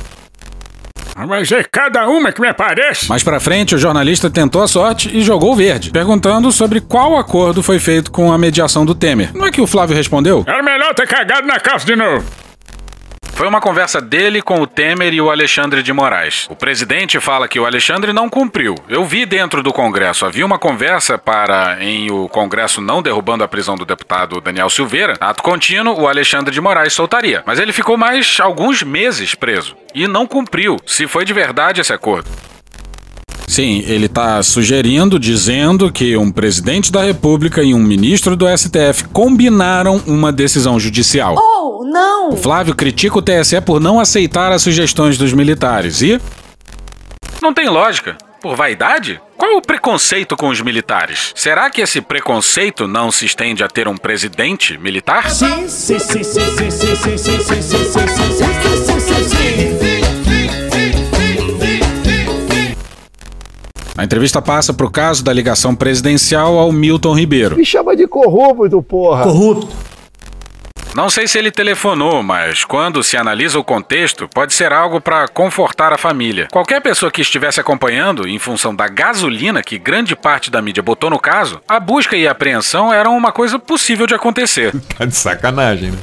Mas 1.16 1.52
é 1.52 1.62
cada 1.62 2.08
uma 2.08 2.32
que 2.32 2.40
me 2.40 2.48
aparece. 2.48 3.08
Mais 3.08 3.22
pra 3.22 3.40
frente, 3.40 3.74
o 3.74 3.78
jornalista 3.78 4.30
tentou 4.30 4.62
a 4.62 4.68
sorte 4.68 5.10
e 5.16 5.22
jogou 5.22 5.54
verde, 5.54 5.90
perguntando 5.90 6.50
sobre 6.50 6.80
qual 6.80 7.16
acordo 7.16 7.62
foi 7.62 7.78
feito 7.78 8.10
com 8.10 8.32
a 8.32 8.38
mediação 8.38 8.84
do 8.84 8.94
Temer. 8.94 9.30
Não 9.34 9.46
é 9.46 9.50
que 9.50 9.60
o 9.60 9.66
Flávio 9.66 9.96
respondeu? 9.96 10.44
Era 10.46 10.62
melhor 10.62 10.94
ter 10.94 11.06
cagado 11.06 11.46
na 11.46 11.60
calça 11.60 11.86
de 11.86 11.96
novo. 11.96 12.24
Foi 13.34 13.48
uma 13.48 13.60
conversa 13.60 14.00
dele 14.00 14.42
com 14.42 14.60
o 14.60 14.66
Temer 14.66 15.12
e 15.12 15.20
o 15.20 15.30
Alexandre 15.30 15.82
de 15.82 15.92
Moraes. 15.92 16.46
O 16.50 16.54
presidente 16.54 17.18
fala 17.18 17.48
que 17.48 17.58
o 17.58 17.66
Alexandre 17.66 18.12
não 18.12 18.28
cumpriu. 18.28 18.74
Eu 18.88 19.04
vi 19.04 19.26
dentro 19.26 19.62
do 19.62 19.72
Congresso, 19.72 20.26
havia 20.26 20.46
uma 20.46 20.58
conversa 20.58 21.18
para, 21.18 21.82
em 21.82 22.10
o 22.10 22.28
Congresso 22.28 22.80
não 22.80 23.02
derrubando 23.02 23.42
a 23.42 23.48
prisão 23.48 23.74
do 23.74 23.84
deputado 23.84 24.40
Daniel 24.40 24.70
Silveira, 24.70 25.14
ato 25.18 25.42
contínuo, 25.42 26.00
o 26.00 26.06
Alexandre 26.06 26.52
de 26.52 26.60
Moraes 26.60 26.92
soltaria. 26.92 27.42
Mas 27.46 27.58
ele 27.58 27.72
ficou 27.72 27.96
mais 27.96 28.38
alguns 28.38 28.82
meses 28.82 29.34
preso 29.34 29.74
e 29.94 30.06
não 30.06 30.26
cumpriu, 30.26 30.76
se 30.86 31.08
foi 31.08 31.24
de 31.24 31.32
verdade 31.32 31.80
esse 31.80 31.92
acordo. 31.92 32.30
Sim, 33.52 33.84
ele 33.86 34.06
está 34.06 34.42
sugerindo, 34.42 35.18
dizendo 35.18 35.92
que 35.92 36.16
um 36.16 36.32
presidente 36.32 36.90
da 36.90 37.02
República 37.02 37.62
e 37.62 37.74
um 37.74 37.78
ministro 37.78 38.34
do 38.34 38.46
STF 38.48 39.04
combinaram 39.12 40.02
uma 40.06 40.32
decisão 40.32 40.80
judicial. 40.80 41.36
Ou 41.36 41.61
Não! 41.92 42.30
O 42.30 42.36
Flávio 42.38 42.74
critica 42.74 43.18
o 43.18 43.22
TSE 43.22 43.60
por 43.60 43.78
não 43.78 44.00
aceitar 44.00 44.50
as 44.50 44.62
sugestões 44.62 45.18
dos 45.18 45.34
militares 45.34 46.00
e. 46.00 46.18
Não 47.42 47.52
tem 47.52 47.68
lógica. 47.68 48.16
Por 48.40 48.56
vaidade? 48.56 49.20
Qual 49.36 49.52
é 49.52 49.56
o 49.56 49.60
preconceito 49.60 50.34
com 50.34 50.48
os 50.48 50.60
militares? 50.62 51.32
Será 51.36 51.68
que 51.68 51.82
esse 51.82 52.00
preconceito 52.00 52.88
não 52.88 53.12
se 53.12 53.26
estende 53.26 53.62
a 53.62 53.68
ter 53.68 53.86
um 53.86 53.96
presidente 53.96 54.78
militar? 54.78 55.30
Sim, 55.30 55.68
sim, 55.68 55.98
sim, 55.98 56.24
sim, 56.24 56.42
sim, 56.42 56.70
sim, 56.70 56.96
sim, 56.96 57.18
sim, 57.18 57.18
sim, 57.18 57.62
sim, 57.62 57.62
sim, 57.62 58.08
sim, 58.78 59.00
sim, 59.00 59.28
sim. 59.28 60.02
A 63.94 64.04
entrevista 64.04 64.40
passa 64.40 64.72
pro 64.72 64.90
caso 64.90 65.22
da 65.22 65.32
ligação 65.32 65.74
presidencial 65.74 66.58
ao 66.58 66.72
Milton 66.72 67.14
Ribeiro. 67.14 67.56
Me 67.56 67.66
chama 67.66 67.94
de 67.94 68.06
corrupto, 68.08 68.82
porra. 68.82 69.24
Corrupto. 69.24 69.91
Não 70.94 71.08
sei 71.08 71.26
se 71.26 71.38
ele 71.38 71.50
telefonou, 71.50 72.22
mas 72.22 72.64
quando 72.64 73.02
se 73.02 73.16
analisa 73.16 73.58
o 73.58 73.64
contexto, 73.64 74.28
pode 74.28 74.52
ser 74.52 74.72
algo 74.72 75.00
para 75.00 75.26
confortar 75.26 75.90
a 75.90 75.96
família. 75.96 76.48
Qualquer 76.52 76.82
pessoa 76.82 77.10
que 77.10 77.22
estivesse 77.22 77.58
acompanhando, 77.58 78.28
em 78.28 78.38
função 78.38 78.74
da 78.74 78.86
gasolina 78.88 79.62
que 79.62 79.78
grande 79.78 80.14
parte 80.14 80.50
da 80.50 80.60
mídia 80.60 80.82
botou 80.82 81.08
no 81.08 81.18
caso, 81.18 81.62
a 81.66 81.80
busca 81.80 82.14
e 82.14 82.28
a 82.28 82.32
apreensão 82.32 82.92
eram 82.92 83.16
uma 83.16 83.32
coisa 83.32 83.58
possível 83.58 84.06
de 84.06 84.14
acontecer. 84.14 84.72
Tá 84.98 85.06
de 85.06 85.16
sacanagem, 85.16 85.90
né? 85.92 85.98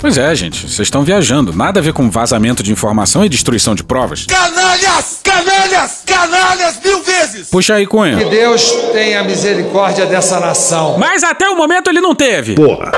Pois 0.00 0.18
é, 0.18 0.34
gente, 0.34 0.60
vocês 0.68 0.80
estão 0.80 1.02
viajando. 1.02 1.54
Nada 1.54 1.80
a 1.80 1.82
ver 1.82 1.92
com 1.94 2.10
vazamento 2.10 2.62
de 2.62 2.70
informação 2.70 3.24
e 3.24 3.28
destruição 3.28 3.74
de 3.74 3.82
provas. 3.82 4.26
Canalhas! 4.26 5.20
Canalhas! 5.24 6.02
Canalhas 6.04 6.80
mil 6.84 7.02
vezes! 7.02 7.48
Puxa 7.48 7.74
aí, 7.74 7.86
Cunha. 7.86 8.18
Que 8.18 8.24
Deus 8.26 8.70
tenha 8.92 9.24
misericórdia 9.24 10.04
dessa 10.06 10.38
nação. 10.38 10.98
Mas 10.98 11.24
até 11.24 11.48
o 11.48 11.56
momento 11.56 11.88
ele 11.88 12.00
não 12.00 12.14
teve. 12.14 12.54
Porra. 12.54 12.92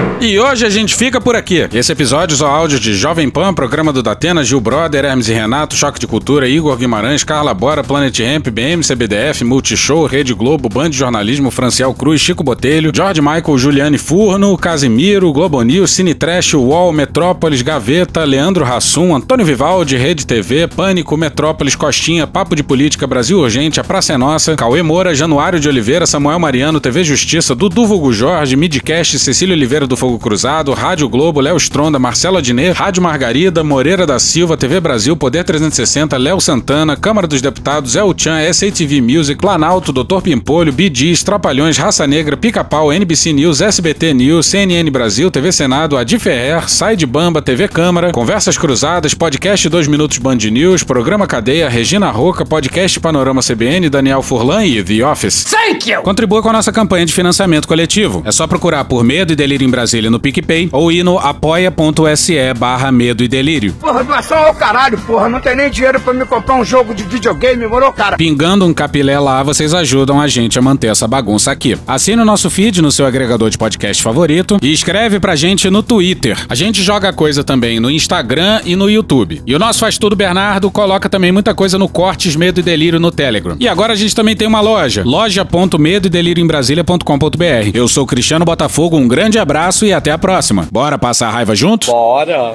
Thank 0.00 0.09
you. 0.09 0.09
E 0.22 0.38
hoje 0.38 0.66
a 0.66 0.68
gente 0.68 0.94
fica 0.94 1.18
por 1.18 1.34
aqui. 1.34 1.66
Esse 1.72 1.92
episódio 1.92 2.34
usou 2.34 2.46
áudio 2.46 2.78
de 2.78 2.92
Jovem 2.92 3.30
Pan, 3.30 3.54
programa 3.54 3.90
do 3.90 4.02
Datena, 4.02 4.44
Gil 4.44 4.60
Brother, 4.60 5.06
Hermes 5.06 5.30
e 5.30 5.32
Renato, 5.32 5.74
Choque 5.74 5.98
de 5.98 6.06
Cultura, 6.06 6.46
Igor 6.46 6.76
Guimarães, 6.76 7.24
Carla 7.24 7.54
Bora, 7.54 7.82
Planet 7.82 8.18
Ramp, 8.20 8.48
BM, 8.48 8.82
CBDF, 8.84 9.42
Multishow, 9.44 10.04
Rede 10.04 10.34
Globo, 10.34 10.68
Band 10.68 10.90
de 10.90 10.98
Jornalismo, 10.98 11.50
Franciel 11.50 11.94
Cruz, 11.94 12.20
Chico 12.20 12.44
Botelho, 12.44 12.92
George 12.94 13.22
Michael, 13.22 13.56
Juliane 13.56 13.96
Furno, 13.96 14.58
Casimiro, 14.58 15.32
Globo 15.32 15.62
News, 15.62 15.90
Cine 15.90 16.12
Trash, 16.12 16.52
UOL, 16.52 16.92
Metrópolis, 16.92 17.62
Gaveta, 17.62 18.22
Leandro 18.22 18.62
Rassum, 18.62 19.14
Antônio 19.16 19.46
Vivaldi, 19.46 19.96
Rede 19.96 20.26
TV, 20.26 20.68
Pânico, 20.68 21.16
Metrópolis, 21.16 21.74
Costinha, 21.74 22.26
Papo 22.26 22.54
de 22.54 22.62
Política, 22.62 23.06
Brasil 23.06 23.38
Urgente, 23.38 23.80
A 23.80 23.84
Praça 23.84 24.12
é 24.12 24.18
Nossa, 24.18 24.54
Cauê 24.54 24.82
Moura, 24.82 25.14
Januário 25.14 25.58
de 25.58 25.66
Oliveira, 25.66 26.06
Samuel 26.06 26.38
Mariano, 26.38 26.78
TV 26.78 27.04
Justiça, 27.04 27.54
Dudu 27.54 27.86
Vulgo 27.86 28.12
Jorge, 28.12 28.54
Midcast, 28.54 29.18
Cecília 29.18 29.54
Oliveira 29.54 29.86
do 29.86 29.96
Fogo 29.96 30.09
Cruzado, 30.18 30.72
Rádio 30.72 31.08
Globo, 31.08 31.40
Léo 31.40 31.56
Stronda, 31.56 31.98
Marcelo 31.98 32.38
Adnet, 32.38 32.72
Rádio 32.72 33.02
Margarida, 33.02 33.62
Moreira 33.62 34.06
da 34.06 34.18
Silva, 34.18 34.56
TV 34.56 34.80
Brasil, 34.80 35.16
Poder 35.16 35.44
360, 35.44 36.16
Léo 36.16 36.40
Santana, 36.40 36.96
Câmara 36.96 37.26
dos 37.26 37.40
Deputados, 37.40 37.96
El 37.96 38.14
Chan, 38.16 38.52
SATV 38.52 39.00
Music, 39.00 39.40
Planalto, 39.40 39.92
Doutor 39.92 40.22
Pimpolho, 40.22 40.72
BDs, 40.72 41.22
Trapalhões, 41.22 41.76
Raça 41.76 42.06
Negra, 42.06 42.36
Pica-Pau, 42.36 42.92
NBC 42.92 43.32
News, 43.32 43.60
SBT 43.60 44.14
News, 44.14 44.46
CNN 44.46 44.90
Brasil, 44.90 45.30
TV 45.30 45.52
Senado, 45.52 45.96
Adi 45.96 46.18
Ferrer, 46.18 46.68
Sai 46.68 46.96
de 46.96 47.06
Bamba, 47.06 47.42
TV 47.42 47.68
Câmara, 47.68 48.12
Conversas 48.12 48.56
Cruzadas, 48.56 49.14
Podcast 49.14 49.68
2 49.68 49.86
Minutos 49.86 50.18
Band 50.18 50.36
News, 50.36 50.82
Programa 50.82 51.26
Cadeia, 51.26 51.68
Regina 51.68 52.10
Roca, 52.10 52.44
Podcast 52.44 52.98
Panorama 53.00 53.40
CBN, 53.42 53.88
Daniel 53.88 54.22
Furlan 54.22 54.64
e 54.64 54.82
The 54.82 55.04
Office. 55.04 55.44
Thank 55.44 55.90
you! 55.90 56.02
Contribua 56.02 56.42
com 56.42 56.48
a 56.48 56.52
nossa 56.52 56.72
campanha 56.72 57.06
de 57.06 57.12
financiamento 57.12 57.68
coletivo. 57.68 58.22
É 58.24 58.32
só 58.32 58.46
procurar 58.46 58.84
por 58.84 59.04
Medo 59.04 59.32
e 59.32 59.36
Delírio 59.36 59.66
em 59.66 59.70
Brasília 60.00 60.10
no 60.10 60.18
PicPay 60.18 60.68
ou 60.72 60.90
ir 60.90 61.02
no 61.02 61.18
apoia.se 61.18 62.54
barra 62.54 62.90
Medo 62.90 63.22
e 63.22 63.28
Delírio. 63.28 63.74
Porra, 63.74 64.02
doação 64.02 64.38
ao 64.38 64.54
caralho, 64.54 64.98
porra. 64.98 65.28
Não 65.28 65.40
tem 65.40 65.54
nem 65.54 65.70
dinheiro 65.70 66.00
pra 66.00 66.14
me 66.14 66.24
comprar 66.24 66.54
um 66.54 66.64
jogo 66.64 66.94
de 66.94 67.02
videogame, 67.04 67.66
moro, 67.66 67.92
cara? 67.92 68.16
Pingando 68.16 68.64
um 68.64 68.72
capilé 68.72 69.18
lá, 69.18 69.42
vocês 69.42 69.74
ajudam 69.74 70.20
a 70.20 70.26
gente 70.26 70.58
a 70.58 70.62
manter 70.62 70.88
essa 70.88 71.06
bagunça 71.06 71.50
aqui. 71.50 71.76
Assine 71.86 72.22
o 72.22 72.24
nosso 72.24 72.48
feed 72.48 72.80
no 72.80 72.90
seu 72.90 73.04
agregador 73.04 73.50
de 73.50 73.58
podcast 73.58 74.02
favorito 74.02 74.58
e 74.62 74.72
escreve 74.72 75.20
pra 75.20 75.36
gente 75.36 75.68
no 75.68 75.82
Twitter. 75.82 76.38
A 76.48 76.54
gente 76.54 76.82
joga 76.82 77.12
coisa 77.12 77.44
também 77.44 77.78
no 77.78 77.90
Instagram 77.90 78.60
e 78.64 78.74
no 78.74 78.88
YouTube. 78.88 79.42
E 79.46 79.54
o 79.54 79.58
nosso 79.58 79.80
Faz 79.80 79.98
Tudo 79.98 80.16
Bernardo 80.16 80.70
coloca 80.70 81.08
também 81.08 81.32
muita 81.32 81.54
coisa 81.54 81.78
no 81.78 81.88
Cortes 81.88 82.36
Medo 82.36 82.60
e 82.60 82.62
Delírio 82.62 82.98
no 82.98 83.10
Telegram. 83.10 83.56
E 83.60 83.68
agora 83.68 83.92
a 83.92 83.96
gente 83.96 84.14
também 84.14 84.36
tem 84.36 84.48
uma 84.48 84.60
loja, 84.60 85.02
loja.medo 85.04 86.06
e 86.06 86.10
delírio 86.10 86.42
em 86.42 86.46
Brasília.com.br. 86.46 87.70
Eu 87.74 87.86
sou 87.88 88.06
Cristiano 88.06 88.44
Botafogo, 88.44 88.96
um 88.96 89.06
grande 89.08 89.38
abraço 89.38 89.84
e 89.84 89.89
até 89.92 90.10
a 90.10 90.18
próxima. 90.18 90.68
Bora 90.70 90.98
passar 90.98 91.28
a 91.28 91.30
raiva 91.30 91.54
junto? 91.54 91.86
Bora! 91.88 92.54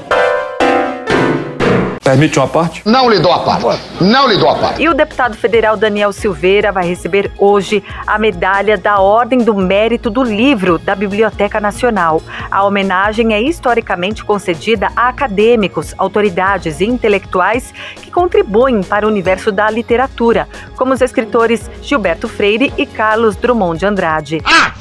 Permite 2.05 2.38
uma 2.38 2.47
parte? 2.47 2.83
Não 2.86 3.09
lhe 3.09 3.17
dou 3.17 3.31
a 3.31 3.39
parte. 3.39 3.81
Não 3.99 4.27
lhe 4.27 4.38
dou 4.38 4.47
a 4.47 4.55
parte. 4.55 4.79
E 4.79 4.88
o 4.88 4.93
deputado 4.93 5.36
federal 5.36 5.75
Daniel 5.75 6.13
Silveira 6.13 6.71
vai 6.71 6.88
receber 6.88 7.31
hoje 7.39 7.83
a 8.05 8.19
medalha 8.19 8.77
da 8.77 8.99
Ordem 8.99 9.39
do 9.39 9.55
Mérito 9.55 10.11
do 10.11 10.21
Livro 10.21 10.77
da 10.77 10.93
Biblioteca 10.93 11.59
Nacional. 11.59 12.21
A 12.51 12.63
homenagem 12.63 13.33
é 13.33 13.41
historicamente 13.41 14.23
concedida 14.23 14.89
a 14.95 15.09
acadêmicos, 15.09 15.95
autoridades 15.97 16.79
e 16.79 16.86
intelectuais 16.86 17.73
que 17.95 18.11
contribuem 18.11 18.83
para 18.83 19.07
o 19.07 19.09
universo 19.09 19.51
da 19.51 19.67
literatura, 19.71 20.47
como 20.75 20.93
os 20.93 21.01
escritores 21.01 21.71
Gilberto 21.81 22.27
Freire 22.27 22.71
e 22.77 22.86
Carlos 22.86 23.36
Drummond 23.36 23.79
de 23.79 23.86
Andrade. 23.88 24.41
Ah, 24.45 24.71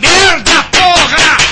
merda! 0.00 0.61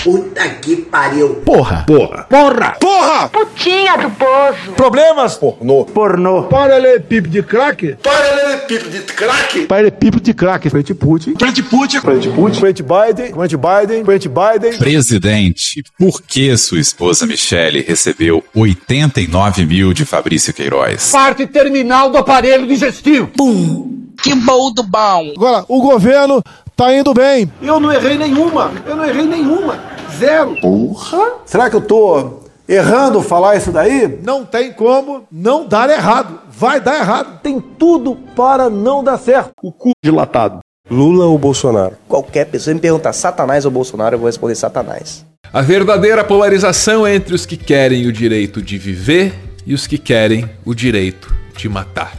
Puta 0.03 0.49
que 0.49 0.77
pariu. 0.77 1.37
Porra. 1.45 1.85
Porra. 1.87 2.25
Porra! 2.25 2.77
Porra! 2.81 3.29
Putinha 3.29 3.99
do 3.99 4.11
poço. 4.11 4.73
Problemas? 4.75 5.37
Pornô. 5.37 5.85
Pornô. 5.85 6.45
Paralelepípedo 6.45 7.29
de 7.29 7.43
crack? 7.43 7.97
Paralelepípedo 8.03 8.91
de 8.91 9.01
crack? 9.01 9.67
Paralelepípedo 9.67 10.23
de 10.23 10.33
crack. 10.33 10.71
Frente 10.71 10.95
Putin. 10.95 11.35
Frente 11.39 11.63
Putin. 11.63 12.01
Frente 12.01 12.31
Putin. 12.31 12.61
Frente 12.61 12.83
Biden. 12.83 13.33
Frente 13.35 13.57
Biden. 13.59 14.05
Frente 14.05 14.29
Biden. 14.29 14.79
Presidente, 14.79 15.85
por 15.99 16.23
que 16.23 16.57
sua 16.57 16.81
esposa 16.81 17.27
Michele 17.27 17.83
recebeu 17.83 18.43
89 18.55 19.67
mil 19.67 19.93
de 19.93 20.07
Fabrício 20.07 20.55
Queiroz? 20.55 21.11
Parte 21.11 21.47
terminal 21.47 22.11
do 22.11 22.17
aparelho 22.17 22.67
digestivo. 22.67 23.27
Pum! 23.37 24.01
Que 24.23 24.35
bom 24.35 24.73
do 24.73 24.83
bom! 24.83 25.33
Agora, 25.35 25.65
o 25.69 25.81
governo 25.81 26.43
tá 26.81 26.95
indo 26.95 27.13
bem. 27.13 27.53
Eu 27.61 27.79
não 27.79 27.93
errei 27.93 28.17
nenhuma. 28.17 28.73
Eu 28.87 28.97
não 28.97 29.05
errei 29.05 29.27
nenhuma. 29.27 29.79
Zero. 30.19 30.59
Porra. 30.63 31.33
Será 31.45 31.69
que 31.69 31.77
eu 31.77 31.83
tô 31.83 32.41
errando 32.67 33.21
falar 33.21 33.57
isso 33.57 33.71
daí? 33.71 34.19
Não 34.23 34.47
tem 34.47 34.73
como 34.73 35.25
não 35.31 35.69
dar 35.69 35.91
errado. 35.91 36.41
Vai 36.49 36.81
dar 36.81 36.99
errado. 36.99 37.39
Tem 37.43 37.61
tudo 37.61 38.17
para 38.35 38.71
não 38.71 39.05
dar 39.05 39.19
certo. 39.19 39.51
O 39.63 39.71
cu 39.71 39.91
dilatado. 40.03 40.61
Lula 40.91 41.27
ou 41.27 41.37
Bolsonaro? 41.37 41.97
Qualquer 42.09 42.47
pessoa 42.47 42.73
me 42.73 42.81
perguntar 42.81 43.13
Satanás 43.13 43.67
ou 43.67 43.71
Bolsonaro, 43.71 44.15
eu 44.15 44.19
vou 44.19 44.27
responder 44.27 44.55
Satanás. 44.55 45.25
A 45.53 45.61
verdadeira 45.61 46.25
polarização 46.25 47.07
é 47.07 47.15
entre 47.15 47.35
os 47.35 47.45
que 47.45 47.59
querem 47.59 48.07
o 48.07 48.13
direito 48.13 48.63
de 48.63 48.79
viver 48.79 49.35
e 49.67 49.75
os 49.75 49.87
que 49.87 49.99
querem 49.99 50.49
o 50.65 50.75
direito 50.75 51.33
de 51.55 51.69
matar. 51.69 52.17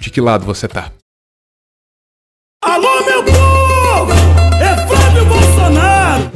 De 0.00 0.10
que 0.10 0.20
lado 0.20 0.46
você 0.46 0.66
tá? 0.66 0.90
Alô, 2.64 3.04
meu 3.04 3.24
povo! 3.24 3.47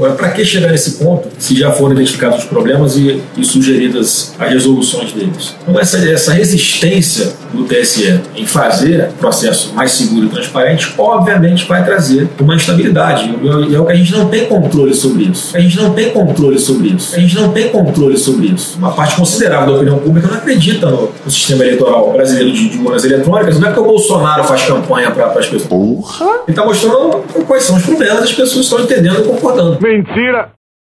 É! 0.03 0.13
Agora, 0.13 0.15
para 0.15 0.31
que 0.31 0.45
chegar 0.45 0.71
nesse 0.71 0.93
ponto 0.93 1.29
se 1.39 1.57
já 1.57 1.71
foram 1.71 1.93
identificados 1.93 2.39
os 2.39 2.45
problemas 2.45 2.97
e, 2.97 3.23
e 3.37 3.45
sugeridas 3.45 4.35
as 4.39 4.51
resoluções 4.51 5.13
deles? 5.13 5.55
Então, 5.63 5.79
essa, 5.79 5.99
essa 6.09 6.33
resistência 6.33 7.33
do 7.53 7.65
TSE 7.65 8.21
em 8.35 8.47
fazer 8.47 9.11
o 9.11 9.19
processo 9.19 9.73
mais 9.75 9.93
seguro 9.93 10.27
e 10.27 10.29
transparente, 10.29 10.93
obviamente 10.99 11.67
vai 11.67 11.85
trazer 11.85 12.29
uma 12.41 12.55
instabilidade. 12.55 13.33
E 13.43 13.75
é 13.75 13.79
o 13.79 13.87
que 13.87 13.93
a 13.93 13.95
gente 13.95 14.13
não 14.13 14.29
tem 14.29 14.47
controle 14.47 14.95
sobre 14.95 15.25
isso. 15.25 15.57
A 15.57 15.61
gente 15.61 15.77
não 15.77 15.93
tem 15.93 16.11
controle 16.11 16.59
sobre 16.59 16.89
isso. 16.89 17.15
A 17.15 17.21
gente 17.21 17.35
não 17.37 17.53
tem 17.53 17.69
controle 17.69 18.17
sobre 18.17 18.49
isso. 18.49 18.79
Uma 18.79 18.93
parte 18.93 19.17
considerável 19.17 19.67
da 19.67 19.77
opinião 19.77 19.99
pública 19.99 20.29
não 20.29 20.37
acredita 20.37 20.91
no, 20.91 21.13
no 21.25 21.31
sistema 21.31 21.65
eleitoral 21.65 22.13
brasileiro 22.13 22.53
de, 22.53 22.71
de 22.71 22.79
urnas 22.79 23.05
eletrônicas. 23.05 23.59
Não 23.59 23.69
é 23.69 23.73
que 23.73 23.81
o 23.81 23.85
Bolsonaro 23.85 24.45
faz 24.45 24.63
campanha 24.63 25.11
para 25.11 25.27
as 25.27 25.47
pessoas. 25.47 25.63
Porra! 25.63 26.27
Ele 26.27 26.43
está 26.49 26.65
mostrando 26.65 27.23
quais 27.47 27.65
são 27.65 27.77
os 27.77 27.83
problemas, 27.83 28.25
as 28.25 28.33
pessoas 28.33 28.65
estão 28.65 28.81
entendendo 28.81 29.21
e 29.21 29.25
concordando. 29.25 29.79
Mentira! 29.93 30.55